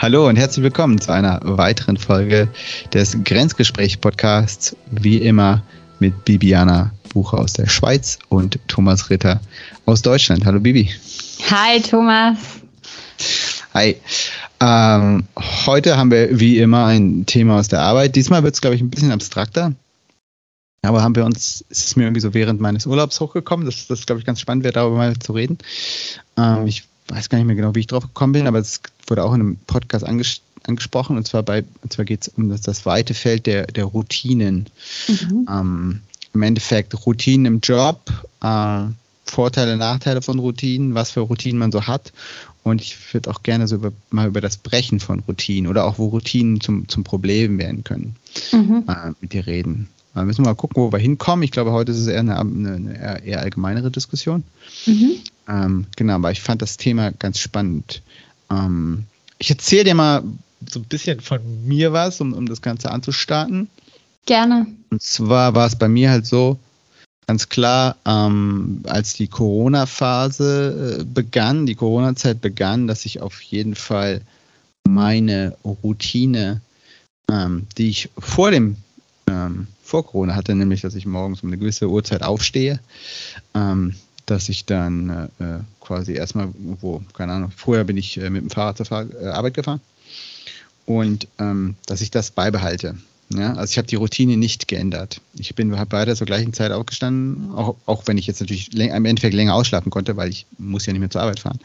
Hallo 0.00 0.26
und 0.26 0.36
herzlich 0.36 0.62
willkommen 0.62 0.98
zu 0.98 1.12
einer 1.12 1.40
weiteren 1.42 1.98
Folge 1.98 2.48
des 2.94 3.22
Grenzgespräch-Podcasts. 3.22 4.74
Wie 4.90 5.18
immer 5.18 5.62
mit 5.98 6.24
Bibiana 6.24 6.92
Bucher 7.12 7.38
aus 7.38 7.52
der 7.52 7.68
Schweiz 7.68 8.18
und 8.30 8.58
Thomas 8.66 9.10
Ritter 9.10 9.42
aus 9.84 10.00
Deutschland. 10.00 10.46
Hallo 10.46 10.58
Bibi. 10.58 10.88
Hi 11.50 11.82
Thomas. 11.82 12.38
Hi. 13.74 13.96
Ähm, 14.58 15.24
heute 15.66 15.98
haben 15.98 16.10
wir 16.10 16.40
wie 16.40 16.60
immer 16.60 16.86
ein 16.86 17.26
Thema 17.26 17.58
aus 17.58 17.68
der 17.68 17.82
Arbeit. 17.82 18.16
Diesmal 18.16 18.42
wird 18.42 18.54
es, 18.54 18.62
glaube 18.62 18.76
ich, 18.76 18.80
ein 18.80 18.88
bisschen 18.88 19.12
abstrakter. 19.12 19.74
Aber 20.80 21.02
haben 21.02 21.14
wir 21.14 21.26
uns, 21.26 21.62
es 21.68 21.84
ist 21.84 21.98
mir 21.98 22.04
irgendwie 22.04 22.22
so 22.22 22.32
während 22.32 22.58
meines 22.58 22.86
Urlaubs 22.86 23.20
hochgekommen, 23.20 23.66
dass 23.66 23.86
das, 23.86 24.06
glaube 24.06 24.20
ich, 24.20 24.24
ganz 24.24 24.40
spannend 24.40 24.64
wäre, 24.64 24.72
darüber 24.72 24.96
mal 24.96 25.18
zu 25.18 25.34
reden. 25.34 25.58
Ähm, 26.38 26.66
ich 26.66 26.84
weiß 27.10 27.28
gar 27.28 27.38
nicht 27.38 27.46
mehr 27.46 27.56
genau, 27.56 27.74
wie 27.74 27.80
ich 27.80 27.86
drauf 27.86 28.04
gekommen 28.04 28.32
bin, 28.32 28.46
aber 28.46 28.58
es 28.58 28.80
wurde 29.06 29.24
auch 29.24 29.34
in 29.34 29.40
einem 29.40 29.56
Podcast 29.66 30.04
anges 30.04 30.40
angesprochen. 30.66 31.16
Und 31.16 31.26
zwar 31.26 31.42
bei, 31.42 31.64
und 31.82 31.92
zwar 31.92 32.04
geht 32.04 32.22
es 32.22 32.28
um 32.28 32.48
das, 32.48 32.60
das 32.60 32.86
weite 32.86 33.14
Feld 33.14 33.46
der, 33.46 33.66
der 33.66 33.84
Routinen. 33.84 34.66
Mhm. 35.08 35.48
Ähm, 35.48 36.00
Im 36.34 36.42
Endeffekt 36.42 37.06
Routinen 37.06 37.46
im 37.46 37.60
Job, 37.60 38.00
äh, 38.42 38.84
Vorteile, 39.24 39.76
Nachteile 39.76 40.22
von 40.22 40.38
Routinen, 40.38 40.94
was 40.94 41.12
für 41.12 41.20
Routinen 41.20 41.58
man 41.58 41.72
so 41.72 41.86
hat. 41.86 42.12
Und 42.62 42.82
ich 42.82 43.14
würde 43.14 43.30
auch 43.30 43.42
gerne 43.42 43.66
so 43.68 43.76
über, 43.76 43.92
mal 44.10 44.28
über 44.28 44.40
das 44.40 44.58
Brechen 44.58 45.00
von 45.00 45.20
Routinen 45.20 45.70
oder 45.70 45.84
auch 45.84 45.98
wo 45.98 46.08
Routinen 46.08 46.60
zum, 46.60 46.88
zum 46.88 47.04
Problem 47.04 47.58
werden 47.58 47.84
können, 47.84 48.16
mhm. 48.52 48.84
äh, 48.86 49.12
mit 49.20 49.32
dir 49.32 49.46
reden. 49.46 49.88
Da 50.14 50.24
müssen 50.24 50.44
wir 50.44 50.50
mal 50.50 50.54
gucken, 50.54 50.82
wo 50.82 50.92
wir 50.92 50.98
hinkommen. 50.98 51.42
Ich 51.44 51.52
glaube, 51.52 51.72
heute 51.72 51.92
ist 51.92 51.98
es 51.98 52.06
eher 52.06 52.20
eine, 52.20 52.38
eine 52.38 53.24
eher 53.24 53.40
allgemeinere 53.40 53.90
Diskussion. 53.90 54.42
Mhm. 54.86 55.12
Ähm, 55.48 55.86
genau, 55.96 56.14
aber 56.14 56.32
ich 56.32 56.40
fand 56.40 56.62
das 56.62 56.76
Thema 56.76 57.12
ganz 57.12 57.38
spannend. 57.38 58.02
Ähm, 58.50 59.04
ich 59.38 59.50
erzähle 59.50 59.84
dir 59.84 59.94
mal 59.94 60.22
so 60.68 60.80
ein 60.80 60.84
bisschen 60.84 61.20
von 61.20 61.40
mir 61.66 61.92
was, 61.92 62.20
um, 62.20 62.32
um 62.32 62.46
das 62.46 62.60
Ganze 62.60 62.90
anzustarten. 62.90 63.68
Gerne. 64.26 64.66
Und 64.90 65.02
zwar 65.02 65.54
war 65.54 65.66
es 65.66 65.76
bei 65.76 65.88
mir 65.88 66.10
halt 66.10 66.26
so, 66.26 66.58
ganz 67.26 67.48
klar, 67.48 67.96
ähm, 68.04 68.82
als 68.88 69.14
die 69.14 69.28
Corona-Phase 69.28 70.98
äh, 71.00 71.04
begann, 71.04 71.66
die 71.66 71.76
Corona-Zeit 71.76 72.40
begann, 72.40 72.88
dass 72.88 73.04
ich 73.06 73.20
auf 73.20 73.40
jeden 73.42 73.76
Fall 73.76 74.22
meine 74.88 75.56
Routine, 75.64 76.60
ähm, 77.30 77.66
die 77.78 77.88
ich 77.88 78.10
vor 78.18 78.50
dem 78.50 78.76
ähm, 79.30 79.68
vor 79.82 80.06
Corona 80.06 80.34
hatte, 80.34 80.54
nämlich, 80.54 80.80
dass 80.80 80.94
ich 80.94 81.06
morgens 81.06 81.42
um 81.42 81.48
eine 81.48 81.58
gewisse 81.58 81.88
Uhrzeit 81.88 82.22
aufstehe, 82.22 82.80
ähm, 83.54 83.94
dass 84.26 84.48
ich 84.48 84.64
dann 84.66 85.30
äh, 85.38 85.44
äh 85.44 85.58
quasi 85.80 86.12
erstmal 86.12 86.48
wo, 86.80 87.02
keine 87.14 87.32
Ahnung, 87.32 87.50
vorher 87.56 87.84
bin 87.84 87.96
ich 87.96 88.16
äh, 88.16 88.30
mit 88.30 88.42
dem 88.42 88.50
Fahrrad 88.50 88.76
zur 88.76 88.86
Fahr 88.86 89.06
äh, 89.20 89.26
Arbeit 89.26 89.54
gefahren 89.54 89.80
und 90.86 91.26
ähm, 91.38 91.74
dass 91.86 92.00
ich 92.00 92.10
das 92.10 92.30
beibehalte. 92.30 92.96
Ja, 93.32 93.54
also 93.54 93.70
ich 93.70 93.78
habe 93.78 93.86
die 93.86 93.96
Routine 93.96 94.36
nicht 94.36 94.66
geändert. 94.66 95.20
Ich 95.34 95.54
bin 95.54 95.76
habe 95.76 95.88
beide 95.88 96.16
zur 96.16 96.26
gleichen 96.26 96.52
Zeit 96.52 96.72
aufgestanden, 96.72 97.52
auch, 97.54 97.76
auch 97.86 98.02
wenn 98.06 98.18
ich 98.18 98.26
jetzt 98.26 98.40
natürlich 98.40 98.74
im 98.76 99.04
Endeffekt 99.04 99.34
länger 99.34 99.54
ausschlafen 99.54 99.90
konnte, 99.90 100.16
weil 100.16 100.30
ich 100.30 100.46
muss 100.58 100.86
ja 100.86 100.92
nicht 100.92 101.00
mehr 101.00 101.10
zur 101.10 101.22
Arbeit 101.22 101.38
fahren. 101.38 101.60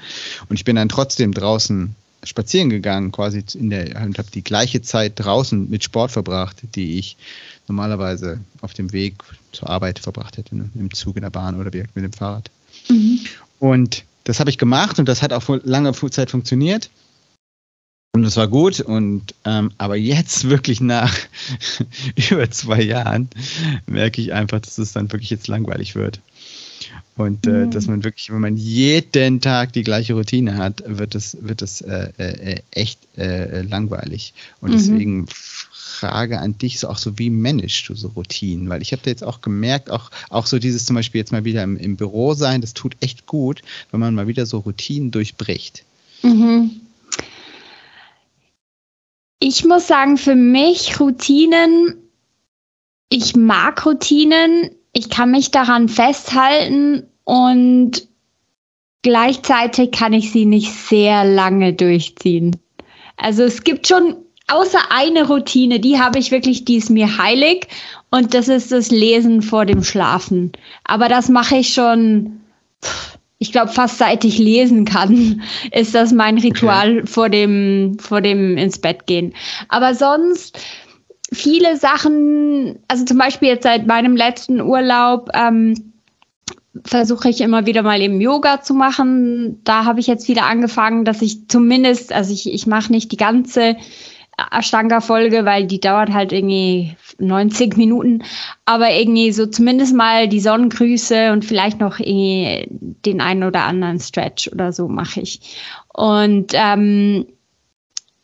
Und 0.47 0.57
ich 0.57 0.63
bin 0.63 0.75
dann 0.75 0.89
trotzdem 0.89 1.33
draußen 1.33 1.95
spazieren 2.23 2.69
gegangen, 2.69 3.11
quasi 3.11 3.43
in 3.53 3.69
der 3.69 4.01
und 4.01 4.17
habe 4.17 4.29
die 4.31 4.43
gleiche 4.43 4.81
Zeit 4.81 5.13
draußen 5.15 5.69
mit 5.69 5.83
Sport 5.83 6.11
verbracht, 6.11 6.57
die 6.75 6.99
ich 6.99 7.17
normalerweise 7.67 8.39
auf 8.61 8.73
dem 8.73 8.91
Weg 8.93 9.15
zur 9.51 9.69
Arbeit 9.69 9.99
verbracht 9.99 10.37
hätte, 10.37 10.55
ne? 10.55 10.69
im 10.75 10.93
Zug, 10.93 11.15
in 11.15 11.23
der 11.23 11.29
Bahn 11.29 11.59
oder 11.59 11.71
mit 11.73 12.03
dem 12.03 12.13
Fahrrad. 12.13 12.49
Mhm. 12.89 13.19
Und 13.59 14.03
das 14.25 14.39
habe 14.39 14.49
ich 14.49 14.57
gemacht 14.57 14.99
und 14.99 15.07
das 15.07 15.21
hat 15.21 15.33
auch 15.33 15.43
lange 15.63 15.93
Zeit 15.93 16.31
funktioniert. 16.31 16.89
Und 18.13 18.23
das 18.23 18.37
war 18.37 18.47
gut. 18.47 18.79
Und 18.79 19.35
ähm, 19.43 19.71
aber 19.77 19.97
jetzt 19.97 20.49
wirklich 20.49 20.79
nach 20.79 21.13
über 22.31 22.49
zwei 22.49 22.81
Jahren 22.81 23.29
merke 23.87 24.21
ich 24.21 24.33
einfach, 24.33 24.61
dass 24.61 24.77
es 24.77 24.93
dann 24.93 25.11
wirklich 25.11 25.29
jetzt 25.29 25.47
langweilig 25.47 25.95
wird. 25.95 26.21
Und 27.17 27.45
äh, 27.47 27.65
mhm. 27.65 27.71
dass 27.71 27.87
man 27.87 28.03
wirklich, 28.03 28.31
wenn 28.31 28.41
man 28.41 28.57
jeden 28.57 29.41
Tag 29.41 29.73
die 29.73 29.83
gleiche 29.83 30.13
Routine 30.13 30.57
hat, 30.57 30.83
wird 30.85 31.15
es, 31.15 31.37
wird 31.41 31.61
es 31.61 31.81
äh, 31.81 32.11
äh, 32.17 32.61
echt 32.71 32.99
äh, 33.17 33.61
langweilig. 33.61 34.33
Und 34.59 34.71
mhm. 34.71 34.73
deswegen 34.73 35.25
Frage 35.95 36.39
an 36.39 36.57
dich, 36.57 36.79
so 36.79 36.89
auch 36.89 36.97
so, 36.97 37.17
wie 37.17 37.29
managst 37.29 37.87
du 37.87 37.95
so 37.95 38.09
Routinen? 38.09 38.69
Weil 38.69 38.81
ich 38.81 38.91
habe 38.91 39.01
da 39.03 39.09
jetzt 39.09 39.23
auch 39.23 39.41
gemerkt, 39.41 39.89
auch, 39.89 40.11
auch 40.29 40.45
so 40.45 40.59
dieses 40.59 40.85
zum 40.85 40.95
Beispiel 40.95 41.19
jetzt 41.19 41.31
mal 41.31 41.45
wieder 41.45 41.63
im, 41.63 41.77
im 41.77 41.95
Büro 41.95 42.33
sein, 42.33 42.61
das 42.61 42.73
tut 42.73 42.97
echt 42.99 43.25
gut, 43.25 43.61
wenn 43.91 43.99
man 43.99 44.13
mal 44.13 44.27
wieder 44.27 44.45
so 44.45 44.59
Routinen 44.59 45.11
durchbricht. 45.11 45.83
Mhm. 46.21 46.81
Ich 49.39 49.63
muss 49.63 49.87
sagen, 49.87 50.17
für 50.17 50.35
mich 50.35 50.99
Routinen, 50.99 51.95
ich 53.09 53.35
mag 53.35 53.85
Routinen, 53.85 54.71
ich 54.91 55.09
kann 55.09 55.31
mich 55.31 55.51
daran 55.51 55.87
festhalten 55.87 57.03
und 57.23 58.07
gleichzeitig 59.01 59.91
kann 59.91 60.13
ich 60.13 60.31
sie 60.31 60.45
nicht 60.45 60.71
sehr 60.73 61.23
lange 61.23 61.73
durchziehen. 61.73 62.57
Also 63.17 63.43
es 63.43 63.63
gibt 63.63 63.87
schon 63.87 64.24
außer 64.47 64.79
eine 64.89 65.27
Routine, 65.27 65.79
die 65.79 65.99
habe 65.99 66.19
ich 66.19 66.31
wirklich, 66.31 66.65
die 66.65 66.77
ist 66.77 66.89
mir 66.89 67.17
heilig 67.17 67.67
und 68.11 68.33
das 68.33 68.47
ist 68.47 68.71
das 68.71 68.91
Lesen 68.91 69.41
vor 69.41 69.65
dem 69.65 69.83
Schlafen. 69.83 70.51
Aber 70.83 71.09
das 71.09 71.29
mache 71.29 71.57
ich 71.57 71.73
schon, 71.73 72.41
ich 73.39 73.51
glaube, 73.51 73.71
fast 73.71 73.97
seit 73.97 74.23
ich 74.23 74.37
lesen 74.37 74.85
kann, 74.85 75.41
ist 75.71 75.95
das 75.95 76.11
mein 76.11 76.37
Ritual 76.37 76.99
okay. 76.99 77.07
vor 77.07 77.29
dem, 77.29 77.97
vor 77.99 78.21
dem 78.21 78.57
ins 78.57 78.79
Bett 78.79 79.07
gehen. 79.07 79.33
Aber 79.67 79.95
sonst 79.95 80.59
viele 81.33 81.77
Sachen, 81.77 82.79
also 82.87 83.03
zum 83.03 83.17
Beispiel 83.17 83.49
jetzt 83.49 83.63
seit 83.63 83.87
meinem 83.87 84.15
letzten 84.15 84.61
Urlaub, 84.61 85.29
ähm, 85.33 85.93
versuche 86.83 87.29
ich 87.29 87.41
immer 87.41 87.65
wieder 87.65 87.83
mal 87.83 88.01
eben 88.01 88.19
Yoga 88.19 88.61
zu 88.61 88.73
machen. 88.73 89.61
Da 89.63 89.85
habe 89.85 90.01
ich 90.01 90.07
jetzt 90.07 90.27
wieder 90.27 90.45
angefangen, 90.45 91.05
dass 91.05 91.21
ich 91.21 91.47
zumindest, 91.47 92.11
also 92.11 92.33
ich, 92.33 92.51
ich 92.51 92.67
mache 92.67 92.91
nicht 92.91 93.11
die 93.11 93.17
ganze 93.17 93.77
Ashtanga-Folge, 94.51 95.45
weil 95.45 95.65
die 95.65 95.79
dauert 95.79 96.11
halt 96.11 96.31
irgendwie 96.31 96.95
90 97.19 97.77
Minuten. 97.77 98.23
Aber 98.65 98.91
irgendwie 98.91 99.31
so 99.31 99.45
zumindest 99.45 99.95
mal 99.95 100.27
die 100.27 100.39
Sonnengrüße 100.39 101.31
und 101.31 101.45
vielleicht 101.45 101.79
noch 101.79 101.99
irgendwie 101.99 102.67
den 102.69 103.21
einen 103.21 103.43
oder 103.43 103.63
anderen 103.63 103.99
Stretch 103.99 104.49
oder 104.49 104.73
so 104.73 104.87
mache 104.87 105.21
ich. 105.21 105.57
Und 105.93 106.51
ähm, 106.53 107.25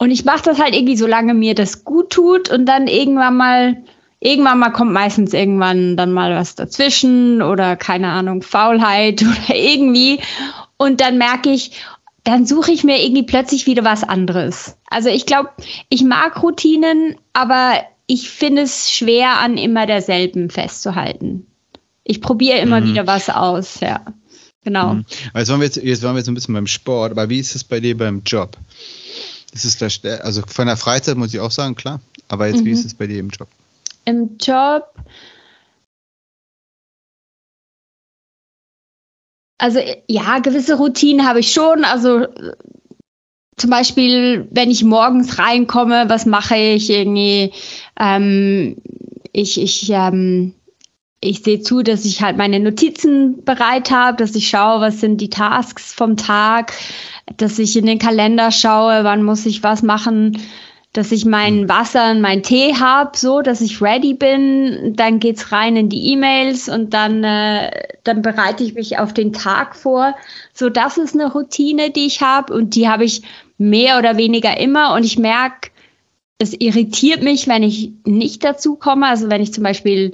und 0.02 0.10
ich 0.10 0.26
mache 0.26 0.42
das 0.46 0.60
halt 0.60 0.74
irgendwie, 0.74 0.98
solange 0.98 1.36
mir 1.36 1.54
das 1.54 1.84
gut 1.84 2.10
tut 2.10 2.50
und 2.50 2.66
dann 2.66 2.88
irgendwann 2.88 3.38
mal, 3.38 3.84
irgendwann 4.20 4.58
mal 4.58 4.72
kommt 4.72 4.94
meistens 4.94 5.32
irgendwann 5.32 5.96
dann 5.96 6.12
mal 6.12 6.36
was 6.36 6.56
dazwischen 6.56 7.44
oder 7.44 7.76
keine 7.76 8.08
Ahnung, 8.08 8.42
Faulheit 8.42 9.22
oder 9.22 9.56
irgendwie. 9.56 10.20
Und 10.78 11.02
dann 11.02 11.20
merke 11.20 11.52
ich, 11.52 11.74
dann 12.24 12.46
suche 12.46 12.72
ich 12.72 12.84
mir 12.84 13.04
irgendwie 13.04 13.24
plötzlich 13.24 13.66
wieder 13.66 13.84
was 13.84 14.04
anderes. 14.04 14.78
Also 14.90 15.10
ich 15.10 15.26
glaube, 15.26 15.50
ich 15.90 16.04
mag 16.04 16.42
Routinen, 16.42 17.16
aber 17.34 17.82
ich 18.06 18.30
finde 18.30 18.64
es 18.64 18.92
schwer, 18.92 19.40
an 19.40 19.58
immer 19.58 19.86
derselben 19.86 20.50
festzuhalten. 20.50 21.48
Ich 22.04 22.22
probiere 22.22 22.60
immer 22.60 22.82
mhm. 22.82 22.90
wieder 22.90 23.08
was 23.08 23.30
aus, 23.30 23.80
ja. 23.80 24.02
Genau. 24.64 24.96
Mhm. 24.96 25.06
Jetzt 25.36 25.50
waren, 25.50 25.60
wir 25.60 25.66
jetzt, 25.66 25.78
jetzt 25.78 26.04
waren 26.04 26.14
wir 26.14 26.20
jetzt 26.20 26.28
ein 26.28 26.36
bisschen 26.36 26.54
beim 26.54 26.68
Sport, 26.68 27.12
aber 27.12 27.30
wie 27.30 27.40
ist 27.40 27.56
es 27.56 27.64
bei 27.64 27.80
dir 27.80 27.98
beim 27.98 28.22
Job? 28.26 28.58
Das 29.52 29.66
ist 29.66 29.82
der, 29.82 30.24
also 30.24 30.44
von 30.48 30.68
der 30.68 30.78
Freizeit 30.78 31.18
muss 31.18 31.34
ich 31.34 31.40
auch 31.40 31.52
sagen, 31.52 31.76
klar. 31.76 32.00
Aber 32.28 32.48
jetzt, 32.48 32.62
mhm. 32.62 32.66
wie 32.66 32.72
ist 32.72 32.86
es 32.86 32.94
bei 32.94 33.08
dir 33.08 33.20
im 33.20 33.30
Job? 33.30 33.48
Im 34.06 34.38
Job 34.40 34.94
Also 39.62 39.80
ja, 40.08 40.40
gewisse 40.40 40.76
Routinen 40.76 41.28
habe 41.28 41.40
ich 41.40 41.52
schon. 41.52 41.86
Also 41.86 42.26
zum 43.58 43.70
Beispiel, 43.70 44.48
wenn 44.50 44.72
ich 44.72 44.84
morgens 44.84 45.38
reinkomme, 45.38 46.06
was 46.08 46.26
mache 46.26 46.58
ich 46.58 46.90
irgendwie? 46.90 47.54
Ähm, 48.00 48.78
ich 49.34 49.62
ich 49.62 49.88
ähm, 49.92 50.56
ich 51.20 51.44
sehe 51.44 51.62
zu, 51.62 51.84
dass 51.84 52.06
ich 52.06 52.24
halt 52.24 52.38
meine 52.38 52.60
Notizen 52.60 53.46
bereit 53.46 53.92
habe, 53.92 54.18
dass 54.18 54.34
ich 54.34 54.50
schaue, 54.50 54.82
was 54.82 55.00
sind 55.00 55.22
die 55.22 55.30
Tasks 55.30 55.94
vom 55.94 56.18
Tag, 56.18 56.74
dass 57.38 57.60
ich 57.60 57.78
in 57.78 57.86
den 57.86 58.00
Kalender 58.00 58.52
schaue, 58.52 59.04
wann 59.04 59.22
muss 59.22 59.46
ich 59.46 59.62
was 59.62 59.84
machen 59.84 60.40
dass 60.94 61.14
ich 61.14 61.24
mein 61.24 61.62
hm. 61.62 61.70
Wasser 61.70 62.12
und 62.12 62.22
mein 62.22 62.44
Tee 62.44 62.76
habe, 62.76 63.18
so 63.18 63.42
dass 63.42 63.62
ich 63.62 63.82
ready 63.82 64.14
bin. 64.14 64.94
Dann 64.96 65.20
geht's 65.20 65.52
rein 65.52 65.78
in 65.78 65.90
die 65.90 66.12
E-Mails 66.12 66.68
und 66.68 66.94
dann, 66.94 67.24
äh, 67.24 67.72
dann 68.04 68.22
bereite 68.22 68.64
ich 68.64 68.74
mich 68.74 69.00
auf 69.00 69.14
den 69.14 69.32
Tag 69.32 69.76
vor. 69.76 70.16
So, 70.54 70.70
das 70.70 70.98
ist 70.98 71.16
eine 71.16 71.32
Routine, 71.32 71.92
die 71.92 72.08
ich 72.08 72.22
habe 72.22 72.54
und 72.54 72.76
die 72.76 72.90
habe 72.90 73.06
ich 73.06 73.22
mehr 73.58 74.00
oder 74.00 74.18
weniger 74.18 74.60
immer. 74.60 74.94
Und 74.94 75.06
ich 75.06 75.18
merke, 75.18 75.70
es 76.40 76.54
irritiert 76.60 77.24
mich, 77.24 77.48
wenn 77.48 77.64
ich 77.64 77.92
nicht 78.06 78.44
dazu 78.44 78.76
komme. 78.76 79.08
Also 79.08 79.30
wenn 79.30 79.42
ich 79.42 79.54
zum 79.54 79.64
Beispiel 79.64 80.12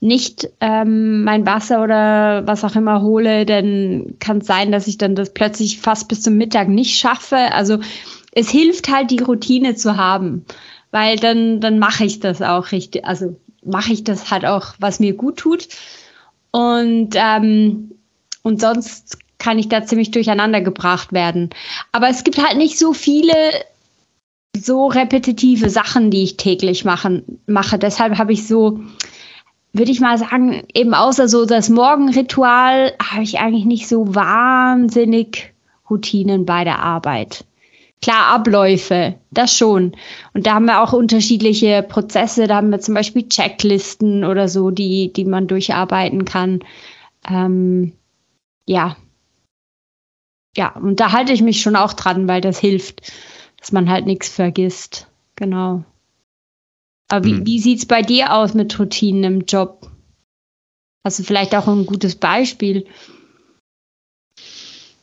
nicht 0.00 0.48
ähm, 0.60 1.24
mein 1.24 1.44
Wasser 1.44 1.82
oder 1.82 2.46
was 2.46 2.64
auch 2.64 2.74
immer 2.76 3.02
hole, 3.02 3.44
dann 3.44 4.14
kann 4.20 4.38
es 4.38 4.46
sein, 4.46 4.72
dass 4.72 4.86
ich 4.86 4.96
dann 4.96 5.14
das 5.14 5.32
plötzlich 5.34 5.80
fast 5.80 6.08
bis 6.08 6.22
zum 6.22 6.36
Mittag 6.36 6.68
nicht 6.68 6.98
schaffe. 6.98 7.36
Also 7.36 7.78
es 8.32 8.50
hilft 8.50 8.88
halt, 8.88 9.10
die 9.10 9.20
Routine 9.20 9.74
zu 9.74 9.96
haben, 9.96 10.44
weil 10.90 11.16
dann, 11.16 11.60
dann 11.60 11.78
mache 11.78 12.04
ich 12.04 12.20
das 12.20 12.42
auch 12.42 12.72
richtig. 12.72 13.04
Also 13.04 13.36
mache 13.64 13.92
ich 13.92 14.04
das 14.04 14.30
halt 14.30 14.44
auch, 14.44 14.74
was 14.78 15.00
mir 15.00 15.14
gut 15.14 15.38
tut. 15.38 15.68
Und, 16.50 17.10
ähm, 17.14 17.92
und 18.42 18.60
sonst 18.60 19.18
kann 19.38 19.58
ich 19.58 19.68
da 19.68 19.84
ziemlich 19.84 20.10
durcheinander 20.10 20.60
gebracht 20.60 21.12
werden. 21.12 21.50
Aber 21.92 22.08
es 22.08 22.24
gibt 22.24 22.44
halt 22.44 22.58
nicht 22.58 22.78
so 22.78 22.92
viele 22.92 23.34
so 24.56 24.86
repetitive 24.86 25.70
Sachen, 25.70 26.10
die 26.10 26.24
ich 26.24 26.36
täglich 26.36 26.84
machen, 26.84 27.40
mache. 27.46 27.78
Deshalb 27.78 28.18
habe 28.18 28.32
ich 28.32 28.46
so 28.46 28.80
würde 29.72 29.90
ich 29.90 30.00
mal 30.00 30.18
sagen, 30.18 30.64
eben 30.74 30.94
außer 30.94 31.28
so 31.28 31.44
das 31.44 31.68
Morgenritual 31.68 32.94
habe 33.02 33.22
ich 33.22 33.38
eigentlich 33.38 33.64
nicht 33.64 33.88
so 33.88 34.14
wahnsinnig 34.14 35.52
Routinen 35.88 36.46
bei 36.46 36.64
der 36.64 36.80
Arbeit. 36.80 37.44
Klar, 38.00 38.34
Abläufe, 38.34 39.16
das 39.30 39.56
schon. 39.56 39.96
Und 40.32 40.46
da 40.46 40.54
haben 40.54 40.66
wir 40.66 40.82
auch 40.82 40.92
unterschiedliche 40.92 41.82
Prozesse. 41.82 42.46
Da 42.46 42.56
haben 42.56 42.70
wir 42.70 42.80
zum 42.80 42.94
Beispiel 42.94 43.28
Checklisten 43.28 44.24
oder 44.24 44.48
so, 44.48 44.70
die, 44.70 45.12
die 45.12 45.24
man 45.24 45.48
durcharbeiten 45.48 46.24
kann. 46.24 46.60
Ähm, 47.28 47.92
ja. 48.66 48.96
Ja, 50.56 50.76
und 50.76 51.00
da 51.00 51.12
halte 51.12 51.32
ich 51.32 51.42
mich 51.42 51.60
schon 51.60 51.76
auch 51.76 51.92
dran, 51.92 52.28
weil 52.28 52.40
das 52.40 52.58
hilft, 52.58 53.12
dass 53.58 53.72
man 53.72 53.90
halt 53.90 54.06
nichts 54.06 54.28
vergisst. 54.28 55.08
Genau. 55.34 55.84
Aber 57.08 57.24
wie, 57.24 57.32
hm. 57.32 57.46
wie 57.46 57.58
sieht 57.58 57.78
es 57.78 57.86
bei 57.86 58.02
dir 58.02 58.34
aus 58.34 58.54
mit 58.54 58.78
Routinen 58.78 59.24
im 59.24 59.40
Job? 59.46 59.90
Hast 61.04 61.18
du 61.18 61.22
vielleicht 61.22 61.54
auch 61.54 61.66
ein 61.66 61.86
gutes 61.86 62.16
Beispiel? 62.16 62.86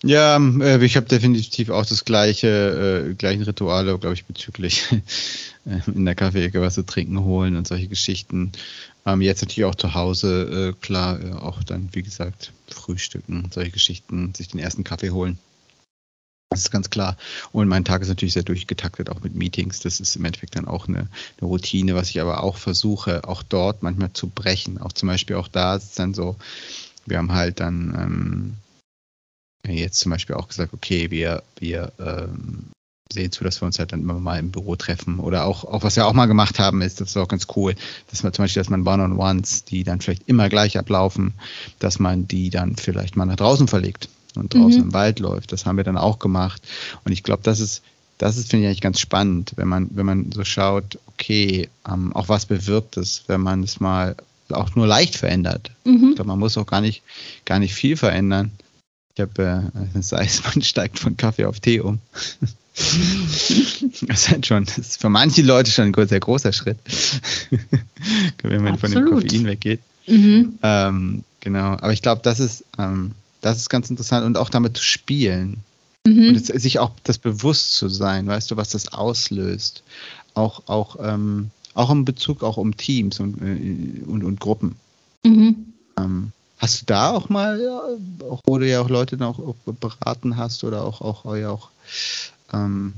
Ja, 0.05 0.37
äh, 0.37 0.85
ich 0.85 0.97
habe 0.97 1.07
definitiv 1.07 1.71
auch 1.71 1.83
das 1.83 2.05
gleiche, 2.05 3.07
äh, 3.09 3.13
gleichen 3.15 3.41
Rituale, 3.41 3.97
glaube 3.97 4.13
ich, 4.13 4.25
bezüglich 4.25 4.85
äh, 5.65 5.79
in 5.87 6.05
der 6.05 6.13
Kaffeeecke 6.13 6.61
was 6.61 6.75
zu 6.75 6.85
trinken 6.85 7.23
holen 7.23 7.55
und 7.55 7.67
solche 7.67 7.87
Geschichten. 7.87 8.51
Ähm, 9.07 9.21
jetzt 9.21 9.41
natürlich 9.41 9.65
auch 9.65 9.73
zu 9.73 9.95
Hause, 9.95 10.73
äh, 10.75 10.79
klar, 10.79 11.19
äh, 11.19 11.31
auch 11.31 11.63
dann, 11.63 11.89
wie 11.93 12.03
gesagt, 12.03 12.51
frühstücken, 12.67 13.49
solche 13.51 13.71
Geschichten, 13.71 14.31
sich 14.35 14.49
den 14.49 14.59
ersten 14.59 14.83
Kaffee 14.83 15.09
holen. 15.09 15.39
Das 16.51 16.59
ist 16.59 16.71
ganz 16.71 16.91
klar. 16.91 17.17
Und 17.51 17.67
mein 17.67 17.83
Tag 17.83 18.03
ist 18.03 18.09
natürlich 18.09 18.35
sehr 18.35 18.43
durchgetaktet, 18.43 19.09
auch 19.09 19.21
mit 19.21 19.33
Meetings. 19.33 19.79
Das 19.79 19.99
ist 19.99 20.15
im 20.15 20.25
Endeffekt 20.25 20.55
dann 20.55 20.67
auch 20.67 20.87
eine, 20.87 20.99
eine, 21.39 21.47
Routine, 21.47 21.95
was 21.95 22.11
ich 22.11 22.21
aber 22.21 22.43
auch 22.43 22.57
versuche, 22.57 23.27
auch 23.27 23.41
dort 23.41 23.81
manchmal 23.81 24.13
zu 24.13 24.27
brechen. 24.27 24.77
Auch 24.77 24.93
zum 24.93 25.07
Beispiel 25.07 25.37
auch 25.37 25.47
da 25.47 25.77
ist 25.77 25.83
es 25.83 25.95
dann 25.95 26.13
so, 26.13 26.35
wir 27.07 27.17
haben 27.17 27.33
halt 27.33 27.59
dann 27.59 27.95
ähm, 27.97 28.57
jetzt 29.73 29.99
zum 29.99 30.11
Beispiel 30.11 30.35
auch 30.35 30.47
gesagt, 30.47 30.73
okay, 30.73 31.11
wir, 31.11 31.43
wir 31.59 31.91
ähm, 31.99 32.67
sehen 33.11 33.31
zu, 33.31 33.43
dass 33.43 33.61
wir 33.61 33.65
uns 33.65 33.79
halt 33.79 33.91
dann 33.91 34.01
immer 34.01 34.13
mal 34.15 34.39
im 34.39 34.51
Büro 34.51 34.75
treffen. 34.75 35.19
Oder 35.19 35.45
auch, 35.45 35.63
auch 35.63 35.83
was 35.83 35.95
wir 35.95 36.05
auch 36.05 36.13
mal 36.13 36.25
gemacht 36.25 36.59
haben, 36.59 36.81
ist, 36.81 37.01
das 37.01 37.09
ist 37.09 37.17
auch 37.17 37.27
ganz 37.27 37.47
cool, 37.55 37.75
dass 38.09 38.23
man 38.23 38.33
zum 38.33 38.43
Beispiel, 38.43 38.61
dass 38.61 38.69
man 38.69 38.87
One-on-Ones, 38.87 39.65
die 39.65 39.83
dann 39.83 40.01
vielleicht 40.01 40.27
immer 40.27 40.49
gleich 40.49 40.77
ablaufen, 40.77 41.33
dass 41.79 41.99
man 41.99 42.27
die 42.27 42.49
dann 42.49 42.75
vielleicht 42.75 43.15
mal 43.15 43.25
nach 43.25 43.35
draußen 43.35 43.67
verlegt 43.67 44.09
und 44.35 44.53
draußen 44.53 44.81
mhm. 44.81 44.87
im 44.87 44.93
Wald 44.93 45.19
läuft. 45.19 45.51
Das 45.51 45.65
haben 45.65 45.77
wir 45.77 45.83
dann 45.83 45.97
auch 45.97 46.19
gemacht. 46.19 46.61
Und 47.03 47.11
ich 47.11 47.23
glaube, 47.23 47.43
das 47.43 47.59
ist, 47.59 47.83
das 48.17 48.37
ist, 48.37 48.49
finde 48.49 48.65
ich 48.65 48.67
eigentlich 48.67 48.81
ganz 48.81 48.99
spannend, 48.99 49.53
wenn 49.55 49.67
man, 49.67 49.89
wenn 49.91 50.05
man 50.05 50.31
so 50.31 50.43
schaut, 50.43 50.99
okay, 51.07 51.69
ähm, 51.87 52.13
auch 52.13 52.29
was 52.29 52.45
bewirkt 52.45 52.97
es, 52.97 53.23
wenn 53.27 53.41
man 53.41 53.63
es 53.63 53.79
mal 53.79 54.15
auch 54.49 54.75
nur 54.75 54.87
leicht 54.87 55.15
verändert. 55.15 55.71
Mhm. 55.85 56.09
Ich 56.09 56.15
glaube, 56.15 56.29
man 56.29 56.39
muss 56.39 56.57
auch 56.57 56.67
gar 56.67 56.81
nicht, 56.81 57.03
gar 57.45 57.59
nicht 57.59 57.73
viel 57.73 57.97
verändern. 57.97 58.51
Ich 59.15 59.21
habe, 59.21 59.71
äh, 59.73 60.01
sei 60.01 60.25
es, 60.25 60.43
man 60.43 60.61
steigt 60.61 60.99
von 60.99 61.15
Kaffee 61.15 61.45
auf 61.45 61.61
Tee 61.61 61.79
um. 61.79 61.99
das 62.75 63.91
ist 64.01 64.29
halt 64.29 64.45
schon, 64.45 64.65
das 64.65 64.77
ist 64.77 65.01
für 65.01 65.09
manche 65.09 65.41
Leute 65.41 65.71
schon 65.71 65.93
ein 65.95 66.07
sehr 66.07 66.19
großer 66.19 66.51
Schritt, 66.51 66.77
wenn 68.43 68.63
man 68.63 68.73
Absolut. 68.73 68.79
von 68.79 68.91
dem 68.91 69.05
Koffein 69.09 69.45
weggeht. 69.45 69.79
Mhm. 70.07 70.59
Ähm, 70.61 71.23
genau, 71.39 71.71
aber 71.71 71.93
ich 71.93 72.01
glaube, 72.01 72.21
das 72.23 72.41
ist, 72.41 72.65
ähm, 72.77 73.11
das 73.39 73.57
ist 73.57 73.69
ganz 73.69 73.89
interessant 73.89 74.25
und 74.25 74.37
auch 74.37 74.49
damit 74.49 74.75
zu 74.75 74.83
spielen. 74.83 75.57
Mhm. 76.05 76.29
Und 76.29 76.35
es, 76.35 76.47
sich 76.47 76.79
auch 76.79 76.91
das 77.05 77.17
bewusst 77.17 77.73
zu 77.73 77.87
sein, 77.87 78.27
weißt 78.27 78.51
du, 78.51 78.57
was 78.57 78.69
das 78.69 78.89
auslöst. 78.89 79.83
Auch, 80.33 80.63
auch, 80.67 80.97
ähm, 81.01 81.51
auch 81.73 81.89
im 81.89 82.03
Bezug 82.03 82.43
auch 82.43 82.57
um 82.57 82.75
Teams 82.75 83.21
und, 83.21 83.41
äh, 83.41 84.03
und, 84.05 84.25
und 84.25 84.41
Gruppen. 84.41 84.75
Mhm. 85.23 85.67
Ähm, 85.97 86.31
hast 86.57 86.81
du 86.81 86.85
da 86.85 87.11
auch 87.11 87.29
mal, 87.29 87.59
ja, 87.61 87.81
wo 88.45 88.57
du 88.57 88.67
ja 88.67 88.81
auch 88.81 88.89
Leute 88.89 89.17
noch 89.17 89.39
beraten 89.65 90.37
hast 90.37 90.63
oder 90.63 90.83
auch, 90.83 91.01
auch, 91.01 91.25
auch, 91.25 91.35
auch 91.35 91.69
ähm, 92.53 92.93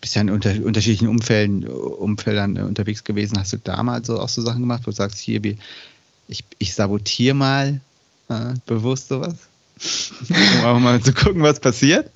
bist 0.00 0.14
ja 0.14 0.20
in 0.20 0.30
unter, 0.30 0.50
unterschiedlichen 0.64 1.08
Umfelden, 1.08 1.66
Umfeldern 1.66 2.56
unterwegs 2.58 3.04
gewesen. 3.04 3.38
Hast 3.38 3.52
du 3.52 3.58
da 3.58 3.82
mal 3.82 4.04
so 4.04 4.20
auch 4.20 4.28
so 4.28 4.42
Sachen 4.42 4.60
gemacht, 4.60 4.82
wo 4.84 4.90
du 4.90 4.96
sagst, 4.96 5.18
hier, 5.18 5.42
wie, 5.42 5.56
ich, 6.28 6.44
ich 6.58 6.74
sabotiere 6.74 7.34
mal 7.34 7.80
äh, 8.28 8.54
bewusst 8.66 9.08
sowas? 9.08 9.34
um 10.28 10.64
auch 10.64 10.78
mal 10.78 11.00
zu 11.00 11.12
gucken, 11.12 11.42
was 11.42 11.58
passiert? 11.58 12.10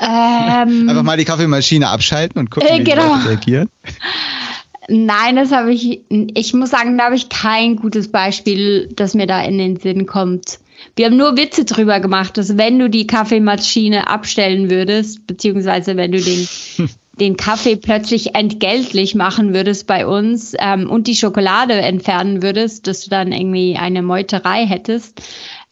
Einfach 0.88 1.02
mal 1.02 1.18
die 1.18 1.24
Kaffeemaschine 1.24 1.88
abschalten 1.88 2.38
und 2.38 2.50
gucken, 2.50 2.68
äh, 2.68 2.78
wie 2.80 2.84
genau. 2.84 3.16
die 3.18 3.28
reagieren. 3.28 3.68
Nein, 4.88 5.36
das 5.36 5.52
habe 5.52 5.72
ich. 5.72 6.00
Ich 6.08 6.54
muss 6.54 6.70
sagen, 6.70 6.96
da 6.96 7.04
habe 7.06 7.16
ich 7.16 7.28
kein 7.28 7.76
gutes 7.76 8.10
Beispiel, 8.10 8.88
das 8.94 9.14
mir 9.14 9.26
da 9.26 9.42
in 9.42 9.58
den 9.58 9.76
Sinn 9.76 10.06
kommt. 10.06 10.60
Wir 10.94 11.06
haben 11.06 11.16
nur 11.16 11.36
Witze 11.36 11.64
drüber 11.64 12.00
gemacht, 12.00 12.36
dass 12.38 12.56
wenn 12.56 12.78
du 12.78 12.88
die 12.88 13.06
Kaffeemaschine 13.06 14.08
abstellen 14.08 14.70
würdest, 14.70 15.26
beziehungsweise 15.26 15.96
wenn 15.96 16.12
du 16.12 16.20
den 16.20 16.48
den 17.18 17.36
Kaffee 17.36 17.76
plötzlich 17.76 18.34
entgeltlich 18.34 19.14
machen 19.14 19.54
würdest 19.54 19.86
bei 19.86 20.06
uns 20.06 20.54
ähm, 20.58 20.90
und 20.90 21.06
die 21.06 21.14
Schokolade 21.14 21.74
entfernen 21.74 22.42
würdest, 22.42 22.86
dass 22.86 23.00
du 23.00 23.10
dann 23.10 23.32
irgendwie 23.32 23.76
eine 23.76 24.02
Meuterei 24.02 24.66
hättest. 24.66 25.22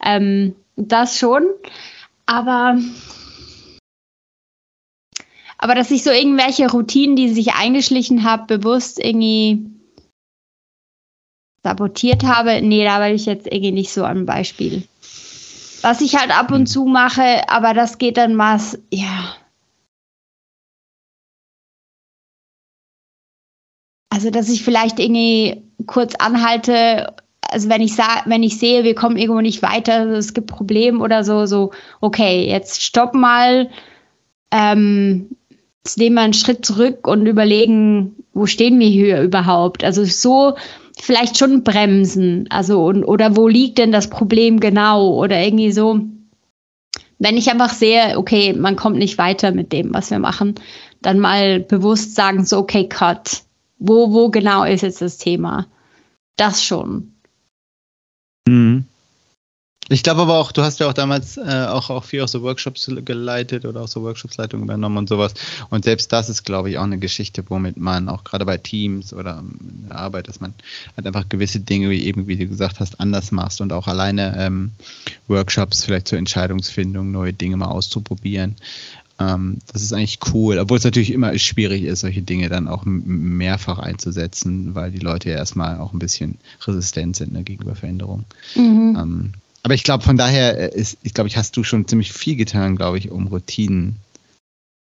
Ähm, 0.03 0.55
das 0.75 1.19
schon. 1.19 1.43
Aber, 2.25 2.77
aber 5.57 5.75
dass 5.75 5.91
ich 5.91 6.03
so 6.03 6.11
irgendwelche 6.11 6.69
Routinen, 6.69 7.15
die 7.15 7.29
sich 7.29 7.53
eingeschlichen 7.53 8.23
habe, 8.23 8.57
bewusst 8.57 8.99
irgendwie 8.99 9.65
sabotiert 11.63 12.23
habe, 12.23 12.61
nee, 12.61 12.83
da 12.83 12.99
war 12.99 13.09
ich 13.09 13.25
jetzt 13.25 13.47
irgendwie 13.47 13.71
nicht 13.71 13.91
so 13.91 14.03
ein 14.03 14.25
Beispiel. 14.25 14.83
Was 15.81 16.01
ich 16.01 16.15
halt 16.15 16.37
ab 16.37 16.51
und 16.51 16.59
hm. 16.59 16.65
zu 16.67 16.85
mache, 16.85 17.49
aber 17.49 17.73
das 17.73 17.97
geht 17.97 18.17
dann 18.17 18.35
mal, 18.35 18.59
ja, 18.91 19.35
Also, 24.15 24.29
dass 24.29 24.47
ich 24.47 24.63
vielleicht 24.63 24.97
irgendwie 24.97 25.61
kurz 25.87 26.15
anhalte, 26.15 27.13
also 27.41 27.67
wenn 27.67 27.81
ich 27.81 27.95
sah, 27.95 28.21
wenn 28.25 28.43
ich 28.43 28.57
sehe, 28.57 28.85
wir 28.85 28.95
kommen 28.95 29.17
irgendwo 29.17 29.41
nicht 29.41 29.61
weiter, 29.61 30.05
es 30.11 30.33
gibt 30.33 30.47
Probleme 30.47 31.03
oder 31.03 31.25
so, 31.25 31.45
so, 31.45 31.73
okay, 31.99 32.47
jetzt 32.47 32.81
stopp 32.81 33.13
mal, 33.13 33.69
ähm, 34.51 35.35
nehmen 35.97 36.15
wir 36.15 36.21
einen 36.21 36.33
Schritt 36.33 36.65
zurück 36.65 37.07
und 37.07 37.25
überlegen, 37.25 38.15
wo 38.33 38.45
stehen 38.45 38.79
wir 38.79 38.87
hier 38.87 39.21
überhaupt? 39.21 39.83
Also 39.83 40.03
so 40.05 40.55
vielleicht 40.99 41.37
schon 41.37 41.63
bremsen, 41.63 42.47
also 42.49 42.85
und, 42.85 43.03
oder 43.03 43.35
wo 43.35 43.47
liegt 43.47 43.77
denn 43.77 43.91
das 43.91 44.09
Problem 44.09 44.59
genau 44.59 45.13
oder 45.13 45.39
irgendwie 45.39 45.71
so. 45.71 46.01
Wenn 47.19 47.37
ich 47.37 47.49
einfach 47.49 47.73
sehe, 47.73 48.17
okay, 48.17 48.53
man 48.53 48.75
kommt 48.75 48.97
nicht 48.97 49.17
weiter 49.17 49.51
mit 49.51 49.71
dem, 49.71 49.93
was 49.93 50.11
wir 50.11 50.19
machen, 50.19 50.55
dann 51.01 51.19
mal 51.19 51.59
bewusst 51.59 52.15
sagen, 52.15 52.45
so, 52.45 52.57
okay, 52.57 52.89
cut 52.89 53.45
wo, 53.77 54.11
wo 54.11 54.29
genau 54.29 54.63
ist 54.63 54.81
jetzt 54.81 55.01
das 55.01 55.17
Thema? 55.17 55.67
Das 56.35 56.63
schon. 56.63 57.13
Mhm. 58.47 58.85
Ich 59.87 60.01
glaube 60.01 60.23
aber 60.23 60.39
auch, 60.39 60.51
du 60.51 60.63
hast 60.63 60.79
ja 60.79 60.87
auch 60.87 60.93
damals 60.93 61.37
äh, 61.37 61.67
auch, 61.69 61.91
auch 61.91 62.03
viel 62.03 62.21
auch 62.21 62.27
so 62.27 62.41
Workshops 62.41 62.89
geleitet 63.05 63.65
oder 63.65 63.81
auch 63.81 63.87
so 63.87 64.01
Workshopsleitung 64.01 64.63
übernommen 64.63 64.97
und 64.97 65.09
sowas. 65.09 65.35
Und 65.69 65.85
selbst 65.85 66.11
das 66.11 66.27
ist, 66.27 66.43
glaube 66.43 66.71
ich, 66.71 66.79
auch 66.79 66.83
eine 66.83 66.97
Geschichte, 66.97 67.43
womit 67.49 67.77
man 67.77 68.09
auch 68.09 68.23
gerade 68.23 68.45
bei 68.45 68.57
Teams 68.57 69.13
oder 69.13 69.43
in 69.43 69.87
der 69.89 69.97
Arbeit, 69.97 70.27
dass 70.27 70.39
man 70.39 70.55
halt 70.97 71.05
einfach 71.05 71.29
gewisse 71.29 71.59
Dinge, 71.59 71.91
wie 71.91 72.03
eben, 72.03 72.27
wie 72.27 72.35
du 72.35 72.47
gesagt 72.47 72.79
hast, 72.79 72.99
anders 72.99 73.31
machst 73.31 73.61
und 73.61 73.71
auch 73.73 73.87
alleine 73.87 74.35
ähm, 74.39 74.71
Workshops 75.27 75.85
vielleicht 75.85 76.07
zur 76.07 76.17
Entscheidungsfindung, 76.17 77.11
neue 77.11 77.33
Dinge 77.33 77.57
mal 77.57 77.67
auszuprobieren. 77.67 78.55
Ähm, 79.19 79.59
das 79.71 79.83
ist 79.83 79.93
eigentlich 79.93 80.19
cool, 80.33 80.57
obwohl 80.57 80.79
es 80.79 80.83
natürlich 80.83 81.11
immer 81.11 81.37
schwierig 81.37 81.83
ist, 81.83 81.99
solche 81.99 82.23
Dinge 82.23 82.49
dann 82.49 82.67
auch 82.67 82.85
mehrfach 82.85 83.77
einzusetzen, 83.77 84.73
weil 84.73 84.91
die 84.91 84.99
Leute 84.99 85.29
ja 85.29 85.35
erstmal 85.35 85.79
auch 85.79 85.93
ein 85.93 85.99
bisschen 85.99 86.39
resistent 86.65 87.15
sind 87.15 87.33
ne, 87.33 87.43
gegenüber 87.43 87.75
Veränderungen. 87.75 88.25
Mhm. 88.55 88.97
Ähm, 88.99 89.33
aber 89.65 89.73
ich 89.73 89.83
glaube, 89.83 90.03
von 90.03 90.15
daher 90.15 90.73
ist, 90.73 90.99
ich 91.01 91.15
glaube, 91.15 91.27
ich 91.27 91.37
hast 91.37 91.57
du 91.57 91.63
schon 91.63 91.87
ziemlich 91.87 92.13
viel 92.13 92.35
getan, 92.35 92.75
glaube 92.75 92.99
ich, 92.99 93.09
um 93.09 93.25
Routinen 93.25 93.95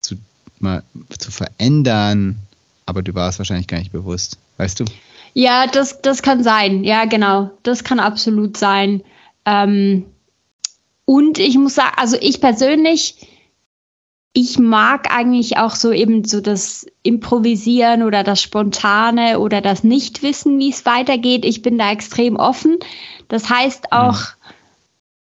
zu, 0.03 0.17
mal, 0.59 0.83
zu 1.17 1.31
verändern, 1.31 2.41
aber 2.85 3.05
du 3.05 3.15
warst 3.15 3.39
wahrscheinlich 3.39 3.69
gar 3.69 3.79
nicht 3.79 3.93
bewusst, 3.93 4.37
weißt 4.57 4.81
du? 4.81 4.85
Ja, 5.33 5.69
das, 5.69 6.03
das 6.03 6.23
kann 6.23 6.43
sein. 6.43 6.83
Ja, 6.83 7.05
genau. 7.05 7.53
Das 7.63 7.85
kann 7.85 8.01
absolut 8.01 8.57
sein. 8.57 9.05
Ähm, 9.45 10.07
und 11.05 11.39
ich 11.39 11.57
muss 11.57 11.77
sagen, 11.77 11.95
also 11.97 12.17
ich 12.21 12.41
persönlich, 12.41 13.29
ich 14.33 14.59
mag 14.59 15.09
eigentlich 15.17 15.57
auch 15.57 15.77
so 15.77 15.93
eben 15.93 16.25
so 16.25 16.41
das 16.41 16.85
Improvisieren 17.05 18.03
oder 18.03 18.25
das 18.25 18.43
Spontane 18.43 19.39
oder 19.39 19.61
das 19.61 19.85
Nichtwissen, 19.85 20.59
wie 20.59 20.71
es 20.71 20.85
weitergeht. 20.85 21.45
Ich 21.45 21.63
bin 21.63 21.79
da 21.79 21.93
extrem 21.93 22.35
offen. 22.35 22.79
Das 23.29 23.49
heißt 23.49 23.93
auch, 23.93 24.19
mhm. 24.19 24.44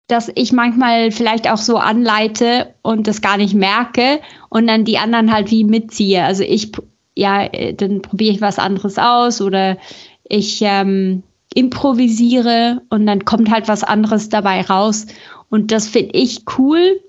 Dass 0.07 0.31
ich 0.35 0.53
manchmal 0.53 1.11
vielleicht 1.11 1.49
auch 1.49 1.57
so 1.57 1.77
anleite 1.77 2.73
und 2.81 3.07
das 3.07 3.21
gar 3.21 3.37
nicht 3.37 3.53
merke 3.53 4.21
und 4.49 4.67
dann 4.67 4.85
die 4.85 4.97
anderen 4.97 5.33
halt 5.33 5.51
wie 5.51 5.65
mitziehe. 5.65 6.23
Also 6.23 6.43
ich, 6.43 6.71
ja, 7.15 7.49
dann 7.73 8.01
probiere 8.01 8.33
ich 8.33 8.41
was 8.41 8.57
anderes 8.57 8.97
aus 8.97 9.41
oder 9.41 9.77
ich 10.23 10.59
ähm, 10.61 11.23
improvisiere 11.53 12.81
und 12.89 13.05
dann 13.05 13.25
kommt 13.25 13.51
halt 13.51 13.67
was 13.67 13.83
anderes 13.83 14.29
dabei 14.29 14.61
raus. 14.61 15.07
Und 15.49 15.71
das 15.71 15.87
finde 15.87 16.17
ich 16.17 16.43
cool. 16.57 17.01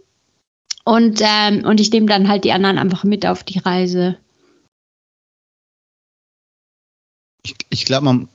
Und, 0.85 1.21
ähm, 1.23 1.65
und 1.65 1.81
ich 1.81 1.93
nehme 1.93 2.07
dann 2.07 2.29
halt 2.29 2.45
die 2.45 2.53
anderen 2.53 2.79
einfach 2.79 3.05
mit 3.05 3.27
auf 3.27 3.45
die 3.45 3.59
Reise. 3.59 4.17
Ich, 7.45 7.55
ich 7.69 7.85
glaube, 7.85 8.27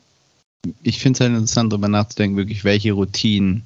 ich 0.83 0.99
finde 0.99 1.17
es 1.17 1.21
halt 1.21 1.31
interessant, 1.31 1.73
darüber 1.73 1.87
nachzudenken, 1.87 2.37
wirklich, 2.37 2.63
welche 2.63 2.93
Routinen 2.93 3.63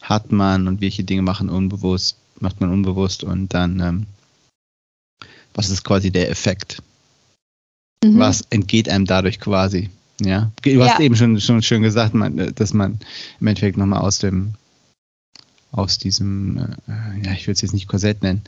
hat 0.00 0.32
man 0.32 0.68
und 0.68 0.80
welche 0.80 1.04
Dinge 1.04 1.22
machen 1.22 1.48
unbewusst, 1.48 2.16
macht 2.40 2.60
man 2.60 2.70
unbewusst 2.70 3.24
und 3.24 3.52
dann, 3.54 3.80
ähm, 3.80 4.06
was 5.54 5.70
ist 5.70 5.84
quasi 5.84 6.10
der 6.10 6.30
Effekt? 6.30 6.82
Mhm. 8.04 8.18
Was 8.18 8.42
entgeht 8.50 8.88
einem 8.88 9.06
dadurch 9.06 9.40
quasi? 9.40 9.90
Ja, 10.20 10.50
du 10.62 10.82
hast 10.82 10.98
ja. 10.98 11.04
eben 11.04 11.16
schon, 11.16 11.40
schon 11.40 11.62
schön 11.62 11.82
gesagt, 11.82 12.14
man, 12.14 12.54
dass 12.54 12.74
man 12.74 12.98
im 13.40 13.46
Endeffekt 13.46 13.76
nochmal 13.76 14.00
aus 14.00 14.18
dem 14.18 14.54
aus 15.70 15.98
diesem, 15.98 16.56
äh, 16.88 17.26
ja, 17.26 17.32
ich 17.32 17.46
würde 17.46 17.52
es 17.52 17.60
jetzt 17.60 17.74
nicht 17.74 17.88
Korsett 17.88 18.22
nennen, 18.22 18.40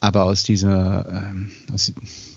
aber 0.00 0.24
aus 0.24 0.42
dieser, 0.42 1.30
ähm, 1.30 1.52
aus, 1.72 1.92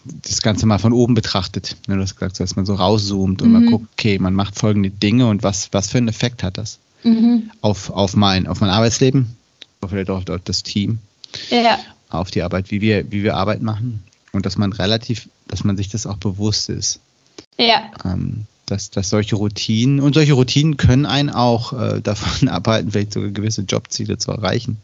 das 0.05 0.43
Ganze 0.43 0.67
mal 0.67 0.77
von 0.77 0.93
oben 0.93 1.15
betrachtet. 1.15 1.75
Ne, 1.87 1.95
du 1.95 2.01
hast 2.01 2.15
gesagt, 2.15 2.39
dass 2.39 2.55
man 2.55 2.67
so 2.67 2.75
rauszoomt 2.75 3.41
und 3.41 3.47
mhm. 3.47 3.53
man 3.53 3.65
guckt, 3.65 3.87
okay, 3.93 4.19
man 4.19 4.35
macht 4.35 4.57
folgende 4.57 4.91
Dinge 4.91 5.27
und 5.27 5.41
was, 5.41 5.69
was 5.73 5.89
für 5.89 5.97
einen 5.97 6.07
Effekt 6.07 6.43
hat 6.43 6.57
das 6.57 6.79
mhm. 7.03 7.51
auf, 7.61 7.89
auf, 7.89 8.15
mein, 8.15 8.47
auf 8.47 8.61
mein 8.61 8.69
Arbeitsleben, 8.69 9.35
vielleicht 9.87 10.09
auch 10.09 10.27
auf 10.27 10.41
das 10.43 10.63
Team, 10.63 10.99
ja. 11.49 11.79
auf 12.09 12.31
die 12.31 12.41
Arbeit, 12.41 12.71
wie 12.71 12.81
wir, 12.81 13.11
wie 13.11 13.23
wir 13.23 13.35
Arbeit 13.35 13.61
machen 13.61 14.03
und 14.31 14.45
dass 14.45 14.57
man 14.57 14.73
relativ, 14.73 15.29
dass 15.47 15.63
man 15.63 15.77
sich 15.77 15.89
das 15.89 16.05
auch 16.05 16.17
bewusst 16.17 16.69
ist. 16.69 16.99
Ja. 17.57 17.91
Ähm, 18.05 18.45
dass, 18.71 18.89
dass 18.89 19.09
solche 19.09 19.35
Routinen 19.35 19.99
und 19.99 20.13
solche 20.13 20.33
Routinen 20.33 20.77
können 20.77 21.05
einen 21.05 21.29
auch 21.29 21.73
äh, 21.73 22.01
davon 22.03 22.47
abhalten, 22.47 22.91
vielleicht 22.91 23.13
sogar 23.13 23.29
gewisse 23.29 23.63
Jobziele 23.63 24.17
zu 24.17 24.31
erreichen. 24.31 24.77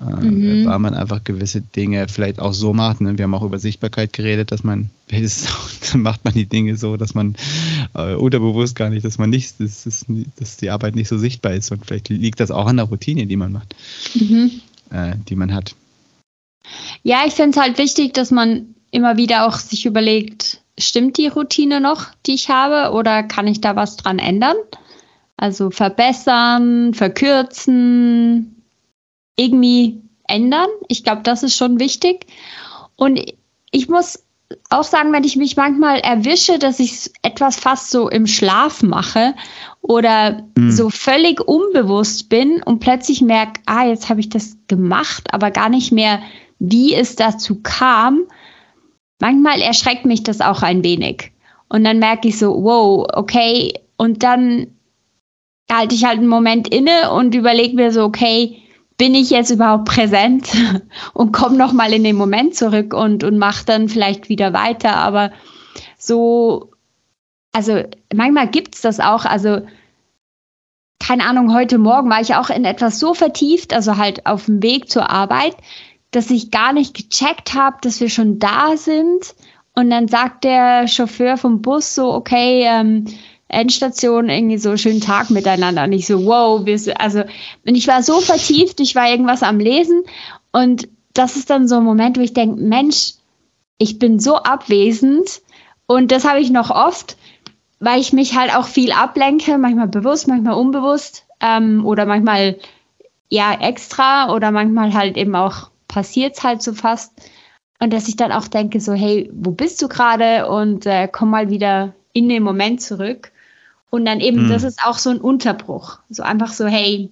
Äh, 0.00 0.24
mhm. 0.24 0.66
Weil 0.66 0.78
man 0.78 0.94
einfach 0.94 1.22
gewisse 1.22 1.60
Dinge 1.60 2.08
vielleicht 2.08 2.40
auch 2.40 2.54
so 2.54 2.72
macht. 2.72 3.02
Ne? 3.02 3.18
Wir 3.18 3.24
haben 3.24 3.34
auch 3.34 3.42
über 3.42 3.58
Sichtbarkeit 3.58 4.14
geredet, 4.14 4.50
dass 4.50 4.64
man, 4.64 4.88
dann 5.10 6.02
macht 6.02 6.24
man 6.24 6.32
die 6.32 6.46
Dinge 6.46 6.76
so, 6.76 6.96
dass 6.96 7.14
man 7.14 7.36
äh, 7.94 8.14
unterbewusst 8.14 8.76
gar 8.76 8.88
nicht, 8.88 9.04
dass 9.04 9.18
man 9.18 9.28
nicht, 9.28 9.60
dass, 9.60 9.84
dass, 9.84 10.06
dass 10.36 10.56
die 10.56 10.70
Arbeit 10.70 10.94
nicht 10.94 11.08
so 11.08 11.18
sichtbar 11.18 11.52
ist. 11.52 11.70
Und 11.70 11.84
vielleicht 11.84 12.08
liegt 12.08 12.40
das 12.40 12.50
auch 12.50 12.66
an 12.66 12.78
der 12.78 12.86
Routine, 12.86 13.26
die 13.26 13.36
man 13.36 13.52
macht, 13.52 13.76
mhm. 14.14 14.50
äh, 14.90 15.16
die 15.28 15.36
man 15.36 15.52
hat. 15.52 15.74
Ja, 17.02 17.24
ich 17.26 17.34
finde 17.34 17.50
es 17.50 17.62
halt 17.62 17.78
wichtig, 17.78 18.14
dass 18.14 18.30
man 18.30 18.74
immer 18.90 19.16
wieder 19.16 19.46
auch 19.46 19.58
sich 19.58 19.86
überlegt, 19.86 20.60
stimmt 20.80 21.16
die 21.18 21.28
Routine 21.28 21.80
noch, 21.80 22.06
die 22.26 22.34
ich 22.34 22.48
habe, 22.48 22.94
oder 22.94 23.22
kann 23.22 23.46
ich 23.46 23.60
da 23.60 23.76
was 23.76 23.96
dran 23.96 24.18
ändern? 24.18 24.56
Also 25.36 25.70
verbessern, 25.70 26.92
verkürzen, 26.94 28.62
irgendwie 29.36 30.02
ändern. 30.28 30.68
Ich 30.88 31.02
glaube, 31.04 31.22
das 31.22 31.42
ist 31.42 31.56
schon 31.56 31.80
wichtig. 31.80 32.26
Und 32.96 33.20
ich 33.70 33.88
muss 33.88 34.22
auch 34.68 34.84
sagen, 34.84 35.12
wenn 35.12 35.24
ich 35.24 35.36
mich 35.36 35.56
manchmal 35.56 36.00
erwische, 36.00 36.58
dass 36.58 36.80
ich 36.80 37.10
etwas 37.22 37.56
fast 37.56 37.90
so 37.90 38.08
im 38.08 38.26
Schlaf 38.26 38.82
mache 38.82 39.34
oder 39.80 40.44
mhm. 40.56 40.70
so 40.70 40.90
völlig 40.90 41.40
unbewusst 41.40 42.28
bin 42.28 42.62
und 42.62 42.80
plötzlich 42.80 43.22
merke, 43.22 43.60
ah, 43.66 43.86
jetzt 43.86 44.08
habe 44.08 44.20
ich 44.20 44.28
das 44.28 44.56
gemacht, 44.66 45.32
aber 45.32 45.50
gar 45.50 45.68
nicht 45.68 45.92
mehr, 45.92 46.20
wie 46.58 46.94
es 46.94 47.16
dazu 47.16 47.60
kam, 47.62 48.26
manchmal 49.20 49.60
erschreckt 49.60 50.04
mich 50.04 50.22
das 50.22 50.40
auch 50.40 50.62
ein 50.62 50.82
wenig. 50.82 51.32
Und 51.68 51.84
dann 51.84 52.00
merke 52.00 52.28
ich 52.28 52.38
so, 52.38 52.62
wow, 52.64 53.06
okay. 53.12 53.74
Und 53.96 54.22
dann 54.22 54.66
halte 55.70 55.94
ich 55.94 56.04
halt 56.04 56.18
einen 56.18 56.26
Moment 56.26 56.68
inne 56.68 57.12
und 57.12 57.34
überlege 57.34 57.76
mir 57.76 57.92
so, 57.92 58.02
okay, 58.04 58.60
bin 58.98 59.14
ich 59.14 59.30
jetzt 59.30 59.50
überhaupt 59.50 59.84
präsent 59.86 60.50
und 61.14 61.32
komme 61.32 61.56
nochmal 61.56 61.92
in 61.92 62.04
den 62.04 62.16
Moment 62.16 62.54
zurück 62.54 62.92
und, 62.92 63.24
und 63.24 63.38
mache 63.38 63.64
dann 63.64 63.88
vielleicht 63.88 64.28
wieder 64.28 64.52
weiter. 64.52 64.96
Aber 64.96 65.30
so, 65.96 66.72
also 67.52 67.82
manchmal 68.12 68.48
gibt 68.48 68.74
es 68.74 68.80
das 68.80 69.00
auch. 69.00 69.24
Also, 69.24 69.62
keine 70.98 71.24
Ahnung, 71.24 71.54
heute 71.54 71.78
Morgen 71.78 72.10
war 72.10 72.20
ich 72.20 72.34
auch 72.34 72.50
in 72.50 72.64
etwas 72.64 72.98
so 72.98 73.14
vertieft, 73.14 73.72
also 73.72 73.96
halt 73.96 74.26
auf 74.26 74.46
dem 74.46 74.62
Weg 74.62 74.90
zur 74.90 75.08
Arbeit, 75.08 75.56
dass 76.10 76.30
ich 76.30 76.50
gar 76.50 76.72
nicht 76.72 76.94
gecheckt 76.94 77.54
habe, 77.54 77.76
dass 77.82 78.00
wir 78.00 78.10
schon 78.10 78.38
da 78.38 78.76
sind. 78.76 79.34
Und 79.74 79.90
dann 79.90 80.08
sagt 80.08 80.44
der 80.44 80.88
Chauffeur 80.88 81.36
vom 81.36 81.62
Bus 81.62 81.94
so, 81.94 82.12
okay, 82.12 82.64
ähm, 82.66 83.06
Endstation, 83.48 84.28
irgendwie 84.28 84.58
so 84.58 84.76
schönen 84.76 85.00
Tag 85.00 85.30
miteinander. 85.30 85.84
Und 85.84 85.92
ich 85.92 86.06
so, 86.06 86.24
wow, 86.24 86.64
wir, 86.64 87.00
also, 87.00 87.20
und 87.20 87.74
ich 87.74 87.86
war 87.88 88.02
so 88.02 88.20
vertieft, 88.20 88.80
ich 88.80 88.94
war 88.94 89.10
irgendwas 89.10 89.42
am 89.42 89.58
Lesen. 89.58 90.04
Und 90.52 90.88
das 91.14 91.36
ist 91.36 91.50
dann 91.50 91.68
so 91.68 91.76
ein 91.76 91.84
Moment, 91.84 92.16
wo 92.16 92.22
ich 92.22 92.32
denke, 92.32 92.60
Mensch, 92.60 93.14
ich 93.78 93.98
bin 93.98 94.20
so 94.20 94.36
abwesend. 94.36 95.40
Und 95.86 96.12
das 96.12 96.24
habe 96.24 96.40
ich 96.40 96.50
noch 96.50 96.70
oft, 96.70 97.16
weil 97.80 98.00
ich 98.00 98.12
mich 98.12 98.36
halt 98.36 98.54
auch 98.54 98.66
viel 98.66 98.92
ablenke, 98.92 99.58
manchmal 99.58 99.88
bewusst, 99.88 100.28
manchmal 100.28 100.54
unbewusst 100.54 101.24
ähm, 101.40 101.84
oder 101.84 102.06
manchmal 102.06 102.58
ja 103.28 103.52
extra 103.60 104.32
oder 104.34 104.50
manchmal 104.50 104.92
halt 104.92 105.16
eben 105.16 105.34
auch 105.34 105.69
passiert 105.90 106.36
es 106.36 106.42
halt 106.42 106.62
so 106.62 106.72
fast. 106.72 107.12
Und 107.78 107.92
dass 107.92 108.08
ich 108.08 108.16
dann 108.16 108.32
auch 108.32 108.48
denke, 108.48 108.80
so, 108.80 108.92
hey, 108.92 109.30
wo 109.32 109.50
bist 109.50 109.80
du 109.82 109.88
gerade? 109.88 110.48
Und 110.48 110.86
äh, 110.86 111.08
komm 111.10 111.30
mal 111.30 111.50
wieder 111.50 111.94
in 112.12 112.28
den 112.28 112.42
Moment 112.42 112.80
zurück. 112.80 113.32
Und 113.90 114.04
dann 114.04 114.20
eben, 114.20 114.44
mhm. 114.44 114.48
das 114.48 114.62
ist 114.62 114.84
auch 114.84 114.98
so 114.98 115.10
ein 115.10 115.20
Unterbruch. 115.20 115.98
So 116.08 116.22
einfach 116.22 116.52
so, 116.52 116.66
hey, 116.66 117.10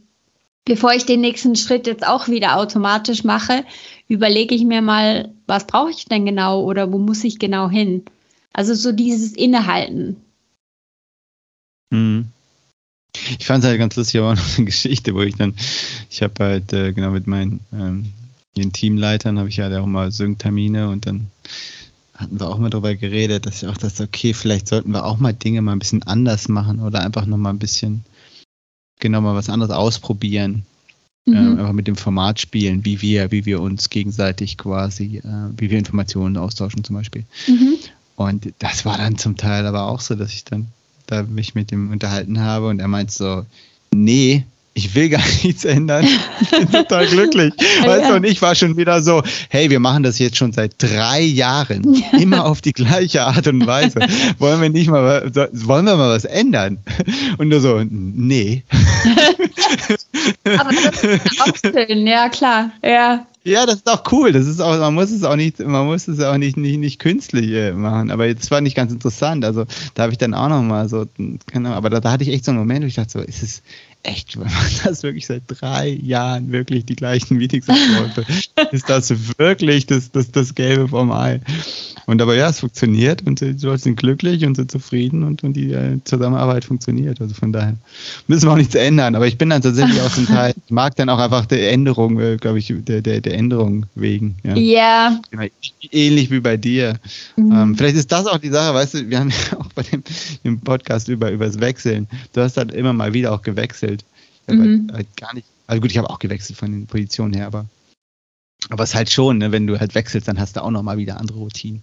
bevor 0.65 0.93
ich 0.93 1.07
den 1.07 1.21
nächsten 1.21 1.57
Schritt 1.57 1.87
jetzt 1.87 2.07
auch 2.07 2.29
wieder 2.29 2.57
automatisch 2.57 3.25
mache, 3.25 3.65
überlege 4.07 4.55
ich 4.55 4.65
mir 4.65 4.83
mal, 4.83 5.31
was 5.47 5.67
brauche 5.67 5.91
ich 5.91 6.05
denn 6.05 6.27
genau 6.27 6.63
oder 6.63 6.93
wo 6.93 6.99
muss 6.99 7.25
ich 7.25 7.39
genau 7.39 7.69
hin? 7.69 8.05
Also 8.53 8.75
so 8.75 8.93
dieses 8.93 9.33
Innehalten. 9.33 10.17
Mhm. 11.91 12.27
Ich 13.39 13.47
fand 13.47 13.65
es 13.65 13.71
halt 13.71 13.79
ganz 13.79 13.97
lustig, 13.97 14.21
aber 14.21 14.33
auch 14.33 14.37
noch 14.37 14.57
eine 14.57 14.67
Geschichte, 14.67 15.15
wo 15.15 15.23
ich 15.23 15.37
dann, 15.37 15.55
ich 16.11 16.23
habe 16.23 16.35
halt 16.39 16.73
äh, 16.73 16.93
genau 16.93 17.11
mit 17.11 17.27
meinen 17.27 17.61
ähm, 17.73 18.13
den 18.59 18.73
Teamleitern 18.73 19.39
habe 19.39 19.49
ich 19.49 19.57
ja 19.57 19.81
auch 19.81 19.87
mal 19.87 20.13
Sync-Termine 20.13 20.89
und 20.89 21.07
dann 21.07 21.29
hatten 22.15 22.41
wir 22.41 22.49
auch 22.49 22.59
mal 22.59 22.71
darüber 22.71 22.95
geredet, 22.95 23.47
dass 23.47 23.63
ich 23.63 23.69
auch 23.69 23.77
dachte, 23.77 24.03
okay, 24.03 24.35
vielleicht 24.35 24.67
sollten 24.67 24.91
wir 24.91 25.05
auch 25.05 25.19
mal 25.19 25.33
Dinge 25.33 25.63
mal 25.63 25.73
ein 25.73 25.79
bisschen 25.79 26.03
anders 26.03 26.49
machen 26.49 26.81
oder 26.81 27.01
einfach 27.01 27.27
noch 27.27 27.37
mal 27.37 27.51
ein 27.51 27.61
bisschen 27.61 28.05
genau 28.99 29.21
mal 29.21 29.37
was 29.37 29.49
anderes 29.49 29.73
ausprobieren. 29.73 30.65
Mhm. 31.27 31.35
Äh, 31.35 31.61
einfach 31.61 31.73
mit 31.73 31.87
dem 31.87 31.97
Format 31.97 32.41
spielen, 32.41 32.85
wie 32.85 33.01
wir, 33.03 33.31
wie 33.31 33.47
wir 33.47 33.61
uns 33.61 33.91
gegenseitig 33.91 34.57
quasi, 34.57 35.19
äh, 35.19 35.51
wie 35.57 35.71
wir 35.71 35.79
Informationen 35.79 36.37
austauschen 36.37 36.83
zum 36.83 36.97
Beispiel. 36.97 37.25
Mhm. 37.47 37.75
Und 38.17 38.53
das 38.59 38.85
war 38.85 38.99
dann 38.99 39.17
zum 39.17 39.37
Teil 39.37 39.65
aber 39.67 39.87
auch 39.87 40.01
so, 40.01 40.17
dass 40.17 40.33
ich 40.33 40.45
dann 40.45 40.67
da 41.07 41.23
mich 41.23 41.55
mit 41.55 41.71
ihm 41.71 41.93
unterhalten 41.93 42.41
habe 42.41 42.69
und 42.69 42.81
er 42.81 42.89
meint 42.89 43.13
so, 43.13 43.47
nee, 43.95 44.45
ich 44.79 44.95
will 44.95 45.09
gar 45.09 45.23
nichts 45.43 45.65
ändern. 45.65 46.07
Ich 46.41 46.51
bin 46.51 46.71
total 46.71 47.07
glücklich. 47.11 47.53
Weißt 47.85 48.11
du, 48.11 48.15
und 48.15 48.25
ich 48.25 48.41
war 48.41 48.55
schon 48.55 48.77
wieder 48.77 49.03
so, 49.03 49.23
hey, 49.49 49.69
wir 49.71 49.81
machen 49.81 50.05
das 50.05 50.19
jetzt 50.19 50.37
schon 50.37 50.53
seit 50.53 50.75
drei 50.79 51.21
Jahren. 51.21 52.03
Immer 52.19 52.47
auf 52.47 52.61
die 52.61 52.73
gleiche 52.73 53.25
Art 53.25 53.47
und 53.49 53.67
Weise. 53.67 53.99
Wollen 54.39 54.63
wir 54.63 54.71
nicht 54.71 54.89
mal, 54.89 55.31
wollen 55.53 55.85
wir 55.85 55.97
mal 55.97 56.11
was 56.11 56.25
ändern? 56.25 56.79
Und 57.39 57.49
nur 57.49 57.61
so, 57.61 57.83
nee. 57.89 58.63
Aber 60.45 60.71
das 60.73 61.03
ist 61.03 61.41
auch 61.41 61.73
schön, 61.73 62.07
ja 62.07 62.29
klar, 62.29 62.71
ja. 62.83 63.27
Ja, 63.49 63.65
das 63.65 63.77
ist 63.77 63.89
auch 63.89 64.03
cool. 64.13 64.33
Das 64.33 64.47
ist 64.47 64.61
auch, 64.61 64.79
man 64.79 64.95
muss 64.95 65.11
es 65.11 65.25
auch 65.25 65.37
nicht, 65.37 65.59
man 65.61 65.87
muss 65.87 66.07
es 66.07 66.21
auch 66.21 66.37
nicht, 66.37 66.59
nicht, 66.59 66.79
nicht 66.79 66.99
künstlich 66.99 67.51
äh, 67.51 67.73
machen. 67.73 68.11
Aber 68.11 68.33
das 68.33 68.51
war 68.51 68.61
nicht 68.61 68.77
ganz 68.77 68.93
interessant. 68.93 69.43
Also 69.45 69.65
da 69.95 70.03
habe 70.03 70.13
ich 70.13 70.19
dann 70.19 70.35
auch 70.35 70.51
noch 70.51 70.63
mal 70.63 70.89
so, 70.89 71.07
keine 71.51 71.69
Ahnung, 71.69 71.79
aber 71.79 71.89
da, 71.89 72.01
da 72.01 72.11
hatte 72.13 72.25
ich 72.25 72.31
echt 72.31 72.45
so 72.45 72.51
einen 72.51 72.59
Moment, 72.59 72.83
wo 72.83 72.87
ich 72.87 72.97
dachte 72.97 73.13
so, 73.13 73.21
ist 73.21 73.43
es, 73.43 73.63
echt, 74.09 74.39
wenn 74.39 74.47
man 74.47 74.65
das 74.85 75.03
wirklich 75.03 75.27
seit 75.27 75.43
drei 75.47 75.89
Jahren 75.89 76.51
wirklich 76.53 76.87
die 76.87 76.97
gleichen 76.97 77.37
Meetings 77.37 77.69
abläufe, 77.69 78.25
ist 78.73 78.89
das 78.89 79.13
wirklich 79.39 79.87
das, 79.87 80.11
das, 80.11 80.31
das 80.31 80.55
Gelbe 80.55 80.89
vom 80.89 81.13
Ei. 81.13 81.41
Und 82.07 82.23
aber 82.23 82.35
ja, 82.35 82.49
es 82.49 82.61
funktioniert 82.61 83.27
und 83.27 83.41
die 83.43 83.53
Leute 83.61 83.83
sind 83.83 83.97
glücklich 83.97 84.45
und 84.47 84.55
sind 84.55 84.71
zufrieden 84.71 85.25
und, 85.25 85.45
und 85.45 85.53
die 85.53 85.73
äh, 85.73 85.99
Zusammenarbeit 86.05 86.65
funktioniert. 86.65 87.21
Also 87.21 87.35
von 87.35 87.53
daher 87.53 87.75
müssen 88.29 88.49
wir 88.49 88.53
auch 88.53 88.57
nichts 88.57 88.75
ändern. 88.75 89.15
Aber 89.15 89.27
ich 89.27 89.37
bin 89.37 89.51
dann 89.51 89.61
tatsächlich 89.61 90.01
auch 90.01 90.11
zum 90.11 90.27
Teil, 90.27 90.55
ich 90.65 90.71
mag 90.71 90.97
dann 90.97 91.11
auch 91.11 91.19
einfach 91.19 91.45
der 91.45 91.71
Änderung, 91.71 92.19
äh, 92.19 92.39
glaube 92.39 92.61
ich, 92.61 92.73
der, 92.79 93.03
der, 93.03 93.21
der 93.21 93.35
Änderung 93.35 93.85
wegen. 93.95 94.37
Ja. 94.43 94.57
Yeah. 94.57 95.21
Ähnlich 95.91 96.31
wie 96.31 96.41
bei 96.41 96.57
dir. 96.57 96.95
Mhm. 97.37 97.53
Ähm, 97.53 97.77
vielleicht 97.77 97.97
ist 97.97 98.11
das 98.11 98.27
auch 98.27 98.39
die 98.39 98.49
Sache, 98.49 98.73
weißt 98.73 98.95
du, 98.95 99.11
wir 99.11 99.19
haben 99.21 99.31
ja 99.31 99.59
auch 99.59 99.71
bei 99.75 99.83
dem 99.83 100.03
im 100.45 100.61
Podcast 100.61 101.09
über, 101.09 101.31
über 101.31 101.45
das 101.45 101.61
Wechseln, 101.61 102.09
du 102.33 102.41
hast 102.41 102.57
halt 102.57 102.73
immer 102.73 102.95
mal 102.95 103.13
wieder 103.13 103.33
auch 103.33 103.43
gewechselt. 103.43 103.98
Ich 104.49 104.55
mhm. 104.55 104.89
halt, 104.89 104.93
halt 104.93 105.17
gar 105.17 105.35
nicht, 105.35 105.47
also 105.67 105.81
gut, 105.81 105.91
ich 105.91 105.99
habe 105.99 106.11
auch 106.11 106.19
gewechselt 106.19 106.59
von 106.59 106.73
den 106.73 106.87
Positionen 106.87 107.35
her, 107.35 107.47
aber 107.47 107.67
aber 108.71 108.83
es 108.83 108.91
ist 108.91 108.97
halt 108.97 109.11
schon, 109.11 109.39
ne, 109.39 109.53
wenn 109.53 109.67
du 109.67 109.79
halt 109.79 109.95
wechselst, 109.95 110.27
dann 110.27 110.41
hast 110.41 110.57
du 110.57 110.65
auch 110.65 110.71
noch 110.71 110.83
mal 110.83 110.99
wieder 110.99 111.19
andere 111.19 111.39
Routinen. 111.39 111.83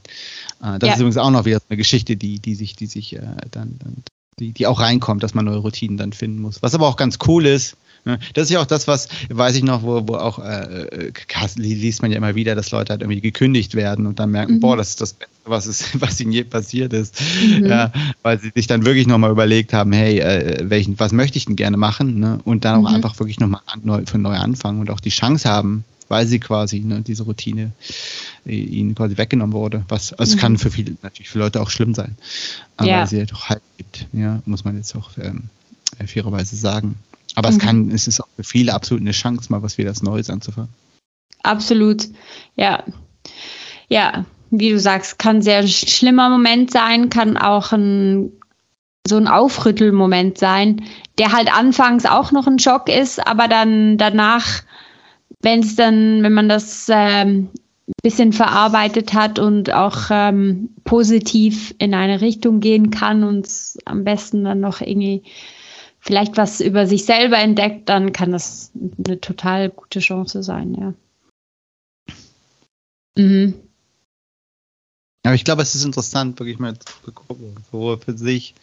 Äh, 0.62 0.78
das 0.80 0.88
ja. 0.88 0.94
ist 0.94 1.00
übrigens 1.00 1.18
auch 1.18 1.32
noch 1.32 1.46
wieder 1.46 1.60
eine 1.70 1.78
Geschichte, 1.78 2.18
die, 2.18 2.40
die 2.40 2.54
sich, 2.54 2.76
die 2.76 2.88
sich 2.88 3.16
äh, 3.16 3.22
dann, 3.52 3.80
dann 3.80 4.04
die, 4.40 4.52
die 4.52 4.68
auch 4.68 4.82
reinkommt, 4.82 5.24
dass 5.24 5.34
man 5.34 5.46
neue 5.46 5.58
Routinen 5.58 5.98
dann 5.98 6.12
finden 6.12 6.42
muss. 6.42 6.62
Was 6.62 6.76
aber 6.76 6.88
auch 6.88 6.98
ganz 6.98 7.18
cool 7.28 7.46
ist? 7.46 7.78
Das 8.34 8.46
ist 8.46 8.50
ja 8.52 8.62
auch 8.62 8.68
das, 8.68 8.88
was, 8.88 9.10
weiß 9.30 9.56
ich 9.56 9.64
noch, 9.64 9.82
wo, 9.82 10.08
wo 10.08 10.16
auch, 10.16 10.38
äh, 10.38 11.10
äh 11.10 11.12
liest 11.56 12.04
man 12.04 12.12
ja 12.12 12.18
immer 12.18 12.36
wieder, 12.36 12.54
dass 12.54 12.70
Leute 12.70 12.92
halt 12.92 13.02
irgendwie 13.02 13.20
gekündigt 13.20 13.74
werden 13.74 14.06
und 14.06 14.20
dann 14.20 14.30
merken, 14.30 14.56
mhm. 14.56 14.60
boah, 14.60 14.78
das 14.78 14.90
ist 14.90 15.02
das 15.02 15.14
Beste, 15.14 15.34
was, 15.46 15.66
ist, 15.66 16.00
was 16.02 16.20
ihnen 16.20 16.32
je 16.32 16.44
passiert 16.44 16.94
ist. 16.94 17.20
Mhm. 17.44 17.66
Ja, 17.66 17.92
weil 18.22 18.40
sie 18.40 18.52
sich 18.54 18.68
dann 18.68 18.86
wirklich 18.86 19.08
nochmal 19.08 19.32
überlegt 19.32 19.74
haben, 19.74 19.92
hey, 19.92 20.20
äh, 20.20 20.70
welchen, 20.70 21.00
was 21.00 21.14
möchte 21.14 21.38
ich 21.40 21.46
denn 21.46 21.56
gerne 21.56 21.78
machen? 21.78 22.20
Ne? 22.20 22.40
Und 22.46 22.64
dann 22.64 22.76
auch 22.76 22.90
mhm. 22.90 22.96
einfach 22.96 23.18
wirklich 23.20 23.40
nochmal 23.40 23.62
neu, 23.84 24.04
für 24.06 24.20
neu 24.20 24.36
anfangen 24.36 24.82
und 24.82 24.92
auch 24.92 25.00
die 25.00 25.10
Chance 25.10 25.50
haben, 25.50 25.84
weil 26.08 26.28
sie 26.28 26.40
quasi 26.40 26.82
ne, 26.82 27.02
diese 27.02 27.24
Routine 27.24 27.72
äh, 28.46 28.56
ihnen 28.56 28.94
quasi 28.94 29.18
weggenommen 29.18 29.54
wurde. 29.54 29.84
Was, 29.88 30.14
also 30.14 30.36
mhm. 30.36 30.40
kann 30.40 30.58
für 30.60 30.70
viele, 30.70 30.96
natürlich 31.02 31.30
für 31.30 31.40
Leute 31.40 31.60
auch 31.60 31.72
schlimm 31.72 31.96
sein. 31.96 32.16
Aber 32.78 32.88
ja. 32.88 33.08
sie 33.08 33.18
ja 33.18 33.26
doch 33.26 33.50
halt 33.50 33.62
gibt, 33.78 34.06
ja, 34.14 34.44
muss 34.46 34.64
man 34.64 34.78
jetzt 34.78 34.96
auch 34.96 35.10
ähm, 35.20 35.46
fairerweise 36.06 36.56
sagen. 36.56 36.96
Aber 37.36 37.52
mhm. 37.52 37.58
es 37.58 37.62
kann, 37.62 37.92
es 37.92 38.08
ist 38.08 38.22
auch 38.22 38.28
für 38.36 38.44
viele 38.44 38.74
absolut 38.74 39.02
eine 39.02 39.12
Chance, 39.12 39.52
mal 39.52 39.62
was 39.62 39.78
wieder 39.78 39.90
das 39.90 40.02
Neues 40.02 40.30
anzufangen. 40.30 40.70
Absolut, 41.44 42.08
ja. 42.56 42.84
Ja, 43.88 44.26
wie 44.50 44.72
du 44.72 44.80
sagst, 44.80 45.20
kann 45.20 45.42
sehr 45.42 45.68
schlimmer 45.68 46.30
Moment 46.30 46.72
sein, 46.72 47.10
kann 47.10 47.38
auch 47.38 47.72
ein 47.72 48.32
so 49.08 49.18
ein 49.18 49.28
Aufrüttelmoment 49.28 50.40
sein, 50.40 50.84
der 51.20 51.32
halt 51.32 51.56
anfangs 51.56 52.08
auch 52.08 52.32
noch 52.32 52.48
ein 52.48 52.58
Schock 52.58 52.90
ist, 52.90 53.26
aber 53.26 53.48
dann 53.48 54.00
danach, 54.00 54.64
wenn 55.42 55.60
es 55.60 55.76
dann, 55.76 56.24
wenn 56.24 56.34
man 56.34 56.50
das 56.50 56.88
ähm, 56.92 57.50
bisschen 58.02 58.34
verarbeitet 58.34 59.14
hat 59.14 59.38
und 59.38 59.72
auch 59.72 60.10
ähm, 60.10 60.70
positiv 60.84 61.76
in 61.78 61.94
eine 61.94 62.22
Richtung 62.22 62.60
gehen 62.60 62.90
kann 62.90 63.24
und 63.24 63.48
am 63.86 64.04
besten 64.04 64.44
dann 64.44 64.60
noch 64.60 64.82
irgendwie 64.82 65.24
vielleicht 66.06 66.38
was 66.38 66.62
über 66.62 66.86
sich 66.86 67.06
selber 67.06 67.40
entdeckt, 67.40 67.90
dann 67.90 68.14
kann 68.14 68.32
das 68.32 68.72
eine 69.04 69.20
total 69.20 69.70
gute 69.70 70.00
Chance 70.00 70.44
sein, 70.44 70.76
ja. 70.76 70.94
Mhm. 73.18 73.56
Aber 75.24 75.34
ich 75.34 75.44
glaube, 75.44 75.64
es 75.64 75.74
ist 75.74 75.84
interessant, 75.84 76.40
wirklich 76.40 76.60
mal 76.60 76.78
zu 76.78 77.12
gucken, 77.12 77.56
sowohl 77.72 77.98
für 77.98 78.16
sich 78.16 78.54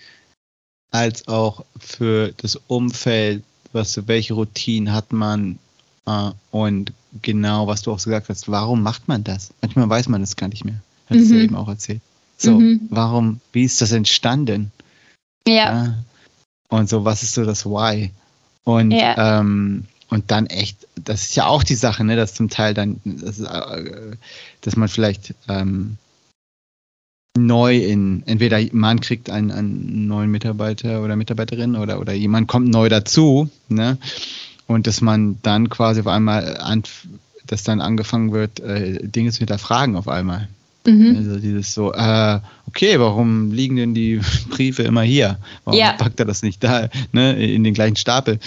als 0.93 1.27
auch 1.27 1.65
für 1.81 2.33
das 2.37 2.61
Umfeld, 2.69 3.43
was, 3.73 4.07
welche 4.07 4.35
Routinen 4.35 4.93
hat 4.93 5.13
man 5.13 5.59
äh, 6.07 6.31
und 6.53 6.93
genau, 7.23 7.67
was 7.67 7.83
du 7.83 7.91
auch 7.91 7.97
gesagt 7.97 8.29
hast, 8.29 8.49
warum 8.49 8.83
macht 8.83 9.09
man 9.09 9.25
das? 9.25 9.53
Manchmal 9.63 9.89
weiß 9.89 10.09
man 10.09 10.23
es 10.23 10.37
gar 10.37 10.49
nicht 10.49 10.65
mehr. 10.65 10.81
Es 11.09 11.29
mhm. 11.29 11.37
ja 11.37 11.43
eben 11.43 11.57
auch 11.57 11.69
erzählt. 11.69 12.03
So, 12.37 12.61
mhm. 12.61 12.87
warum, 12.91 13.41
wie 13.53 13.65
ist 13.65 13.81
das 13.81 13.91
entstanden? 13.91 14.71
Ja. 15.47 15.55
ja 15.55 16.05
und 16.73 16.89
so, 16.89 17.05
was 17.05 17.23
ist 17.23 17.35
so 17.35 17.45
das 17.45 17.67
Why? 17.67 18.11
Und, 18.65 18.93
ja. 18.93 19.41
ähm, 19.41 19.85
und 20.09 20.31
dann 20.31 20.47
echt, 20.47 20.89
das 20.95 21.25
ist 21.25 21.37
ja 21.37 21.47
auch 21.47 21.63
die 21.63 21.75
Sache, 21.75 22.03
ne, 22.03 22.17
dass 22.17 22.35
zum 22.35 22.49
Teil 22.49 22.73
dann, 22.73 23.01
das 23.05 23.39
ist, 23.39 23.47
äh, 23.47 24.17
dass 24.63 24.77
man 24.77 24.89
vielleicht 24.89 25.35
ähm, 25.49 25.99
neu 27.37 27.77
in, 27.77 28.23
entweder 28.27 28.59
man 28.73 29.01
kriegt 29.01 29.29
einen, 29.29 29.51
einen 29.51 30.07
neuen 30.07 30.31
Mitarbeiter 30.31 31.03
oder 31.03 31.15
Mitarbeiterin 31.15 31.77
oder, 31.77 32.01
oder 32.01 32.15
jemand 32.15 32.49
kommt 32.49 32.69
neu 32.69 32.89
dazu, 32.89 33.51
ne? 33.69 33.99
Und 34.67 34.87
dass 34.87 35.03
man 35.03 35.39
dann 35.43 35.69
quasi 35.69 36.01
auf 36.01 36.07
einmal 36.07 36.57
an, 36.57 36.85
dass 37.47 37.65
dann 37.65 37.83
angefangen 37.83 38.33
wird, 38.33 38.61
äh, 38.61 39.07
Dinge 39.07 39.31
zu 39.31 39.39
hinterfragen 39.39 39.97
auf 39.97 40.09
einmal. 40.09 40.49
Mhm. 40.85 41.17
Also 41.17 41.39
dieses 41.39 41.75
so, 41.75 41.93
äh, 41.93 42.41
okay, 42.67 42.99
warum 42.99 43.53
liegen 43.53 43.77
denn 43.77 43.95
die 43.95 44.21
Briefe 44.51 44.83
immer 44.83 45.03
hier? 45.03 45.39
Warum 45.65 45.79
ja. 45.79 45.93
packt 45.93 46.19
er 46.21 46.27
das 46.27 46.43
nicht 46.43 46.63
da, 46.63 46.89
ne, 47.13 47.35
in 47.35 47.65
den 47.65 47.75
gleichen 47.75 47.97
Stapel? 47.97 48.39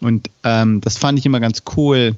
Und 0.00 0.30
ähm, 0.44 0.80
das 0.80 0.98
fand 0.98 1.18
ich 1.18 1.26
immer 1.26 1.40
ganz 1.40 1.62
cool. 1.76 2.14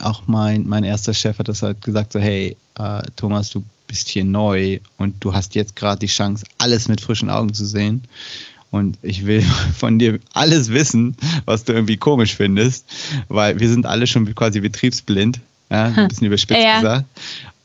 Auch 0.00 0.22
mein, 0.26 0.66
mein 0.66 0.84
erster 0.84 1.14
Chef 1.14 1.38
hat 1.38 1.48
das 1.48 1.62
halt 1.62 1.82
gesagt, 1.82 2.12
so, 2.12 2.20
hey, 2.20 2.56
äh, 2.78 3.02
Thomas, 3.16 3.50
du 3.50 3.64
bist 3.86 4.08
hier 4.08 4.24
neu 4.24 4.78
und 4.98 5.16
du 5.20 5.34
hast 5.34 5.54
jetzt 5.54 5.74
gerade 5.74 5.98
die 5.98 6.06
Chance, 6.06 6.44
alles 6.58 6.88
mit 6.88 7.00
frischen 7.00 7.28
Augen 7.28 7.52
zu 7.52 7.66
sehen. 7.66 8.02
Und 8.70 8.98
ich 9.02 9.26
will 9.26 9.42
von 9.76 9.98
dir 9.98 10.20
alles 10.32 10.70
wissen, 10.70 11.16
was 11.44 11.64
du 11.64 11.72
irgendwie 11.72 11.96
komisch 11.96 12.36
findest, 12.36 12.86
weil 13.28 13.58
wir 13.58 13.68
sind 13.68 13.86
alle 13.86 14.06
schon 14.06 14.32
quasi 14.34 14.60
betriebsblind, 14.60 15.40
ja, 15.70 15.86
ein 15.86 16.08
bisschen 16.08 16.26
überspitzt 16.26 16.62
ja. 16.62 16.80
gesagt 16.80 17.06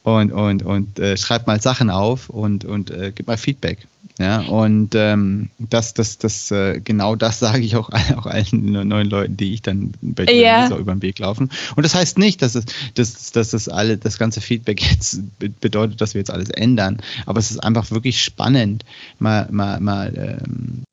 und, 0.06 0.32
und, 0.32 0.64
und 0.64 1.00
äh, 1.00 1.18
schreib 1.18 1.48
mal 1.48 1.60
Sachen 1.60 1.90
auf 1.90 2.30
und, 2.30 2.64
und 2.64 2.92
äh, 2.92 3.12
gib 3.14 3.28
mal 3.28 3.38
Feedback. 3.38 3.88
Ja, 4.20 4.42
und 4.42 4.96
ähm, 4.96 5.50
das, 5.58 5.94
das, 5.94 6.20
das, 6.20 6.50
äh, 6.52 6.80
genau 6.80 7.16
das 7.16 7.40
sage 7.46 7.64
ich 7.64 7.76
auch, 7.76 7.90
auch 8.16 8.28
allen 8.28 8.88
neuen 8.88 9.10
Leuten, 9.10 9.36
die 9.36 9.54
ich 9.54 9.64
dann 9.64 9.94
bei 10.02 10.26
dir 10.26 10.36
yeah. 10.36 10.78
über 10.78 10.94
den 10.94 11.02
Weg 11.02 11.20
laufen. 11.20 11.50
Und 11.76 11.84
das 11.84 11.96
heißt 11.96 12.20
nicht, 12.20 12.42
dass 12.42 12.54
es, 12.54 12.66
dass, 12.94 13.32
dass 13.32 13.50
das 13.50 13.68
alle, 13.68 13.98
das 13.98 14.20
ganze 14.20 14.42
Feedback 14.42 14.82
jetzt 14.92 15.22
bedeutet, 15.60 16.00
dass 16.00 16.14
wir 16.14 16.20
jetzt 16.20 16.32
alles 16.32 16.50
ändern. 16.52 17.02
Aber 17.26 17.40
es 17.40 17.50
ist 17.50 17.64
einfach 17.64 17.90
wirklich 17.90 18.22
spannend, 18.22 18.86
mal, 19.18 19.48
mal, 19.52 19.80
mal 19.82 20.40
ähm, 20.46 20.84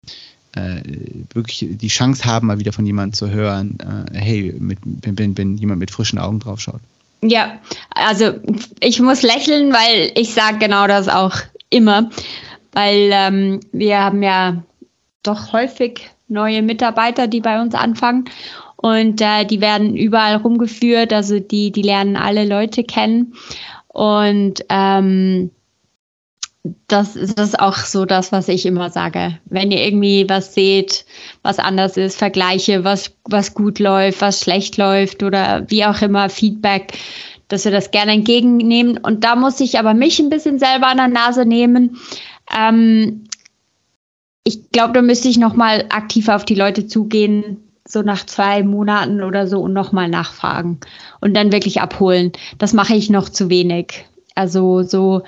äh, 0.54 0.82
wirklich 1.34 1.66
die 1.70 1.88
Chance 1.88 2.24
haben, 2.24 2.46
mal 2.46 2.58
wieder 2.58 2.72
von 2.72 2.86
jemandem 2.86 3.12
zu 3.12 3.30
hören, 3.30 3.78
äh, 3.78 4.18
hey, 4.18 4.54
mit, 4.58 4.78
wenn, 4.84 5.36
wenn 5.36 5.58
jemand 5.58 5.80
mit 5.80 5.90
frischen 5.90 6.18
Augen 6.18 6.40
drauf 6.40 6.60
schaut. 6.60 6.80
Ja, 7.24 7.60
also 7.94 8.34
ich 8.80 9.00
muss 9.00 9.22
lächeln, 9.22 9.72
weil 9.72 10.10
ich 10.16 10.34
sage 10.34 10.58
genau 10.58 10.88
das 10.88 11.08
auch 11.08 11.36
immer, 11.70 12.10
weil 12.72 13.10
ähm, 13.12 13.60
wir 13.70 14.00
haben 14.00 14.22
ja 14.22 14.62
doch 15.22 15.52
häufig 15.52 16.10
neue 16.26 16.62
Mitarbeiter, 16.62 17.28
die 17.28 17.40
bei 17.40 17.60
uns 17.60 17.74
anfangen. 17.74 18.24
Und 18.76 19.20
äh, 19.20 19.44
die 19.44 19.60
werden 19.60 19.96
überall 19.96 20.36
rumgeführt, 20.36 21.12
also 21.12 21.38
die, 21.38 21.70
die 21.70 21.82
lernen 21.82 22.16
alle 22.16 22.44
Leute 22.44 22.82
kennen. 22.82 23.34
Und 23.86 24.64
ähm, 24.68 25.52
das, 26.86 27.16
ist 27.16 27.58
auch 27.58 27.76
so 27.78 28.04
das, 28.04 28.30
was 28.30 28.48
ich 28.48 28.66
immer 28.66 28.90
sage. 28.90 29.38
Wenn 29.46 29.72
ihr 29.72 29.84
irgendwie 29.84 30.28
was 30.28 30.54
seht, 30.54 31.04
was 31.42 31.58
anders 31.58 31.96
ist, 31.96 32.16
Vergleiche, 32.16 32.84
was, 32.84 33.16
was 33.24 33.54
gut 33.54 33.78
läuft, 33.78 34.20
was 34.20 34.40
schlecht 34.40 34.76
läuft 34.76 35.22
oder 35.22 35.68
wie 35.68 35.84
auch 35.84 36.00
immer, 36.02 36.28
Feedback, 36.28 36.98
dass 37.48 37.64
wir 37.64 37.72
das 37.72 37.90
gerne 37.90 38.12
entgegennehmen. 38.12 38.96
Und 38.98 39.24
da 39.24 39.34
muss 39.34 39.60
ich 39.60 39.78
aber 39.78 39.92
mich 39.92 40.20
ein 40.20 40.30
bisschen 40.30 40.58
selber 40.58 40.86
an 40.86 40.98
der 40.98 41.08
Nase 41.08 41.44
nehmen. 41.44 41.98
Ähm, 42.56 43.24
ich 44.44 44.70
glaube, 44.70 44.92
da 44.92 45.02
müsste 45.02 45.28
ich 45.28 45.38
nochmal 45.38 45.86
aktiv 45.90 46.28
auf 46.28 46.44
die 46.44 46.54
Leute 46.54 46.86
zugehen, 46.86 47.58
so 47.86 48.02
nach 48.02 48.24
zwei 48.24 48.62
Monaten 48.62 49.22
oder 49.22 49.48
so 49.48 49.60
und 49.60 49.72
nochmal 49.72 50.08
nachfragen 50.08 50.78
und 51.20 51.34
dann 51.34 51.52
wirklich 51.52 51.80
abholen. 51.80 52.32
Das 52.58 52.72
mache 52.72 52.94
ich 52.94 53.10
noch 53.10 53.28
zu 53.28 53.50
wenig. 53.50 54.04
Also 54.34 54.82
so, 54.82 55.22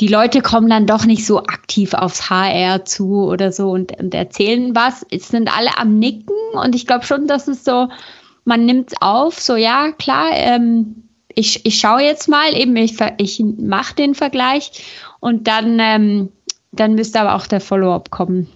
die 0.00 0.08
Leute 0.08 0.40
kommen 0.40 0.68
dann 0.68 0.86
doch 0.86 1.04
nicht 1.04 1.26
so 1.26 1.38
aktiv 1.38 1.94
aufs 1.94 2.30
HR 2.30 2.84
zu 2.84 3.24
oder 3.24 3.52
so 3.52 3.70
und, 3.70 3.98
und 3.98 4.14
erzählen 4.14 4.74
was. 4.74 5.04
Es 5.10 5.28
sind 5.28 5.54
alle 5.54 5.76
am 5.78 5.98
Nicken 5.98 6.36
und 6.52 6.74
ich 6.74 6.86
glaube 6.86 7.04
schon, 7.04 7.26
dass 7.26 7.48
es 7.48 7.64
so, 7.64 7.88
man 8.44 8.64
nimmt 8.64 8.92
es 8.92 9.00
auf, 9.00 9.40
so 9.40 9.56
ja, 9.56 9.92
klar, 9.92 10.28
ähm, 10.32 11.08
ich, 11.34 11.66
ich 11.66 11.80
schaue 11.80 12.02
jetzt 12.02 12.28
mal, 12.28 12.54
eben 12.54 12.76
ich, 12.76 12.96
ich 13.18 13.40
mache 13.40 13.94
den 13.94 14.14
Vergleich 14.14 14.84
und 15.20 15.48
dann, 15.48 15.78
ähm, 15.80 16.32
dann 16.70 16.94
müsste 16.94 17.20
aber 17.20 17.34
auch 17.34 17.46
der 17.46 17.60
Follow-up 17.60 18.10
kommen. 18.10 18.48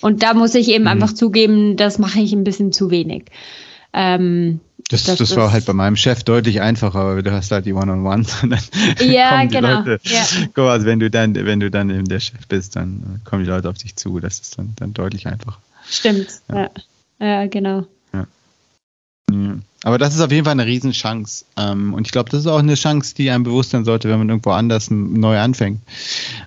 Und 0.00 0.22
da 0.22 0.34
muss 0.34 0.54
ich 0.54 0.68
eben 0.68 0.84
mhm. 0.84 0.90
einfach 0.90 1.12
zugeben, 1.12 1.76
das 1.76 1.98
mache 1.98 2.20
ich 2.20 2.32
ein 2.32 2.44
bisschen 2.44 2.72
zu 2.72 2.90
wenig. 2.90 3.26
Ähm, 3.92 4.60
das, 4.88 5.04
das, 5.04 5.18
das, 5.18 5.36
war 5.36 5.52
halt 5.52 5.66
bei 5.66 5.74
meinem 5.74 5.96
Chef 5.96 6.22
deutlich 6.22 6.60
einfacher, 6.60 7.16
weil 7.16 7.22
du 7.22 7.30
hast 7.30 7.50
halt 7.50 7.66
die 7.66 7.74
One-on-Ones 7.74 8.36
und 8.42 8.50
dann 8.50 9.10
ja, 9.10 9.30
kommen 9.30 9.48
die 9.48 9.56
genau. 9.56 9.78
Leute. 9.80 10.00
Ja. 10.04 10.26
Guck 10.54 10.64
also 10.64 10.86
wenn 10.86 10.98
du 10.98 11.10
dann, 11.10 11.34
wenn 11.34 11.60
du 11.60 11.70
dann 11.70 11.90
eben 11.90 12.06
der 12.06 12.20
Chef 12.20 12.46
bist, 12.48 12.76
dann 12.76 13.20
kommen 13.24 13.44
die 13.44 13.50
Leute 13.50 13.68
auf 13.68 13.76
dich 13.76 13.96
zu. 13.96 14.18
Das 14.20 14.40
ist 14.40 14.58
dann, 14.58 14.72
dann 14.76 14.94
deutlich 14.94 15.26
einfacher. 15.26 15.60
Stimmt, 15.88 16.28
ja, 16.48 16.70
ja, 17.20 17.26
ja 17.26 17.46
genau. 17.46 17.86
Ja. 19.30 19.58
Aber 19.84 19.96
das 19.96 20.14
ist 20.14 20.20
auf 20.20 20.32
jeden 20.32 20.44
Fall 20.44 20.52
eine 20.52 20.66
Riesenchance. 20.66 21.44
Ähm, 21.56 21.94
und 21.94 22.04
ich 22.06 22.10
glaube, 22.10 22.30
das 22.30 22.40
ist 22.40 22.46
auch 22.48 22.58
eine 22.58 22.74
Chance, 22.74 23.14
die 23.14 23.30
einem 23.30 23.44
bewusst 23.44 23.70
sein 23.70 23.84
sollte, 23.84 24.08
wenn 24.08 24.18
man 24.18 24.28
irgendwo 24.28 24.50
anders 24.50 24.90
neu 24.90 25.38
anfängt. 25.38 25.80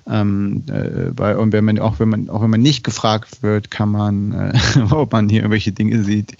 Ähm, 0.06 0.64
äh, 0.68 1.10
weil, 1.16 1.36
und 1.36 1.52
wenn 1.52 1.64
man 1.64 1.78
auch 1.78 1.98
wenn 1.98 2.10
man 2.10 2.28
auch 2.28 2.42
wenn 2.42 2.50
man 2.50 2.60
nicht 2.60 2.84
gefragt 2.84 3.42
wird, 3.42 3.70
kann 3.70 3.88
man, 3.90 4.32
äh, 4.32 4.80
ob 4.90 5.12
man 5.12 5.30
hier 5.30 5.40
irgendwelche 5.40 5.72
Dinge 5.72 6.04
sieht, 6.04 6.36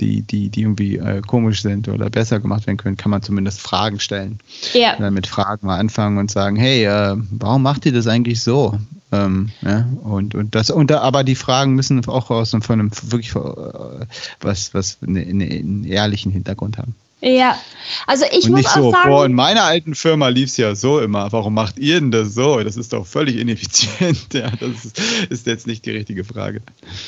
die, 0.00 0.22
die, 0.22 0.48
die 0.48 0.62
irgendwie 0.62 0.96
äh, 0.96 1.20
komisch 1.20 1.62
sind 1.62 1.86
oder 1.86 2.10
besser 2.10 2.40
gemacht 2.40 2.66
werden 2.66 2.78
können, 2.78 2.96
kann 2.96 3.10
man 3.10 3.22
zumindest 3.22 3.60
Fragen 3.60 4.00
stellen. 4.00 4.40
Ja. 4.72 4.94
Und 4.94 5.02
dann 5.02 5.14
mit 5.14 5.28
Fragen 5.28 5.68
mal 5.68 5.78
anfangen 5.78 6.18
und 6.18 6.32
sagen, 6.32 6.56
hey, 6.56 6.86
warum 7.30 7.62
macht 7.62 7.86
ihr 7.86 7.92
das 7.92 8.08
eigentlich 8.08 8.42
so? 8.42 8.76
Ähm, 9.14 9.50
ja, 9.62 9.86
und, 10.02 10.34
und 10.34 10.54
das, 10.54 10.70
und 10.70 10.90
da, 10.90 11.00
aber 11.00 11.24
die 11.24 11.34
Fragen 11.34 11.74
müssen 11.74 12.06
auch 12.08 12.30
aus 12.30 12.50
von 12.50 12.62
einem 12.80 12.90
wirklich 13.02 13.34
äh, 13.34 14.06
was, 14.40 14.74
was 14.74 14.98
eine, 15.06 15.20
eine, 15.20 15.44
einen 15.44 15.84
ehrlichen 15.84 16.32
Hintergrund 16.32 16.78
haben. 16.78 16.94
Ja, 17.20 17.58
also 18.06 18.26
ich 18.30 18.44
und 18.44 18.50
muss 18.50 18.58
nicht 18.58 18.70
auch 18.70 18.76
so, 18.76 18.90
sagen, 18.90 19.08
boah, 19.08 19.24
in 19.24 19.32
meiner 19.32 19.62
alten 19.62 19.94
Firma 19.94 20.28
lief 20.28 20.50
es 20.50 20.56
ja 20.58 20.74
so 20.74 21.00
immer. 21.00 21.32
Warum 21.32 21.54
macht 21.54 21.78
ihr 21.78 21.98
denn 21.98 22.10
das 22.10 22.34
so? 22.34 22.62
Das 22.62 22.76
ist 22.76 22.92
doch 22.92 23.06
völlig 23.06 23.36
ineffizient. 23.36 24.18
Ja, 24.34 24.50
das 24.50 24.84
ist, 24.84 25.00
ist 25.30 25.46
jetzt 25.46 25.66
nicht 25.66 25.86
die 25.86 25.92
richtige 25.92 26.24
Frage. 26.24 26.60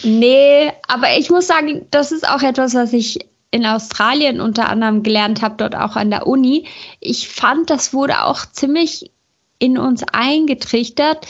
Nee, 0.04 0.72
aber 0.88 1.18
ich 1.18 1.28
muss 1.28 1.46
sagen, 1.46 1.84
das 1.90 2.12
ist 2.12 2.26
auch 2.26 2.40
etwas, 2.40 2.74
was 2.74 2.92
ich 2.92 3.18
in 3.50 3.66
Australien 3.66 4.40
unter 4.40 4.68
anderem 4.68 5.02
gelernt 5.02 5.42
habe, 5.42 5.56
dort 5.58 5.74
auch 5.74 5.96
an 5.96 6.10
der 6.10 6.26
Uni. 6.26 6.66
Ich 7.00 7.28
fand, 7.28 7.68
das 7.68 7.92
wurde 7.92 8.22
auch 8.22 8.46
ziemlich 8.46 9.10
in 9.58 9.76
uns 9.78 10.02
eingetrichtert, 10.12 11.26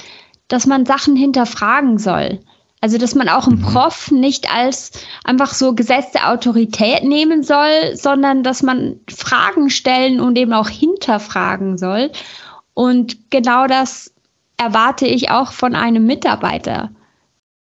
dass 0.49 0.67
man 0.67 0.87
Sachen 0.87 1.17
hinterfragen 1.17 1.99
soll. 1.99 2.41
Also, 2.81 2.99
dass 2.99 3.15
man 3.15 3.29
auch 3.29 3.47
einen 3.47 3.59
mhm. 3.59 3.63
Prof 3.63 4.11
nicht 4.11 4.53
als 4.53 4.93
einfach 5.25 5.55
so 5.55 5.75
gesetzte 5.75 6.27
Autorität 6.27 7.05
nehmen 7.05 7.43
soll, 7.43 7.97
sondern 7.97 8.43
dass 8.43 8.63
man 8.63 9.01
Fragen 9.09 9.71
stellen 9.71 10.21
und 10.21 10.37
eben 10.37 10.53
auch 10.53 10.69
hinterfragen 10.69 11.79
soll. 11.79 12.11
Und 12.75 13.31
genau 13.31 13.67
das 13.67 14.13
erwarte 14.59 15.07
ich 15.07 15.31
auch 15.31 15.53
von 15.53 15.75
einem 15.75 16.05
Mitarbeiter. 16.07 16.91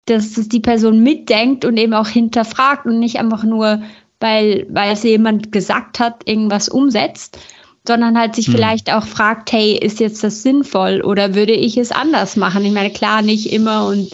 Dass 0.05 0.37
es 0.37 0.49
die 0.49 0.61
Person 0.61 1.03
mitdenkt 1.03 1.65
und 1.65 1.77
eben 1.79 1.95
auch 1.95 2.09
hinterfragt 2.09 2.87
und 2.87 2.99
nicht 2.99 3.19
einfach 3.19 3.43
nur, 3.43 3.83
weil, 4.21 4.67
weil 4.71 4.93
es 4.93 5.03
jemand 5.03 5.51
gesagt 5.51 5.99
hat, 5.99 6.29
irgendwas 6.29 6.69
umsetzt, 6.69 7.39
sondern 7.87 8.19
halt 8.19 8.35
sich 8.35 8.47
hm. 8.47 8.55
vielleicht 8.55 8.93
auch 8.93 9.07
fragt, 9.07 9.53
hey, 9.53 9.77
ist 9.77 10.01
jetzt 10.01 10.23
das 10.25 10.43
sinnvoll 10.43 11.03
oder 11.03 11.35
würde 11.35 11.53
ich 11.53 11.77
es 11.77 11.93
anders 11.93 12.37
machen? 12.37 12.65
Ich 12.65 12.73
meine, 12.73 12.91
klar, 12.91 13.23
nicht 13.23 13.53
immer 13.53 13.87
und, 13.87 14.11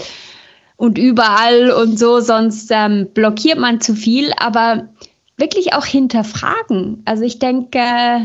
und 0.76 0.98
überall 0.98 1.70
und 1.70 1.98
so, 1.98 2.20
sonst 2.20 2.70
ähm, 2.70 3.08
blockiert 3.12 3.58
man 3.58 3.80
zu 3.80 3.94
viel, 3.94 4.32
aber 4.36 4.88
wirklich 5.36 5.74
auch 5.74 5.86
hinterfragen. 5.86 7.02
Also 7.04 7.24
ich 7.24 7.38
denke, 7.38 7.78
äh, 7.78 8.20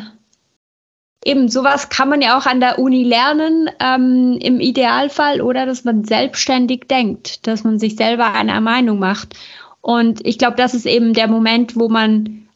eben 1.25 1.49
sowas 1.49 1.89
kann 1.89 2.09
man 2.09 2.21
ja 2.21 2.37
auch 2.37 2.45
an 2.45 2.59
der 2.59 2.79
Uni 2.79 3.03
lernen, 3.03 3.69
ähm, 3.79 4.37
im 4.39 4.59
Idealfall, 4.59 5.41
oder 5.41 5.65
dass 5.65 5.83
man 5.83 6.03
selbstständig 6.03 6.87
denkt, 6.89 7.47
dass 7.47 7.63
man 7.63 7.79
sich 7.79 7.95
selber 7.95 8.33
eine 8.33 8.59
Meinung 8.61 8.99
macht. 8.99 9.35
Und 9.81 10.25
ich 10.25 10.37
glaube, 10.37 10.57
das 10.57 10.73
ist 10.73 10.85
eben 10.85 11.13
der 11.13 11.27
Moment, 11.27 11.75
wo 11.75 11.89
man 11.89 12.47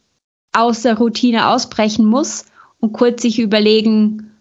aus 0.54 0.82
der 0.82 0.97
Routine 0.97 1.47
ausbrechen 1.47 2.06
muss 2.06 2.45
und 2.81 2.93
kurz 2.93 3.21
sich 3.21 3.39
überlegen, 3.39 4.31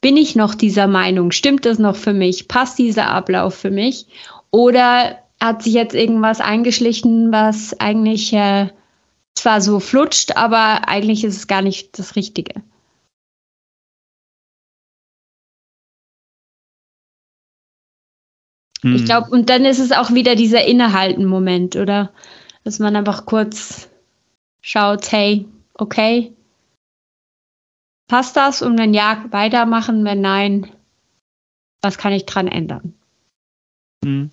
bin 0.00 0.16
ich 0.16 0.36
noch 0.36 0.54
dieser 0.54 0.86
Meinung? 0.86 1.32
Stimmt 1.32 1.64
das 1.64 1.78
noch 1.78 1.96
für 1.96 2.12
mich? 2.12 2.46
Passt 2.46 2.78
dieser 2.78 3.10
Ablauf 3.10 3.54
für 3.54 3.70
mich? 3.70 4.06
Oder 4.50 5.18
hat 5.40 5.62
sich 5.62 5.72
jetzt 5.72 5.94
irgendwas 5.94 6.40
eingeschlichen, 6.40 7.32
was 7.32 7.78
eigentlich 7.80 8.32
äh, 8.34 8.68
zwar 9.34 9.60
so 9.60 9.80
flutscht, 9.80 10.36
aber 10.36 10.88
eigentlich 10.88 11.24
ist 11.24 11.36
es 11.36 11.46
gar 11.46 11.62
nicht 11.62 11.98
das 11.98 12.16
Richtige? 12.16 12.62
Ich 18.82 19.00
hm. 19.00 19.04
glaube, 19.06 19.30
und 19.30 19.48
dann 19.48 19.64
ist 19.64 19.78
es 19.78 19.92
auch 19.92 20.12
wieder 20.12 20.34
dieser 20.34 20.66
Innehalten-Moment, 20.66 21.76
oder? 21.76 22.12
Dass 22.64 22.78
man 22.78 22.94
einfach 22.94 23.24
kurz 23.24 23.88
schaut, 24.60 25.10
hey, 25.10 25.46
okay, 25.72 26.34
Passt 28.06 28.36
das? 28.36 28.62
Und 28.62 28.78
wenn 28.78 28.94
ja, 28.94 29.24
weitermachen. 29.30 30.04
Wenn 30.04 30.20
nein, 30.20 30.70
was 31.80 31.98
kann 31.98 32.12
ich 32.12 32.26
dran 32.26 32.48
ändern? 32.48 32.94
Hm. 34.04 34.30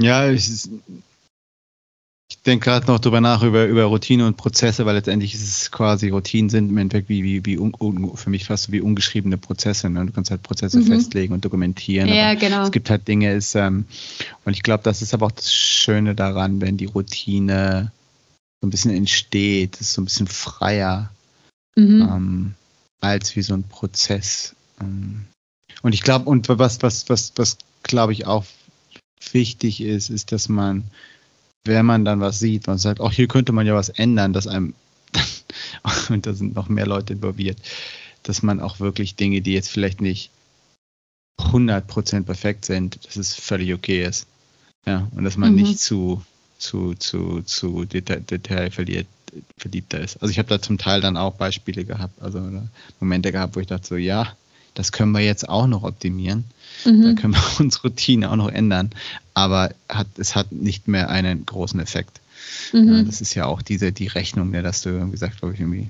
Ja, 0.00 0.30
ich, 0.30 0.48
ich 2.30 2.42
denke 2.42 2.64
gerade 2.64 2.86
noch 2.86 3.00
drüber 3.00 3.20
nach, 3.20 3.42
über, 3.42 3.66
über 3.66 3.84
Routine 3.84 4.26
und 4.26 4.36
Prozesse, 4.36 4.86
weil 4.86 4.94
letztendlich 4.94 5.34
ist 5.34 5.42
es 5.42 5.70
quasi, 5.70 6.08
Routinen 6.08 6.48
sind 6.48 6.70
im 6.70 6.78
Endeffekt 6.78 7.08
wie, 7.08 7.22
wie, 7.22 7.44
wie 7.44 7.58
un, 7.58 7.74
un, 7.78 8.16
für 8.16 8.30
mich 8.30 8.46
fast 8.46 8.72
wie 8.72 8.80
ungeschriebene 8.80 9.36
Prozesse. 9.36 9.90
Ne? 9.90 10.06
Du 10.06 10.12
kannst 10.12 10.30
halt 10.30 10.42
Prozesse 10.42 10.78
mhm. 10.78 10.86
festlegen 10.86 11.34
und 11.34 11.44
dokumentieren. 11.44 12.08
Ja, 12.08 12.34
genau. 12.34 12.64
Es 12.64 12.72
gibt 12.72 12.88
halt 12.88 13.06
Dinge, 13.06 13.34
ist, 13.34 13.54
ähm, 13.54 13.84
und 14.44 14.52
ich 14.54 14.62
glaube, 14.62 14.82
das 14.82 15.02
ist 15.02 15.12
aber 15.12 15.26
auch 15.26 15.32
das 15.32 15.52
Schöne 15.52 16.14
daran, 16.14 16.60
wenn 16.60 16.78
die 16.78 16.86
Routine 16.86 17.92
so 18.60 18.66
ein 18.66 18.70
bisschen 18.70 18.92
entsteht, 18.92 19.80
ist 19.80 19.92
so 19.92 20.00
ein 20.00 20.06
bisschen 20.06 20.26
freier 20.26 21.10
mhm. 21.80 22.02
ähm, 22.02 22.54
als 23.00 23.36
wie 23.36 23.42
so 23.42 23.54
ein 23.54 23.64
Prozess. 23.64 24.54
Ähm. 24.80 25.26
Und 25.82 25.94
ich 25.94 26.02
glaube, 26.02 26.28
und 26.28 26.48
was, 26.48 26.82
was, 26.82 27.08
was, 27.08 27.32
was 27.36 27.58
glaube 27.82 28.12
ich 28.12 28.26
auch 28.26 28.44
wichtig 29.32 29.80
ist, 29.80 30.10
ist, 30.10 30.32
dass 30.32 30.48
man, 30.48 30.84
wenn 31.64 31.86
man 31.86 32.04
dann 32.04 32.20
was 32.20 32.38
sieht, 32.38 32.66
man 32.66 32.78
sagt, 32.78 33.00
auch 33.00 33.12
hier 33.12 33.28
könnte 33.28 33.52
man 33.52 33.66
ja 33.66 33.74
was 33.74 33.88
ändern, 33.88 34.32
dass 34.32 34.46
einem, 34.46 34.74
und 36.08 36.26
da 36.26 36.34
sind 36.34 36.54
noch 36.54 36.68
mehr 36.68 36.86
Leute 36.86 37.14
involviert, 37.14 37.58
dass 38.22 38.42
man 38.42 38.60
auch 38.60 38.80
wirklich 38.80 39.16
Dinge, 39.16 39.40
die 39.40 39.52
jetzt 39.52 39.70
vielleicht 39.70 40.00
nicht 40.00 40.30
100% 41.38 42.24
perfekt 42.24 42.66
sind, 42.66 43.04
dass 43.06 43.16
es 43.16 43.34
völlig 43.34 43.72
okay 43.72 44.04
ist. 44.04 44.26
Ja, 44.86 45.08
und 45.14 45.24
dass 45.24 45.36
man 45.36 45.50
mhm. 45.50 45.62
nicht 45.62 45.78
zu, 45.78 46.22
zu, 46.58 46.94
zu, 46.94 47.42
zu 47.42 47.84
Detail, 47.84 48.20
Detail 48.20 48.70
verliert, 48.70 49.06
verliebter 49.56 50.00
ist. 50.00 50.20
Also 50.22 50.30
ich 50.30 50.38
habe 50.38 50.48
da 50.48 50.60
zum 50.60 50.78
Teil 50.78 51.00
dann 51.00 51.16
auch 51.16 51.34
Beispiele 51.34 51.84
gehabt, 51.84 52.20
also 52.22 52.40
Momente 52.98 53.32
gehabt, 53.32 53.56
wo 53.56 53.60
ich 53.60 53.66
dachte 53.66 53.86
so, 53.86 53.96
ja, 53.96 54.32
das 54.74 54.92
können 54.92 55.12
wir 55.12 55.20
jetzt 55.20 55.48
auch 55.48 55.66
noch 55.66 55.82
optimieren. 55.82 56.44
Mhm. 56.84 57.02
Da 57.02 57.12
können 57.20 57.34
wir 57.34 57.42
unsere 57.60 57.88
Routine 57.88 58.30
auch 58.30 58.36
noch 58.36 58.50
ändern. 58.50 58.90
Aber 59.34 59.74
hat, 59.88 60.06
es 60.16 60.34
hat 60.34 60.52
nicht 60.52 60.88
mehr 60.88 61.10
einen 61.10 61.44
großen 61.46 61.80
Effekt. 61.80 62.20
Mhm. 62.72 62.92
Ja, 62.92 63.02
das 63.02 63.20
ist 63.20 63.34
ja 63.34 63.46
auch 63.46 63.62
diese, 63.62 63.92
die 63.92 64.06
Rechnung, 64.06 64.54
ja, 64.54 64.62
dass 64.62 64.82
du 64.82 64.90
irgendwie 64.90 65.16
sagst, 65.16 65.40
glaube 65.40 65.54
ich, 65.54 65.60
irgendwie 65.60 65.88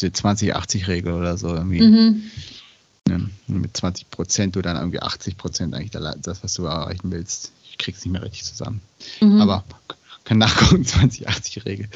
diese 0.00 0.12
20-80-Regel 0.12 1.12
oder 1.12 1.36
so 1.36 1.48
irgendwie. 1.48 1.82
Mhm. 1.82 2.22
Ne, 3.06 3.28
mit 3.48 3.76
20 3.76 4.10
Prozent 4.10 4.56
oder 4.56 4.72
dann 4.72 4.82
irgendwie 4.82 5.02
80 5.02 5.36
Prozent 5.36 5.74
eigentlich 5.74 5.90
das, 5.90 6.42
was 6.42 6.54
du 6.54 6.64
erreichen 6.64 7.10
willst. 7.10 7.52
Ich 7.70 7.76
krieg's 7.76 8.02
nicht 8.02 8.12
mehr 8.12 8.22
richtig 8.22 8.44
zusammen. 8.44 8.80
Mhm. 9.20 9.42
Aber 9.42 9.64
kann 10.24 10.38
nachgucken, 10.38 10.82
2080-Regel. 10.84 11.88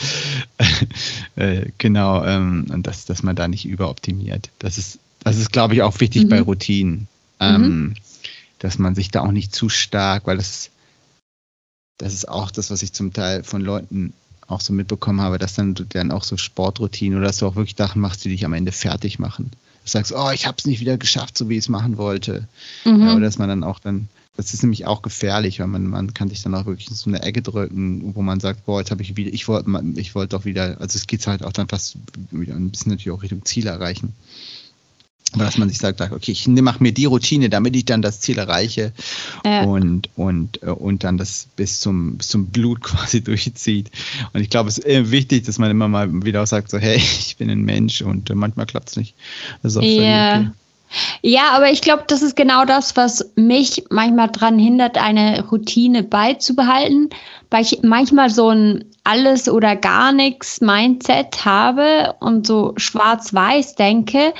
äh, 1.37 1.67
genau, 1.79 2.25
ähm, 2.25 2.67
und 2.71 2.87
das, 2.87 3.07
dass 3.07 3.23
man 3.23 3.37
da 3.37 3.49
nicht 3.49 3.65
überoptimiert. 3.65 4.51
Das 4.59 4.79
ist, 4.79 4.99
das 5.25 5.39
ist, 5.39 5.53
glaube 5.53 5.75
ich, 5.75 5.83
auch 5.83 5.99
wichtig 6.01 6.25
mhm. 6.25 6.29
bei 6.29 6.41
Routinen. 6.41 7.09
Ähm, 7.41 7.63
mhm. 7.63 7.95
Dass 8.59 8.79
man 8.79 8.95
sich 8.95 9.11
da 9.11 9.23
auch 9.23 9.33
nicht 9.33 9.55
zu 9.55 9.69
stark, 9.69 10.27
weil 10.27 10.37
das, 10.37 10.71
das 11.97 12.13
ist 12.13 12.29
auch 12.29 12.51
das, 12.51 12.71
was 12.71 12.83
ich 12.83 12.93
zum 12.93 13.13
Teil 13.13 13.45
von 13.45 13.63
Leuten 13.63 14.13
auch 14.47 14.61
so 14.61 14.73
mitbekommen 14.73 15.21
habe, 15.21 15.39
dass 15.39 15.55
dann 15.55 15.75
du 15.75 15.85
dann 15.85 16.11
auch 16.11 16.25
so 16.25 16.37
Sportroutinen 16.37 17.19
oder 17.19 17.29
dass 17.29 17.39
du 17.39 17.47
auch 17.47 17.55
wirklich 17.55 17.77
Sachen 17.77 18.01
machst, 18.01 18.25
die 18.25 18.31
dich 18.31 18.45
am 18.45 18.55
Ende 18.55 18.73
fertig 18.73 19.19
machen. 19.19 19.51
Du 19.85 19.91
sagst, 19.91 20.13
oh, 20.13 20.31
ich 20.31 20.47
habe 20.47 20.57
es 20.59 20.67
nicht 20.67 20.81
wieder 20.81 20.97
geschafft, 20.97 21.37
so 21.39 21.49
wie 21.49 21.55
ich 21.55 21.65
es 21.65 21.69
machen 21.69 21.99
wollte. 21.99 22.49
Mhm. 22.85 23.03
Ja, 23.03 23.13
oder 23.13 23.21
dass 23.21 23.39
man 23.39 23.49
dann 23.49 23.65
auch 23.65 23.79
dann 23.79 24.09
das 24.39 24.55
ist 24.55 24.63
nämlich 24.63 24.87
auch 24.87 25.03
gefährlich, 25.03 25.59
weil 25.59 25.67
man, 25.67 25.89
man 25.89 26.15
kann 26.15 26.29
sich 26.29 26.45
dann 26.45 26.55
auch 26.55 26.65
wirklich 26.65 26.89
in 26.89 26.95
so 26.95 27.11
eine 27.11 27.23
Ecke 27.23 27.43
drücken, 27.43 28.15
wo 28.15 28.23
man 28.23 28.39
sagt, 28.39 28.67
boah, 28.67 28.79
jetzt 28.79 28.93
habe 28.93 29.03
ich 29.03 29.17
wieder, 29.17 29.33
ich 29.35 29.49
wollte 29.49 29.69
ich 29.97 30.15
wollte 30.15 30.37
doch 30.37 30.45
wieder, 30.45 30.81
also 30.81 30.97
es 30.97 31.09
geht 31.09 31.27
halt 31.27 31.43
auch 31.43 31.53
dann 31.53 31.67
fast 31.67 31.97
wieder 32.31 32.55
ein 32.55 32.71
bisschen 32.71 32.93
natürlich 32.93 33.11
auch 33.11 33.23
Richtung 33.25 33.45
Ziel 33.45 33.67
erreichen. 33.67 34.13
Aber 35.33 35.45
dass 35.45 35.59
man 35.59 35.69
sich 35.69 35.79
sagt, 35.79 36.01
okay, 36.01 36.31
ich 36.31 36.47
mache 36.47 36.81
mir 36.81 36.93
die 36.93 37.07
Routine, 37.07 37.51
damit 37.51 37.75
ich 37.75 37.85
dann 37.85 38.01
das 38.01 38.21
Ziel 38.21 38.39
erreiche 38.39 38.93
ja. 39.45 39.65
und, 39.65 40.09
und, 40.15 40.63
äh, 40.63 40.67
und 40.67 41.03
dann 41.03 41.19
das 41.19 41.49
bis 41.57 41.81
zum, 41.81 42.17
bis 42.19 42.29
zum 42.29 42.47
Blut 42.47 42.81
quasi 42.83 43.21
durchzieht. 43.21 43.91
Und 44.33 44.41
ich 44.41 44.51
glaube, 44.51 44.69
es 44.69 44.79
ist 44.79 45.11
wichtig, 45.11 45.47
dass 45.47 45.59
man 45.59 45.73
immer 45.73 45.89
mal 45.89 46.25
wieder 46.25 46.45
auch 46.45 46.47
sagt, 46.47 46.71
so, 46.71 46.79
hey, 46.79 46.97
ich 47.19 47.37
bin 47.39 47.51
ein 47.51 47.63
Mensch 47.63 48.03
und 48.03 48.33
manchmal 48.33 48.67
klappt 48.67 48.91
es 48.91 48.97
nicht. 48.97 49.17
Das 49.63 49.73
ist 49.73 49.79
auch 49.79 49.83
ja. 49.83 50.39
okay. 50.39 50.51
Ja, 51.23 51.51
aber 51.55 51.71
ich 51.71 51.81
glaube, 51.81 52.05
das 52.07 52.23
ist 52.23 52.37
genau 52.37 52.65
das, 52.65 52.97
was 52.97 53.33
mich 53.37 53.85
manchmal 53.91 54.29
daran 54.29 54.59
hindert, 54.59 54.97
eine 54.97 55.45
Routine 55.49 56.03
beizubehalten, 56.03 57.11
weil 57.51 57.63
ich 57.63 57.81
manchmal 57.83 58.31
so 58.31 58.51
ein 58.51 58.85
alles 59.05 59.49
oder 59.49 59.77
gar 59.77 60.13
nichts 60.13 60.61
Mindset 60.61 61.45
habe 61.45 62.15
und 62.21 62.47
so 62.47 62.75
schwarz-weiß 62.77 63.75
denke. 63.75 64.35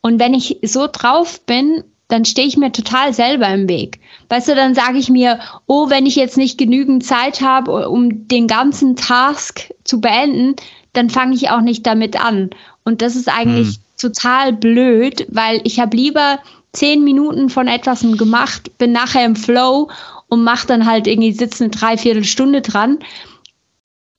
Und 0.00 0.18
wenn 0.18 0.34
ich 0.34 0.58
so 0.62 0.88
drauf 0.90 1.40
bin, 1.44 1.84
dann 2.08 2.24
stehe 2.24 2.46
ich 2.46 2.56
mir 2.56 2.72
total 2.72 3.12
selber 3.12 3.48
im 3.48 3.68
Weg. 3.68 4.00
Weißt 4.28 4.48
du, 4.48 4.54
dann 4.54 4.74
sage 4.74 4.98
ich 4.98 5.10
mir, 5.10 5.40
oh, 5.66 5.90
wenn 5.90 6.06
ich 6.06 6.16
jetzt 6.16 6.36
nicht 6.36 6.56
genügend 6.56 7.04
Zeit 7.04 7.40
habe, 7.40 7.88
um 7.88 8.28
den 8.28 8.46
ganzen 8.46 8.96
Task 8.96 9.72
zu 9.84 10.00
beenden, 10.00 10.54
dann 10.92 11.10
fange 11.10 11.34
ich 11.34 11.50
auch 11.50 11.60
nicht 11.60 11.86
damit 11.86 12.18
an. 12.18 12.50
Und 12.84 13.02
das 13.02 13.16
ist 13.16 13.28
eigentlich 13.28 13.68
hm. 13.68 13.82
Total 13.96 14.52
blöd, 14.52 15.26
weil 15.30 15.60
ich 15.64 15.80
habe 15.80 15.96
lieber 15.96 16.38
zehn 16.72 17.04
Minuten 17.04 17.48
von 17.48 17.68
etwas 17.68 18.00
gemacht, 18.02 18.76
bin 18.78 18.92
nachher 18.92 19.24
im 19.24 19.36
Flow 19.36 19.90
und 20.28 20.44
mache 20.44 20.66
dann 20.66 20.86
halt 20.86 21.06
irgendwie 21.06 21.32
sitzen 21.32 21.64
eine 21.64 21.70
Dreiviertelstunde 21.70 22.60
dran, 22.60 22.98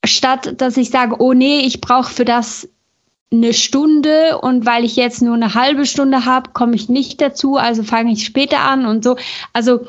statt 0.06 0.60
dass 0.62 0.78
ich 0.78 0.90
sage, 0.90 1.18
oh 1.20 1.34
nee, 1.34 1.60
ich 1.60 1.82
brauche 1.82 2.12
für 2.12 2.26
das 2.26 2.68
eine 3.32 3.54
Stunde 3.54 4.40
und 4.40 4.66
weil 4.66 4.86
ich 4.86 4.96
jetzt 4.96 5.22
nur 5.22 5.36
eine 5.36 5.54
halbe 5.54 5.86
Stunde 5.86 6.26
habe, 6.26 6.52
komme 6.54 6.76
ich 6.76 6.88
nicht 6.88 7.20
dazu, 7.20 7.58
also 7.58 7.84
fange 7.84 8.14
ich 8.14 8.26
später 8.26 8.60
an 8.60 8.86
und 8.86 9.04
so. 9.04 9.18
Also 9.54 9.86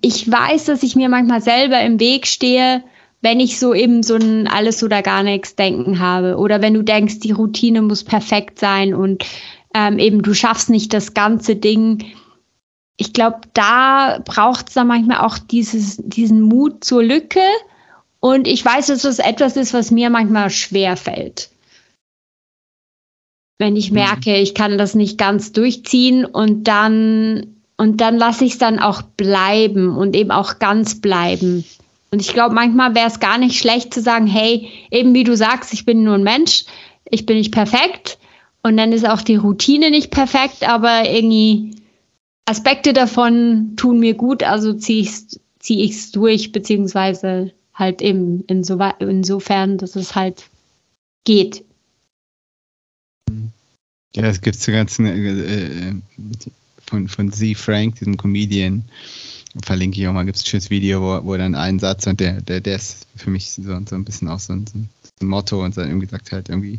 ich 0.00 0.30
weiß, 0.30 0.66
dass 0.66 0.82
ich 0.82 0.96
mir 0.96 1.08
manchmal 1.08 1.42
selber 1.42 1.80
im 1.82 2.00
Weg 2.00 2.26
stehe, 2.26 2.82
wenn 3.22 3.40
ich 3.40 3.58
so 3.58 3.74
eben 3.74 4.02
so 4.02 4.14
ein 4.14 4.46
alles 4.48 4.82
oder 4.82 5.02
gar 5.02 5.22
nichts 5.22 5.54
denken 5.54 5.98
habe 5.98 6.36
oder 6.36 6.62
wenn 6.62 6.74
du 6.74 6.82
denkst, 6.82 7.20
die 7.20 7.32
Routine 7.32 7.82
muss 7.82 8.04
perfekt 8.04 8.58
sein 8.58 8.94
und 8.94 9.24
ähm, 9.74 9.98
eben 9.98 10.22
du 10.22 10.34
schaffst 10.34 10.70
nicht 10.70 10.92
das 10.94 11.14
ganze 11.14 11.56
Ding. 11.56 12.04
Ich 12.96 13.12
glaube, 13.12 13.40
da 13.54 14.20
braucht 14.24 14.68
es 14.68 14.74
dann 14.74 14.86
manchmal 14.86 15.18
auch 15.18 15.38
dieses, 15.38 15.96
diesen 15.98 16.42
Mut 16.42 16.84
zur 16.84 17.02
Lücke. 17.02 17.40
Und 18.20 18.46
ich 18.46 18.62
weiß, 18.62 18.88
dass 18.88 19.02
das 19.02 19.18
etwas 19.18 19.56
ist, 19.56 19.72
was 19.72 19.90
mir 19.90 20.10
manchmal 20.10 20.50
schwer 20.50 20.96
fällt. 20.96 21.50
Wenn 23.58 23.76
ich 23.76 23.90
mhm. 23.90 23.96
merke, 23.96 24.36
ich 24.36 24.54
kann 24.54 24.76
das 24.76 24.94
nicht 24.94 25.16
ganz 25.16 25.52
durchziehen 25.52 26.26
und 26.26 26.64
dann, 26.64 27.56
und 27.78 28.00
dann 28.00 28.18
lasse 28.18 28.44
ich 28.44 28.52
es 28.52 28.58
dann 28.58 28.78
auch 28.78 29.02
bleiben 29.02 29.96
und 29.96 30.14
eben 30.14 30.30
auch 30.30 30.58
ganz 30.58 31.00
bleiben. 31.00 31.64
Und 32.12 32.20
ich 32.20 32.32
glaube, 32.32 32.54
manchmal 32.54 32.94
wäre 32.94 33.06
es 33.06 33.20
gar 33.20 33.38
nicht 33.38 33.58
schlecht 33.58 33.94
zu 33.94 34.00
sagen, 34.00 34.26
hey, 34.26 34.68
eben 34.90 35.14
wie 35.14 35.24
du 35.24 35.36
sagst, 35.36 35.72
ich 35.72 35.84
bin 35.84 36.02
nur 36.02 36.14
ein 36.14 36.24
Mensch, 36.24 36.64
ich 37.04 37.24
bin 37.24 37.36
nicht 37.36 37.52
perfekt 37.52 38.18
und 38.62 38.76
dann 38.76 38.92
ist 38.92 39.08
auch 39.08 39.22
die 39.22 39.36
Routine 39.36 39.90
nicht 39.90 40.10
perfekt, 40.10 40.68
aber 40.68 41.08
irgendwie 41.08 41.76
Aspekte 42.46 42.92
davon 42.92 43.74
tun 43.76 44.00
mir 44.00 44.14
gut, 44.14 44.42
also 44.42 44.72
ziehe 44.72 45.02
ich 45.02 45.08
es 45.08 45.40
zieh 45.60 45.82
ich's 45.82 46.10
durch, 46.10 46.52
beziehungsweise 46.52 47.52
halt 47.74 48.02
eben 48.02 48.42
inso, 48.46 48.78
insofern, 48.98 49.78
dass 49.78 49.94
es 49.94 50.14
halt 50.14 50.48
geht. 51.24 51.64
Ja, 54.16 54.24
es 54.24 54.40
gibt 54.40 54.56
so 54.56 54.72
ganzen 54.72 55.06
äh, 55.06 55.90
äh, 55.90 55.94
von, 56.86 57.08
von 57.08 57.30
Z. 57.30 57.56
Frank, 57.56 57.96
diesem 57.96 58.16
Comedian, 58.16 58.84
verlinke 59.64 60.00
ich 60.00 60.06
auch 60.06 60.12
mal, 60.12 60.24
gibt 60.24 60.36
es 60.36 60.42
ein 60.44 60.46
schönes 60.46 60.70
Video, 60.70 61.00
wo, 61.02 61.24
wo 61.24 61.36
dann 61.36 61.54
ein 61.54 61.78
Satz 61.78 62.06
und 62.06 62.20
der, 62.20 62.40
der, 62.40 62.60
der 62.60 62.76
ist 62.76 63.06
für 63.16 63.30
mich 63.30 63.50
so, 63.50 63.62
so 63.62 63.94
ein 63.94 64.04
bisschen 64.04 64.28
auch 64.28 64.38
so 64.38 64.52
ein, 64.52 64.66
so 64.66 64.78
ein 64.78 64.88
Motto 65.26 65.64
und 65.64 65.76
dann 65.76 65.88
irgendwie 65.88 66.06
sagt 66.06 66.32
halt 66.32 66.48
irgendwie, 66.48 66.78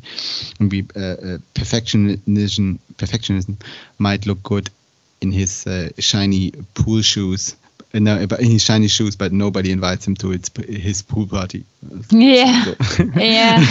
irgendwie 0.59 0.85
uh, 0.95 1.39
perfectionism, 1.53 2.75
perfectionism 2.97 3.53
might 3.97 4.25
look 4.25 4.41
good 4.43 4.71
in 5.19 5.31
his 5.31 5.65
uh, 5.67 5.89
shiny 5.99 6.53
pool 6.73 7.03
shoes, 7.03 7.55
no, 7.93 8.17
in 8.17 8.51
his 8.51 8.63
shiny 8.63 8.87
shoes, 8.87 9.15
but 9.15 9.33
nobody 9.33 9.71
invites 9.71 10.07
him 10.07 10.15
to 10.15 10.29
his 10.29 11.01
pool 11.03 11.27
party. 11.27 11.65
Yeah. 12.09 12.63
So. 12.63 13.03
yeah. 13.15 13.63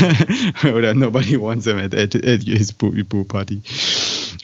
Oder 0.65 0.95
nobody 0.95 1.37
wants 1.37 1.67
him 1.67 1.79
at, 1.79 1.95
at, 1.95 2.15
at 2.15 2.43
his 2.43 2.73
pool, 2.73 2.93
pool 3.05 3.25
party. 3.25 3.63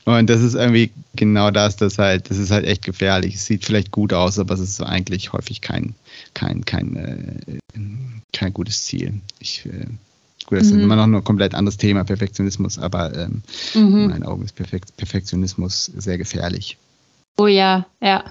Und 0.07 0.31
das 0.31 0.41
ist 0.41 0.55
irgendwie 0.55 0.93
genau 1.17 1.51
das, 1.51 1.77
das 1.77 1.99
halt, 1.99 2.31
das 2.31 2.39
ist 2.39 2.53
halt 2.53 2.65
echt 2.65 2.85
gefährlich. 2.85 3.35
Es 3.35 3.47
sieht 3.47 3.65
vielleicht 3.65 3.91
gut 3.91 4.13
aus, 4.13 4.39
aber 4.39 4.55
es 4.55 4.61
ist 4.61 4.81
eigentlich 4.81 5.33
häufig 5.33 5.61
kein, 5.61 5.97
kein, 6.33 6.65
kein, 6.65 6.97
äh, 6.97 7.59
kein 8.33 8.53
gutes 8.53 8.85
Ziel. 8.85 9.15
Ich, 9.41 9.67
äh, 9.67 9.87
gut, 10.47 10.61
das 10.61 10.69
mhm. 10.69 10.79
ist 10.79 10.85
immer 10.85 10.95
noch 10.95 11.05
ein 11.05 11.25
komplett 11.25 11.55
anderes 11.55 11.77
Thema, 11.77 12.05
Perfektionismus, 12.05 12.79
aber 12.79 13.17
ähm, 13.17 13.43
mhm. 13.75 13.97
in 13.97 14.11
meinen 14.11 14.23
Augen 14.23 14.45
ist 14.45 14.55
Perfekt, 14.55 14.97
Perfektionismus 14.97 15.87
sehr 15.97 16.19
gefährlich. 16.19 16.79
Oh 17.37 17.49
ja, 17.49 17.85
ja. 18.01 18.25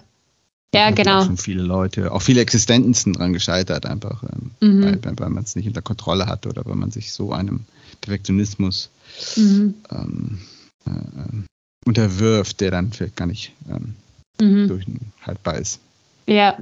Ja, 0.73 0.91
genau. 0.91 1.23
Schon 1.25 1.37
viele 1.37 1.63
Leute, 1.63 2.11
auch 2.11 2.21
viele 2.21 2.41
Existenzen 2.41 3.13
dran 3.13 3.33
gescheitert, 3.33 3.85
einfach, 3.85 4.23
ähm, 4.23 4.51
mhm. 4.61 4.83
weil, 4.83 5.19
weil 5.19 5.29
man 5.29 5.43
es 5.43 5.57
nicht 5.57 5.67
unter 5.67 5.81
Kontrolle 5.81 6.25
hat 6.27 6.47
oder 6.47 6.65
weil 6.65 6.75
man 6.75 6.91
sich 6.91 7.11
so 7.11 7.33
einem 7.33 7.65
Perfektionismus 7.99 8.89
mhm. 9.35 9.73
ähm, 9.91 10.39
äh, 10.85 10.89
ähm, 10.91 11.45
unterwirft, 11.85 12.61
der 12.61 12.71
dann 12.71 12.91
vielleicht 12.91 13.15
gar 13.15 13.27
nicht 13.27 13.51
ähm, 13.69 13.95
mhm. 14.41 14.67
durchhaltbar 14.67 15.57
ist. 15.57 15.79
Ja, 16.27 16.57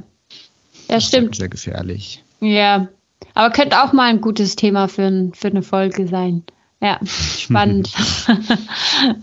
ja, 0.90 1.00
stimmt. 1.02 1.36
Sehr 1.36 1.50
gefährlich. 1.50 2.24
Ja, 2.42 2.88
aber 3.34 3.54
könnte 3.54 3.82
auch 3.82 3.94
mal 3.94 4.10
ein 4.10 4.22
gutes 4.22 4.56
Thema 4.56 4.88
für, 4.88 5.32
für 5.34 5.48
eine 5.48 5.64
Folge 5.64 6.08
sein. 6.08 6.44
Ja, 6.82 7.00
spannend. 7.06 7.92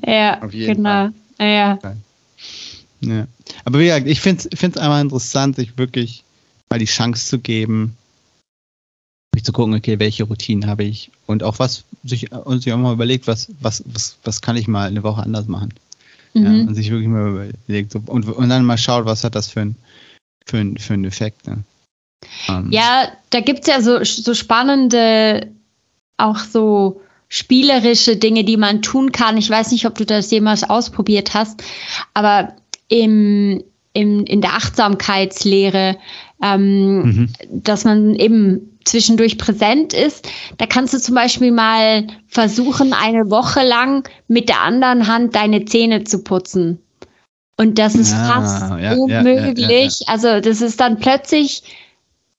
ja, 0.05 0.37
genau. 0.47 1.11
Fall. 1.11 1.13
Ja. 1.39 1.79
Ja. 3.01 3.27
Aber 3.65 3.79
wie 3.79 3.85
gesagt, 3.85 4.07
ich 4.07 4.21
finde 4.21 4.49
es 4.51 4.77
einmal 4.77 5.03
interessant, 5.03 5.57
sich 5.57 5.77
wirklich 5.79 6.25
mal 6.71 6.79
die 6.79 6.87
Chance 6.87 7.27
zu 7.27 7.39
geben, 7.39 7.97
mich 9.35 9.45
zu 9.45 9.53
gucken, 9.53 9.75
okay, 9.75 9.99
welche 9.99 10.25
Routinen 10.25 10.69
habe 10.69 10.85
ich 10.85 11.11
und 11.27 11.43
auch 11.43 11.59
was 11.59 11.85
sich 12.05 12.33
und 12.33 12.63
sich 12.63 12.73
auch 12.73 12.79
mal 12.79 12.93
überlegt, 12.93 13.27
was, 13.27 13.49
was, 13.61 13.83
was, 13.87 14.17
was 14.25 14.41
kann 14.41 14.57
ich 14.57 14.69
mal 14.69 14.89
eine 14.89 15.03
Woche 15.03 15.23
anders 15.23 15.47
machen. 15.47 15.73
Mhm. 16.35 16.45
Ja, 16.45 16.51
und 16.51 16.75
sich 16.75 16.91
wirklich 16.91 17.09
mal 17.09 17.51
überlegt 17.67 17.93
so, 17.93 18.03
und, 18.07 18.29
und 18.29 18.49
dann 18.49 18.65
mal 18.65 18.79
schaut, 18.79 19.05
was 19.05 19.25
hat 19.25 19.35
das 19.35 19.49
für, 19.49 19.61
ein, 19.61 19.77
für, 20.47 20.59
ein, 20.59 20.77
für 20.77 20.95
einen 20.95 21.05
Effekt. 21.05 21.47
Ne? 21.47 21.65
Um. 22.49 22.67
Ähm. 22.67 22.73
Ja, 22.73 23.13
da 23.31 23.41
gibt 23.41 23.61
es 23.61 23.67
ja 23.67 23.81
so, 23.81 24.05
so 24.05 24.35
spannende, 24.35 25.49
auch 26.17 26.39
so 26.39 27.01
spielerische 27.29 28.17
Dinge, 28.17 28.45
die 28.45 28.57
man 28.57 28.83
tun 28.83 29.13
kann. 29.13 29.37
Ich 29.37 29.49
weiß 29.49 29.71
nicht, 29.71 29.87
ob 29.87 29.95
du 29.97 30.05
das 30.05 30.31
jemals 30.31 30.69
ausprobiert 30.69 31.33
hast, 31.35 31.63
aber 32.13 32.57
im, 32.89 33.63
im, 33.93 34.25
in 34.25 34.41
der 34.41 34.55
Achtsamkeitslehre, 34.55 35.97
ähm, 36.43 37.03
mhm. 37.03 37.29
dass 37.51 37.85
man 37.85 38.15
eben 38.15 38.79
zwischendurch 38.85 39.39
präsent 39.39 39.93
ist. 39.93 40.29
Da 40.59 40.67
kannst 40.67 40.95
du 40.95 40.99
zum 40.99 41.15
Beispiel 41.15 41.53
mal 41.53 42.07
versuchen, 42.29 42.93
eine 42.93 43.31
Woche 43.31 43.63
lang 43.63 44.09
mit 44.29 44.49
der 44.49 44.63
anderen 44.63 45.07
Hand 45.07 45.35
deine 45.35 45.65
Zähne 45.65 46.05
zu 46.05 46.23
putzen. 46.23 46.79
Und 47.57 47.79
das 47.79 47.95
ist 47.95 48.13
ja, 48.13 48.25
fast 48.25 48.63
ja, 48.81 48.95
unmöglich. 48.95 50.01
Ja, 50.01 50.13
also 50.13 50.41
das 50.41 50.63
ist 50.63 50.81
dann 50.81 50.99
plötzlich, 50.99 51.63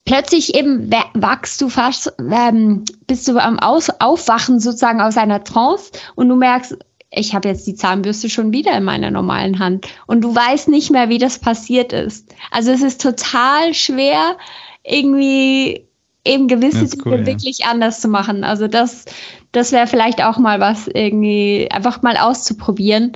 plötzlich 0.03 0.55
eben 0.55 0.89
wachst 1.13 1.61
du 1.61 1.69
fast, 1.69 2.11
ähm, 2.19 2.85
bist 3.05 3.27
du 3.27 3.37
am 3.37 3.59
Aus 3.59 3.91
Aufwachen 3.99 4.59
sozusagen 4.59 4.99
aus 4.99 5.17
einer 5.17 5.43
Trance 5.43 5.91
und 6.15 6.27
du 6.27 6.35
merkst, 6.35 6.75
ich 7.11 7.35
habe 7.35 7.49
jetzt 7.49 7.67
die 7.67 7.75
Zahnbürste 7.75 8.29
schon 8.29 8.53
wieder 8.53 8.75
in 8.77 8.85
meiner 8.85 9.11
normalen 9.11 9.59
Hand 9.59 9.87
und 10.07 10.21
du 10.21 10.33
weißt 10.33 10.69
nicht 10.69 10.91
mehr, 10.91 11.09
wie 11.09 11.17
das 11.17 11.39
passiert 11.39 11.91
ist. 11.91 12.33
Also 12.51 12.71
es 12.71 12.81
ist 12.81 13.01
total 13.01 13.73
schwer, 13.73 14.37
irgendwie 14.83 15.85
eben 16.23 16.47
gewisse 16.47 16.85
Dinge 16.85 17.19
ja. 17.19 17.25
wirklich 17.25 17.65
anders 17.65 17.99
zu 17.99 18.07
machen. 18.07 18.45
Also 18.45 18.67
das, 18.67 19.05
das 19.51 19.73
wäre 19.73 19.87
vielleicht 19.87 20.23
auch 20.23 20.37
mal 20.37 20.61
was, 20.61 20.87
irgendwie 20.87 21.67
einfach 21.69 22.01
mal 22.01 22.15
auszuprobieren. 22.15 23.11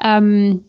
Ähm, 0.00 0.64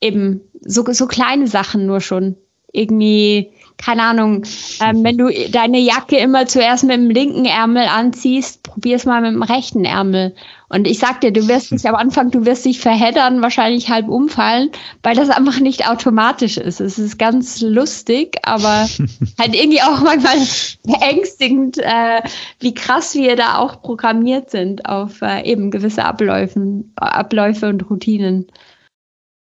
eben 0.00 0.40
so, 0.62 0.84
so 0.90 1.06
kleine 1.06 1.46
Sachen 1.46 1.84
nur 1.84 2.00
schon. 2.00 2.36
Irgendwie 2.72 3.52
keine 3.80 4.02
Ahnung, 4.02 4.44
ähm, 4.80 5.02
wenn 5.04 5.16
du 5.16 5.30
deine 5.50 5.78
Jacke 5.78 6.18
immer 6.18 6.46
zuerst 6.46 6.84
mit 6.84 6.96
dem 6.96 7.08
linken 7.08 7.46
Ärmel 7.46 7.86
anziehst, 7.86 8.62
probier's 8.62 9.06
mal 9.06 9.22
mit 9.22 9.32
dem 9.32 9.42
rechten 9.42 9.84
Ärmel. 9.84 10.34
Und 10.68 10.86
ich 10.86 10.98
sag 10.98 11.20
dir, 11.22 11.32
du 11.32 11.48
wirst 11.48 11.72
dich 11.72 11.88
am 11.88 11.94
Anfang, 11.94 12.30
du 12.30 12.44
wirst 12.44 12.64
dich 12.64 12.78
verheddern, 12.78 13.42
wahrscheinlich 13.42 13.88
halb 13.88 14.08
umfallen, 14.08 14.70
weil 15.02 15.16
das 15.16 15.30
einfach 15.30 15.58
nicht 15.60 15.88
automatisch 15.88 16.58
ist. 16.58 16.80
Es 16.80 16.98
ist 16.98 17.18
ganz 17.18 17.60
lustig, 17.60 18.36
aber 18.42 18.88
halt 19.38 19.54
irgendwie 19.54 19.82
auch 19.82 20.00
manchmal 20.00 20.38
beängstigend, 20.84 21.78
äh, 21.78 22.22
wie 22.60 22.74
krass 22.74 23.14
wir 23.14 23.34
da 23.34 23.56
auch 23.56 23.82
programmiert 23.82 24.50
sind 24.50 24.86
auf 24.86 25.22
äh, 25.22 25.42
eben 25.42 25.70
gewisse 25.70 26.04
Abläufen, 26.04 26.92
Abläufe 26.96 27.68
und 27.68 27.88
Routinen. 27.88 28.46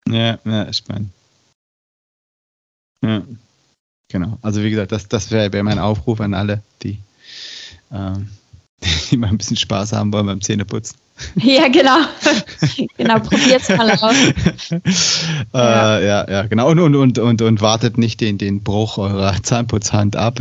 Ja, 0.09 0.39
ja, 0.45 0.73
spannend. 0.73 1.09
Ja. 3.03 3.21
Genau. 4.13 4.37
Also 4.43 4.61
wie 4.61 4.69
gesagt, 4.69 4.91
das, 4.91 5.07
das 5.07 5.31
wäre 5.31 5.51
wär 5.51 5.63
mein 5.63 5.79
Aufruf 5.79 6.21
an 6.21 6.35
alle, 6.35 6.61
die, 6.83 6.99
ähm, 7.91 8.27
die 9.11 9.17
mal 9.17 9.27
ein 9.27 9.39
bisschen 9.39 9.57
Spaß 9.57 9.91
haben 9.91 10.13
wollen 10.13 10.27
beim 10.27 10.39
Zähneputzen. 10.39 10.97
Ja, 11.35 11.67
genau. 11.67 11.97
genau, 12.97 13.19
probiert's 13.19 13.69
mal 13.69 13.91
aus. 13.91 14.15
äh, 14.71 14.79
ja. 15.53 15.99
ja, 15.99 16.29
ja, 16.29 16.47
genau. 16.47 16.69
Und, 16.69 16.79
und, 16.79 16.95
und, 16.95 17.19
und, 17.19 17.41
und 17.41 17.61
wartet 17.61 17.99
nicht 17.99 18.19
den, 18.19 18.39
den 18.39 18.63
Bruch 18.63 18.97
eurer 18.97 19.35
Zahnputzhand 19.41 20.15
ab, 20.15 20.39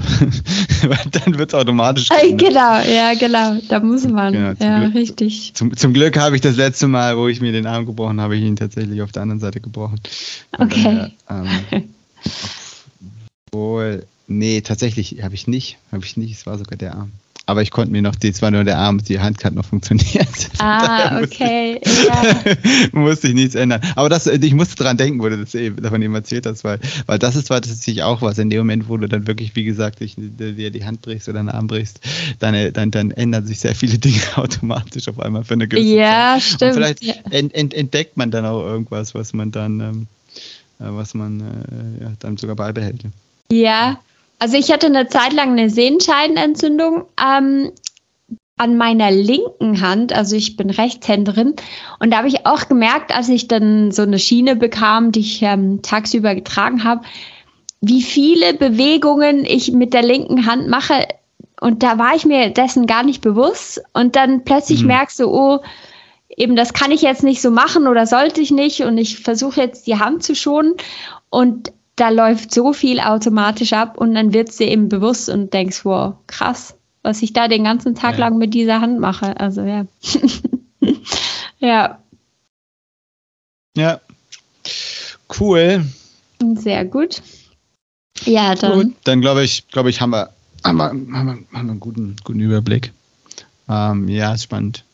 weil 0.83 0.99
dann 1.11 1.39
wird 1.39 1.51
es 1.51 1.55
automatisch. 1.55 2.09
Äh, 2.11 2.33
genau, 2.33 2.81
ja, 2.81 3.13
genau. 3.15 3.59
Da 3.69 3.81
muss 3.81 4.09
man. 4.09 4.33
Genau, 4.33 4.53
ja, 4.59 4.81
Glück, 4.81 4.95
richtig. 4.95 5.53
Zum, 5.55 5.77
zum 5.77 5.93
Glück 5.93 6.19
habe 6.19 6.37
ich 6.37 6.41
das 6.41 6.57
letzte 6.57 6.89
Mal, 6.89 7.19
wo 7.19 7.29
ich 7.29 7.43
mir 7.43 7.53
den 7.53 7.67
Arm 7.67 7.85
gebrochen 7.85 8.21
habe, 8.21 8.37
ich 8.37 8.43
ihn 8.43 8.57
tatsächlich 8.57 9.03
auf 9.03 9.13
der 9.13 9.23
anderen 9.23 9.41
Seite 9.41 9.61
gebrochen. 9.61 10.01
Okay. 10.59 11.11
Daher, 11.29 11.51
ähm, 11.71 11.91
obwohl, 13.53 14.07
nee, 14.29 14.63
tatsächlich 14.63 15.23
habe 15.23 15.35
ich 15.35 15.47
nicht. 15.47 15.77
Habe 15.93 16.05
ich 16.05 16.17
nicht. 16.17 16.33
Es 16.33 16.47
war 16.47 16.57
sogar 16.57 16.79
der 16.79 16.95
Arm. 16.95 17.13
Aber 17.45 17.61
ich 17.61 17.71
konnte 17.73 17.91
mir 17.91 18.01
noch, 18.03 18.15
die, 18.15 18.33
zwar 18.33 18.51
nur 18.53 18.63
der 18.65 18.79
Arm, 18.79 19.03
die 19.03 19.19
Hand 19.19 19.45
hat 19.45 19.53
noch 19.55 19.65
funktioniert. 19.67 20.29
Ah, 20.59 21.21
okay. 21.23 21.81
Musste, 21.85 22.07
ja. 22.07 22.55
musste 22.93 23.29
ich 23.29 23.35
nichts 23.35 23.55
ändern. 23.57 23.81
Aber 23.97 24.09
das, 24.09 24.27
ich 24.29 24.55
musste 24.55 24.77
dran 24.77 24.97
denken, 24.97 25.21
wo 25.21 25.29
du 25.29 25.37
das 25.37 25.55
eben, 25.57 25.83
davon 25.83 26.01
eben 26.01 26.15
erzählt 26.15 26.47
hast, 26.47 26.63
weil, 26.63 26.79
weil 27.07 27.19
das 27.19 27.35
ist 27.35 27.49
tatsächlich 27.49 28.05
auch 28.05 28.23
was. 28.23 28.39
In 28.39 28.49
dem 28.49 28.61
Moment, 28.61 28.89
wo 28.89 28.97
du 28.97 29.09
dann 29.09 29.27
wirklich, 29.27 29.55
wie 29.57 29.65
gesagt, 29.65 30.01
dich, 30.01 30.15
dir 30.17 30.71
die 30.71 30.85
Hand 30.85 31.03
brichst 31.03 31.29
oder 31.29 31.41
den 31.43 31.49
Arm 31.49 31.67
brichst, 31.67 32.01
dann, 32.39 32.73
dann, 32.73 32.91
dann 32.93 33.11
ändern 33.11 33.45
sich 33.45 33.59
sehr 33.59 33.75
viele 33.75 33.99
Dinge 33.99 34.21
automatisch 34.37 35.09
auf 35.09 35.19
einmal 35.19 35.43
für 35.45 35.55
eine 35.55 35.67
gewisse 35.67 35.97
Ja, 35.97 36.35
Zeit. 36.39 36.43
stimmt. 36.45 36.63
Und 36.63 36.75
vielleicht 36.75 37.05
ja. 37.05 37.15
ent, 37.31 37.55
ent, 37.55 37.75
entdeckt 37.75 38.17
man 38.17 38.31
dann 38.31 38.47
auch 38.47 38.63
irgendwas, 38.63 39.15
was 39.17 39.33
man 39.33 39.51
dann, 39.51 39.81
ähm, 39.81 40.07
äh, 40.79 40.85
was 40.95 41.15
man 41.15 41.41
äh, 41.41 42.05
ja, 42.05 42.13
dann 42.21 42.37
sogar 42.37 42.55
beibehält. 42.55 43.03
Ja, 43.53 43.99
also 44.39 44.57
ich 44.57 44.73
hatte 44.73 44.87
eine 44.87 45.09
Zeit 45.09 45.35
lang 45.35 45.51
eine 45.51 45.69
Sehenscheidenentzündung 45.69 47.05
ähm, 47.23 47.71
an 48.57 48.79
meiner 48.79 49.11
linken 49.11 49.83
Hand. 49.83 50.15
Also 50.15 50.37
ich 50.37 50.57
bin 50.57 50.71
Rechtshänderin. 50.71 51.55
Und 51.99 52.11
da 52.11 52.19
habe 52.19 52.29
ich 52.29 52.47
auch 52.47 52.67
gemerkt, 52.67 53.15
als 53.15 53.29
ich 53.29 53.49
dann 53.49 53.91
so 53.91 54.03
eine 54.03 54.19
Schiene 54.19 54.57
bekam, 54.57 55.13
die 55.13 55.21
ich 55.21 55.43
ähm, 55.43 55.83
tagsüber 55.83 56.35
getragen 56.35 56.83
habe, 56.83 57.03
wie 57.83 58.01
viele 58.01 58.55
Bewegungen 58.55 59.45
ich 59.45 59.71
mit 59.71 59.93
der 59.93 60.03
linken 60.03 60.47
Hand 60.47 60.69
mache. 60.69 61.07
Und 61.61 61.83
da 61.83 61.99
war 61.99 62.15
ich 62.15 62.25
mir 62.25 62.49
dessen 62.49 62.87
gar 62.87 63.03
nicht 63.03 63.21
bewusst. 63.21 63.83
Und 63.93 64.17
dann 64.17 64.45
plötzlich 64.45 64.81
mhm. 64.81 64.87
merkst 64.87 65.21
du, 65.21 65.29
oh, 65.29 65.61
eben 66.35 66.57
das 66.57 66.73
kann 66.73 66.91
ich 66.91 67.03
jetzt 67.03 67.23
nicht 67.23 67.43
so 67.43 67.51
machen 67.51 67.87
oder 67.87 68.07
sollte 68.07 68.41
ich 68.41 68.51
nicht. 68.51 68.81
Und 68.81 68.97
ich 68.97 69.19
versuche 69.19 69.61
jetzt 69.61 69.87
die 69.87 69.99
Hand 69.99 70.23
zu 70.23 70.35
schonen. 70.35 70.73
Und 71.29 71.71
da 71.97 72.09
läuft 72.09 72.53
so 72.53 72.73
viel 72.73 73.01
automatisch 73.01 73.73
ab 73.73 73.99
und 73.99 74.15
dann 74.15 74.33
wird 74.33 74.59
dir 74.59 74.69
eben 74.69 74.89
bewusst 74.89 75.29
und 75.29 75.53
denkst, 75.53 75.85
wow, 75.85 76.15
krass, 76.27 76.75
was 77.03 77.23
ich 77.23 77.33
da 77.33 77.49
den 77.49 77.65
ganzen 77.65 77.95
Tag 77.95 78.15
ja. 78.15 78.21
lang 78.21 78.39
mit 78.39 78.55
dieser 78.55 78.81
Hand 78.81 78.99
mache. 78.99 79.39
Also 79.39 79.63
ja. 79.63 79.87
ja. 81.59 81.99
Ja. 83.77 84.01
Cool. 85.39 85.85
Sehr 86.57 86.85
gut. 86.85 87.23
Ja, 88.25 88.55
dann. 88.55 88.73
Gut, 88.73 88.95
dann 89.05 89.21
glaube 89.21 89.45
ich, 89.45 89.67
glaube 89.69 89.91
ich, 89.91 90.01
haben 90.01 90.11
wir, 90.11 90.31
haben 90.65 90.77
wir, 90.77 90.85
haben 90.85 91.07
wir, 91.11 91.17
haben 91.23 91.47
wir 91.51 91.59
einen 91.59 91.81
guten, 91.81 92.17
guten 92.25 92.41
Überblick. 92.41 92.93
Ähm, 93.69 94.09
ja, 94.09 94.35
ist 94.35 94.45
spannend. 94.45 94.85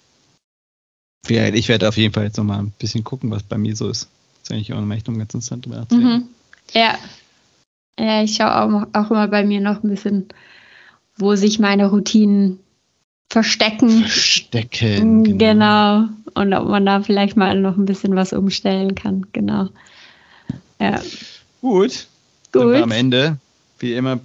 Ich 1.28 1.68
werde 1.68 1.88
auf 1.88 1.96
jeden 1.96 2.14
Fall 2.14 2.24
jetzt 2.24 2.38
nochmal 2.38 2.60
ein 2.60 2.72
bisschen 2.78 3.04
gucken, 3.04 3.30
was 3.30 3.42
bei 3.42 3.58
mir 3.58 3.76
so 3.76 3.88
ist. 3.88 4.08
Das 4.42 4.44
ist 4.44 4.52
eigentlich 4.52 4.72
auch 4.72 4.80
noch 4.80 4.94
echt 4.94 5.06
ganz 5.06 5.18
interessant 5.18 5.66
drüber 5.66 5.86
mhm. 5.90 6.28
Ja. 6.74 6.98
Ja, 7.98 8.22
ich 8.22 8.36
schaue 8.36 8.54
auch, 8.54 8.86
auch 8.92 9.10
immer 9.10 9.28
bei 9.28 9.44
mir 9.44 9.60
noch 9.60 9.82
ein 9.82 9.90
bisschen, 9.90 10.28
wo 11.16 11.34
sich 11.34 11.58
meine 11.58 11.86
Routinen 11.90 12.60
verstecken. 13.30 14.04
Verstecken. 14.04 15.24
Genau. 15.24 15.38
genau. 15.38 16.08
Und 16.34 16.54
ob 16.54 16.68
man 16.68 16.86
da 16.86 17.02
vielleicht 17.02 17.36
mal 17.36 17.58
noch 17.60 17.76
ein 17.76 17.86
bisschen 17.86 18.14
was 18.14 18.32
umstellen 18.32 18.94
kann. 18.94 19.26
Genau. 19.32 19.68
Ja. 20.78 21.00
Gut. 21.60 22.06
Gut. 22.52 22.76
am 22.76 22.92
Ende. 22.92 23.38
Wie 23.80 23.94
immer 23.94 24.20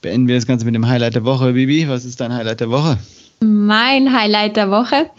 beenden 0.00 0.28
wir 0.28 0.36
das 0.36 0.46
Ganze 0.46 0.64
mit 0.64 0.74
dem 0.74 0.86
Highlight 0.86 1.14
der 1.14 1.24
Woche. 1.24 1.52
Bibi, 1.52 1.88
was 1.88 2.04
ist 2.04 2.20
dein 2.20 2.32
Highlight 2.32 2.60
der 2.60 2.70
Woche? 2.70 2.98
Mein 3.40 4.12
Highlight 4.12 4.56
der 4.56 4.70
Woche 4.70 5.10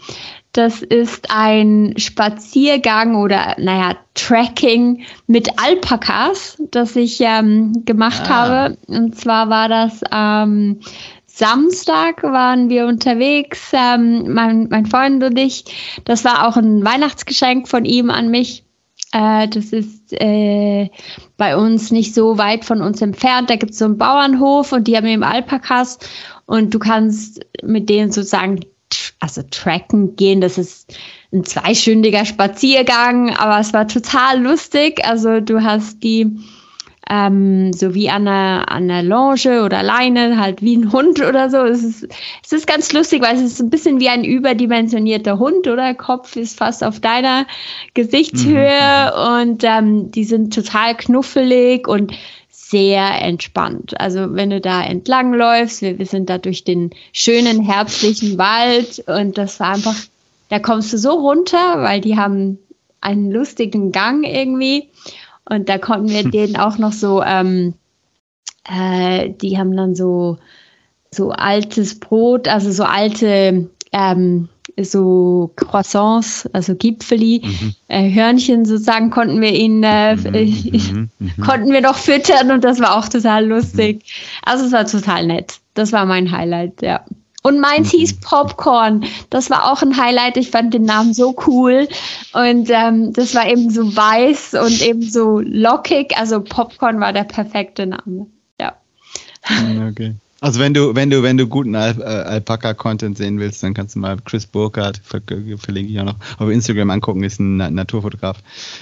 das 0.52 0.82
ist 0.82 1.28
ein 1.30 1.94
Spaziergang 1.96 3.14
oder, 3.14 3.56
naja, 3.58 3.96
Tracking 4.14 5.04
mit 5.26 5.48
Alpakas, 5.60 6.60
das 6.70 6.96
ich 6.96 7.20
ähm, 7.20 7.84
gemacht 7.84 8.22
ah. 8.24 8.28
habe. 8.28 8.78
Und 8.88 9.16
zwar 9.16 9.48
war 9.48 9.68
das 9.68 10.00
ähm, 10.12 10.80
Samstag 11.26 12.22
waren 12.22 12.68
wir 12.68 12.86
unterwegs, 12.86 13.70
ähm, 13.72 14.34
mein, 14.34 14.68
mein 14.68 14.86
Freund 14.86 15.22
und 15.22 15.38
ich. 15.38 15.64
Das 16.04 16.24
war 16.24 16.46
auch 16.46 16.56
ein 16.56 16.84
Weihnachtsgeschenk 16.84 17.68
von 17.68 17.84
ihm 17.84 18.10
an 18.10 18.30
mich. 18.30 18.64
Äh, 19.12 19.48
das 19.48 19.66
ist 19.66 20.12
äh, 20.12 20.90
bei 21.36 21.56
uns 21.56 21.92
nicht 21.92 22.14
so 22.14 22.36
weit 22.36 22.64
von 22.64 22.82
uns 22.82 23.00
entfernt. 23.00 23.48
Da 23.48 23.56
gibt 23.56 23.72
es 23.72 23.78
so 23.78 23.84
einen 23.86 23.98
Bauernhof 23.98 24.72
und 24.72 24.86
die 24.86 24.96
haben 24.96 25.06
eben 25.06 25.22
Alpakas 25.22 25.98
und 26.46 26.74
du 26.74 26.78
kannst 26.78 27.40
mit 27.62 27.88
denen 27.88 28.12
sozusagen 28.12 28.60
also 29.20 29.42
tracken 29.50 30.16
gehen, 30.16 30.40
das 30.40 30.58
ist 30.58 30.98
ein 31.32 31.44
zweistündiger 31.44 32.24
Spaziergang, 32.24 33.36
aber 33.36 33.60
es 33.60 33.72
war 33.72 33.86
total 33.86 34.42
lustig. 34.42 35.04
Also 35.04 35.40
du 35.40 35.62
hast 35.62 36.02
die 36.02 36.36
ähm, 37.10 37.72
so 37.72 37.94
wie 37.94 38.08
an 38.08 38.28
einer, 38.28 38.70
an 38.70 38.88
einer 38.88 39.02
Longe 39.02 39.64
oder 39.64 39.82
Leine, 39.82 40.38
halt 40.38 40.62
wie 40.62 40.76
ein 40.76 40.92
Hund 40.92 41.20
oder 41.20 41.50
so. 41.50 41.58
Es 41.58 41.82
ist, 41.82 42.08
es 42.44 42.52
ist 42.52 42.66
ganz 42.68 42.92
lustig, 42.92 43.20
weil 43.20 43.34
es 43.34 43.42
ist 43.42 43.60
ein 43.60 43.68
bisschen 43.68 43.98
wie 43.98 44.08
ein 44.08 44.22
überdimensionierter 44.22 45.38
Hund, 45.38 45.66
oder? 45.66 45.92
Kopf 45.94 46.36
ist 46.36 46.56
fast 46.56 46.84
auf 46.84 47.00
deiner 47.00 47.46
Gesichtshöhe 47.94 49.12
mhm. 49.12 49.42
und 49.42 49.64
ähm, 49.64 50.10
die 50.12 50.24
sind 50.24 50.54
total 50.54 50.96
knuffelig 50.96 51.88
und 51.88 52.12
sehr 52.70 53.20
entspannt. 53.22 53.98
Also 54.00 54.34
wenn 54.34 54.50
du 54.50 54.60
da 54.60 54.82
entlang 54.82 55.34
läufst, 55.34 55.82
wir, 55.82 55.98
wir 55.98 56.06
sind 56.06 56.30
da 56.30 56.38
durch 56.38 56.64
den 56.64 56.90
schönen 57.12 57.62
herbstlichen 57.62 58.38
Wald 58.38 59.02
und 59.06 59.36
das 59.38 59.58
war 59.60 59.74
einfach, 59.74 59.96
da 60.48 60.58
kommst 60.58 60.92
du 60.92 60.98
so 60.98 61.10
runter, 61.10 61.82
weil 61.82 62.00
die 62.00 62.16
haben 62.16 62.58
einen 63.00 63.30
lustigen 63.30 63.92
Gang 63.92 64.24
irgendwie 64.24 64.88
und 65.48 65.68
da 65.68 65.78
konnten 65.78 66.10
wir 66.10 66.24
denen 66.30 66.56
auch 66.56 66.78
noch 66.78 66.92
so, 66.92 67.22
ähm, 67.22 67.74
äh, 68.68 69.30
die 69.30 69.58
haben 69.58 69.76
dann 69.76 69.94
so 69.94 70.38
so 71.10 71.30
altes 71.30 71.98
Brot, 71.98 72.48
also 72.48 72.70
so 72.70 72.84
alte 72.84 73.68
ähm, 73.92 74.48
so 74.84 75.50
Croissants, 75.56 76.48
also 76.52 76.74
Gipfeli, 76.74 77.42
mhm. 77.44 77.74
äh, 77.88 78.12
Hörnchen 78.12 78.64
sozusagen, 78.64 79.10
konnten 79.10 79.40
wir 79.40 79.52
ihn, 79.52 79.82
äh, 79.82 80.16
mhm, 80.16 80.30
mhm, 80.30 81.10
mhm, 81.18 81.42
konnten 81.42 81.72
wir 81.72 81.80
noch 81.80 81.96
füttern 81.96 82.50
und 82.50 82.64
das 82.64 82.80
war 82.80 82.96
auch 82.96 83.08
total 83.08 83.46
lustig. 83.46 83.96
Mhm. 83.96 84.00
Also 84.44 84.66
es 84.66 84.72
war 84.72 84.86
total 84.86 85.26
nett. 85.26 85.60
Das 85.74 85.92
war 85.92 86.06
mein 86.06 86.30
Highlight, 86.30 86.82
ja. 86.82 87.04
Und 87.42 87.58
meins 87.58 87.90
hieß 87.90 88.20
Popcorn. 88.20 89.04
Das 89.30 89.48
war 89.48 89.72
auch 89.72 89.82
ein 89.82 89.96
Highlight. 89.96 90.36
Ich 90.36 90.50
fand 90.50 90.74
den 90.74 90.82
Namen 90.84 91.14
so 91.14 91.34
cool. 91.46 91.88
Und 92.34 92.68
ähm, 92.70 93.12
das 93.14 93.34
war 93.34 93.48
eben 93.48 93.70
so 93.70 93.96
weiß 93.96 94.54
und 94.54 94.82
eben 94.82 95.02
so 95.02 95.40
lockig. 95.40 96.16
Also 96.18 96.42
Popcorn 96.42 97.00
war 97.00 97.14
der 97.14 97.24
perfekte 97.24 97.86
Name. 97.86 98.26
Ja. 98.60 98.74
Okay. 99.88 100.14
Also 100.42 100.58
wenn 100.58 100.72
du, 100.72 100.94
wenn 100.94 101.10
du, 101.10 101.22
wenn 101.22 101.36
du 101.36 101.46
guten 101.46 101.74
Al 101.74 102.00
äh, 102.00 102.04
Alpaka-Content 102.04 103.18
sehen 103.18 103.38
willst, 103.40 103.62
dann 103.62 103.74
kannst 103.74 103.94
du 103.94 104.00
mal 104.00 104.16
Chris 104.24 104.46
Burkhardt, 104.46 105.00
ver 105.04 105.20
verlinke 105.58 105.92
ich 105.92 106.00
auch 106.00 106.04
noch, 106.04 106.16
auf 106.38 106.48
Instagram 106.48 106.88
angucken, 106.90 107.22
ist 107.24 107.40
ein 107.40 107.58
Naturfotograf, 107.58 108.38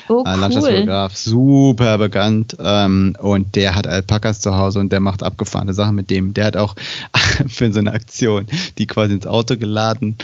oh, 0.09 0.23
äh, 0.25 0.37
Landschaftsfotograf, 0.37 1.17
super 1.17 1.99
bekannt 1.99 2.57
ähm, 2.61 3.17
und 3.19 3.57
der 3.57 3.75
hat 3.75 3.89
Alpakas 3.89 4.41
zu 4.41 4.57
Hause 4.57 4.79
und 4.79 4.93
der 4.93 5.01
macht 5.01 5.25
abgefahrene 5.25 5.75
Sachen 5.75 5.97
mit 5.97 6.11
dem. 6.11 6.33
Der 6.33 6.45
hat 6.47 6.57
auch 6.57 6.77
für 7.49 7.73
so 7.73 7.81
eine 7.81 7.93
Aktion 7.93 8.47
die 8.79 8.87
quasi 8.87 9.15
ins 9.15 9.27
Auto 9.27 9.57
geladen 9.57 10.17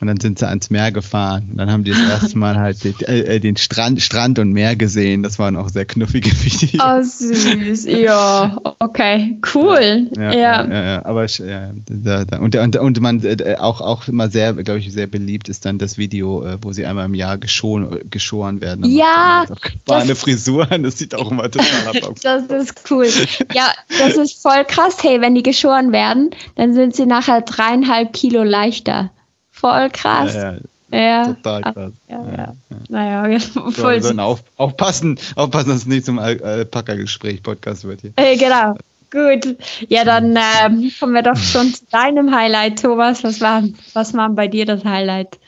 und 0.00 0.06
dann 0.06 0.18
sind 0.18 0.38
sie 0.38 0.48
ans 0.48 0.70
Meer 0.70 0.92
gefahren. 0.92 1.48
Und 1.50 1.58
dann 1.58 1.70
haben 1.70 1.84
die 1.84 1.90
das 1.90 2.00
erste 2.22 2.38
Mal 2.38 2.58
halt 2.58 2.82
den, 2.82 2.98
äh, 3.02 3.38
den 3.38 3.56
Strand, 3.56 4.00
Strand 4.00 4.38
und 4.38 4.52
Meer 4.52 4.74
gesehen. 4.74 5.22
Das 5.22 5.38
waren 5.38 5.56
auch 5.56 5.68
sehr 5.68 5.84
knuffige 5.84 6.30
Videos. 6.44 6.82
Oh, 6.82 7.02
süß. 7.02 7.84
Ja, 7.84 8.56
okay. 8.78 9.38
Cool. 9.54 10.10
Ja, 10.16 10.32
ja. 10.32 10.66
ja, 10.66 10.79
ja 10.82 11.04
aber 11.04 11.26
ja, 11.26 11.70
da, 11.86 12.24
da. 12.24 12.38
Und, 12.38 12.56
und, 12.56 12.76
und 12.76 13.00
man 13.00 13.22
äh, 13.24 13.56
auch, 13.58 13.80
auch 13.80 14.08
immer 14.08 14.28
sehr, 14.28 14.52
glaube 14.54 14.78
ich, 14.80 14.92
sehr 14.92 15.06
beliebt 15.06 15.48
ist 15.48 15.64
dann 15.64 15.78
das 15.78 15.98
Video, 15.98 16.44
äh, 16.44 16.58
wo 16.60 16.72
sie 16.72 16.86
einmal 16.86 17.06
im 17.06 17.14
Jahr 17.14 17.38
geschon, 17.38 18.00
geschoren 18.10 18.60
werden. 18.60 18.84
ja. 18.84 19.44
Eine 19.88 20.14
Frisur, 20.14 20.66
das 20.82 20.98
sieht 20.98 21.14
auch 21.14 21.30
immer 21.30 21.50
total 21.50 21.88
ab. 21.88 21.96
Das 22.22 22.44
ist 22.44 22.90
cool. 22.90 23.08
Ja, 23.52 23.72
das 23.98 24.16
ist 24.16 24.42
voll 24.42 24.64
krass. 24.64 25.02
Hey, 25.02 25.20
wenn 25.20 25.34
die 25.34 25.42
geschoren 25.42 25.92
werden, 25.92 26.30
dann 26.56 26.74
sind 26.74 26.94
sie 26.94 27.06
nachher 27.06 27.40
dreieinhalb 27.40 28.12
Kilo 28.12 28.42
leichter. 28.42 29.10
Voll 29.50 29.90
krass. 29.90 30.34
Ja, 30.34 30.52
ja. 30.90 30.98
ja. 30.98 31.24
Total 31.26 31.62
krass. 31.62 31.92
Ja, 32.08 32.24
ja. 32.24 32.36
ja. 32.36 32.54
Naja, 32.88 33.40
voll. 33.70 34.02
So, 34.02 34.14
auf, 34.18 34.42
aufpassen, 34.56 35.18
aufpassen, 35.36 35.70
dass 35.70 35.78
es 35.78 35.86
nicht 35.86 36.04
zum 36.04 36.18
Alpaka-Gespräch-Podcast 36.18 37.84
wird 37.84 38.00
hier. 38.02 38.12
Äh, 38.16 38.36
genau. 38.36 38.76
Gut. 39.10 39.56
Ja, 39.88 40.04
dann 40.04 40.36
ähm, 40.36 40.90
kommen 40.98 41.14
wir 41.14 41.22
doch 41.22 41.36
schon 41.36 41.74
zu 41.74 41.84
deinem 41.90 42.34
Highlight, 42.34 42.80
Thomas. 42.80 43.24
Was 43.24 43.40
war, 43.40 43.64
was 43.92 44.14
war 44.14 44.30
bei 44.30 44.46
dir 44.46 44.66
das 44.66 44.84
Highlight? 44.84 45.38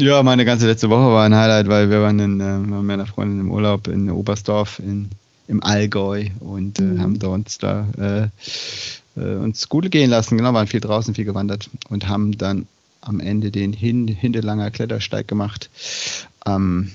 Ja, 0.00 0.22
meine 0.22 0.44
ganze 0.44 0.66
letzte 0.66 0.90
Woche 0.90 1.12
war 1.12 1.24
ein 1.24 1.34
Highlight, 1.34 1.68
weil 1.68 1.90
wir 1.90 2.02
waren 2.02 2.18
in, 2.20 2.40
äh, 2.40 2.58
mit 2.58 2.82
meiner 2.84 3.06
Freundin 3.06 3.40
im 3.40 3.50
Urlaub 3.50 3.88
in 3.88 4.10
Oberstdorf 4.10 4.78
in, 4.78 5.08
im 5.48 5.62
Allgäu 5.62 6.26
und 6.40 6.78
äh, 6.78 6.82
mhm. 6.82 7.02
haben 7.02 7.18
da 7.18 7.28
uns 7.28 7.58
da 7.58 7.88
äh, 7.98 8.28
äh, 9.20 9.36
uns 9.36 9.68
gut 9.68 9.90
gehen 9.90 10.10
lassen. 10.10 10.36
Genau, 10.36 10.52
waren 10.54 10.66
viel 10.66 10.80
draußen, 10.80 11.14
viel 11.14 11.24
gewandert 11.24 11.68
und 11.88 12.06
haben 12.06 12.38
dann 12.38 12.66
am 13.00 13.18
Ende 13.18 13.50
den 13.50 13.72
Hin 13.72 14.06
Hindelanger 14.06 14.70
Klettersteig 14.70 15.26
gemacht. 15.26 15.70
Ähm, 16.46 16.92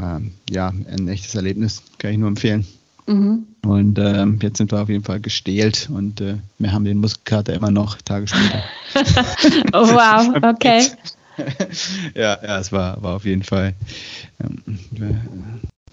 ähm, 0.00 0.32
ja, 0.48 0.68
ein 0.68 1.08
echtes 1.08 1.34
Erlebnis, 1.34 1.82
kann 1.98 2.12
ich 2.12 2.18
nur 2.18 2.28
empfehlen. 2.28 2.66
Mhm. 3.08 3.46
Und 3.64 3.98
ähm, 3.98 4.38
jetzt 4.42 4.58
sind 4.58 4.70
wir 4.70 4.82
auf 4.82 4.90
jeden 4.90 5.02
Fall 5.02 5.20
gestählt 5.20 5.88
und 5.90 6.20
äh, 6.20 6.36
wir 6.58 6.72
haben 6.72 6.84
den 6.84 6.98
Muskelkater 6.98 7.54
immer 7.54 7.70
noch 7.70 8.00
Tage 8.02 8.28
später. 8.28 8.62
oh, 9.72 9.88
wow, 9.88 10.36
okay. 10.54 10.86
ja, 12.14 12.38
ja, 12.42 12.58
es 12.58 12.70
war, 12.70 13.02
war 13.02 13.16
auf 13.16 13.24
jeden 13.24 13.42
Fall 13.42 13.74
ähm, 14.40 14.78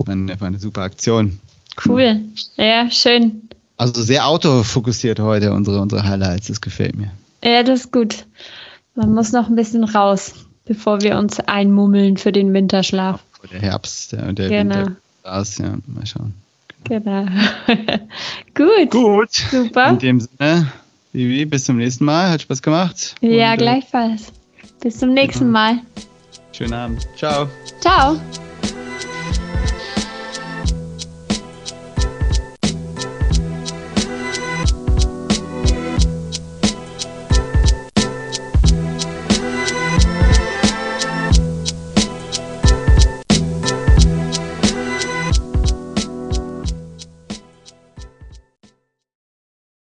eine, 0.05 0.37
eine 0.41 0.59
super 0.59 0.81
Aktion. 0.81 1.39
Cool, 1.85 2.21
ja, 2.57 2.91
schön. 2.91 3.49
Also 3.77 4.01
sehr 4.01 4.27
autofokussiert 4.27 5.19
heute 5.19 5.53
unsere, 5.53 5.79
unsere 5.79 6.03
Highlights, 6.03 6.47
das 6.47 6.61
gefällt 6.61 6.97
mir. 6.97 7.11
Ja, 7.43 7.63
das 7.63 7.81
ist 7.81 7.91
gut. 7.93 8.25
Man 8.95 9.13
muss 9.13 9.31
noch 9.31 9.47
ein 9.47 9.55
bisschen 9.55 9.83
raus, 9.83 10.33
bevor 10.65 11.01
wir 11.01 11.17
uns 11.17 11.39
einmummeln 11.39 12.17
für 12.17 12.31
den 12.31 12.53
Winterschlaf. 12.53 13.21
Der 13.51 13.61
Herbst 13.61 14.11
der, 14.11 14.33
der 14.33 14.49
genau. 14.49 14.75
Winter. 14.75 14.95
Ja, 15.23 15.77
mal 15.87 16.05
schauen. 16.05 16.33
Genau. 16.85 17.25
gut. 18.53 18.91
Gut. 18.91 19.31
Super. 19.31 19.89
In 19.89 19.99
dem 19.99 20.19
Sinne, 20.19 20.71
Vivi, 21.13 21.45
bis 21.45 21.65
zum 21.65 21.77
nächsten 21.77 22.05
Mal. 22.05 22.31
Hat 22.31 22.41
Spaß 22.41 22.61
gemacht. 22.61 23.15
Ja, 23.21 23.51
Und, 23.51 23.53
äh, 23.53 23.57
gleichfalls. 23.57 24.31
Bis 24.81 24.99
zum 24.99 25.13
nächsten 25.13 25.49
Mal. 25.51 25.79
Schönen 26.51 26.73
Abend. 26.73 27.07
Ciao. 27.17 27.47
Ciao. 27.81 28.17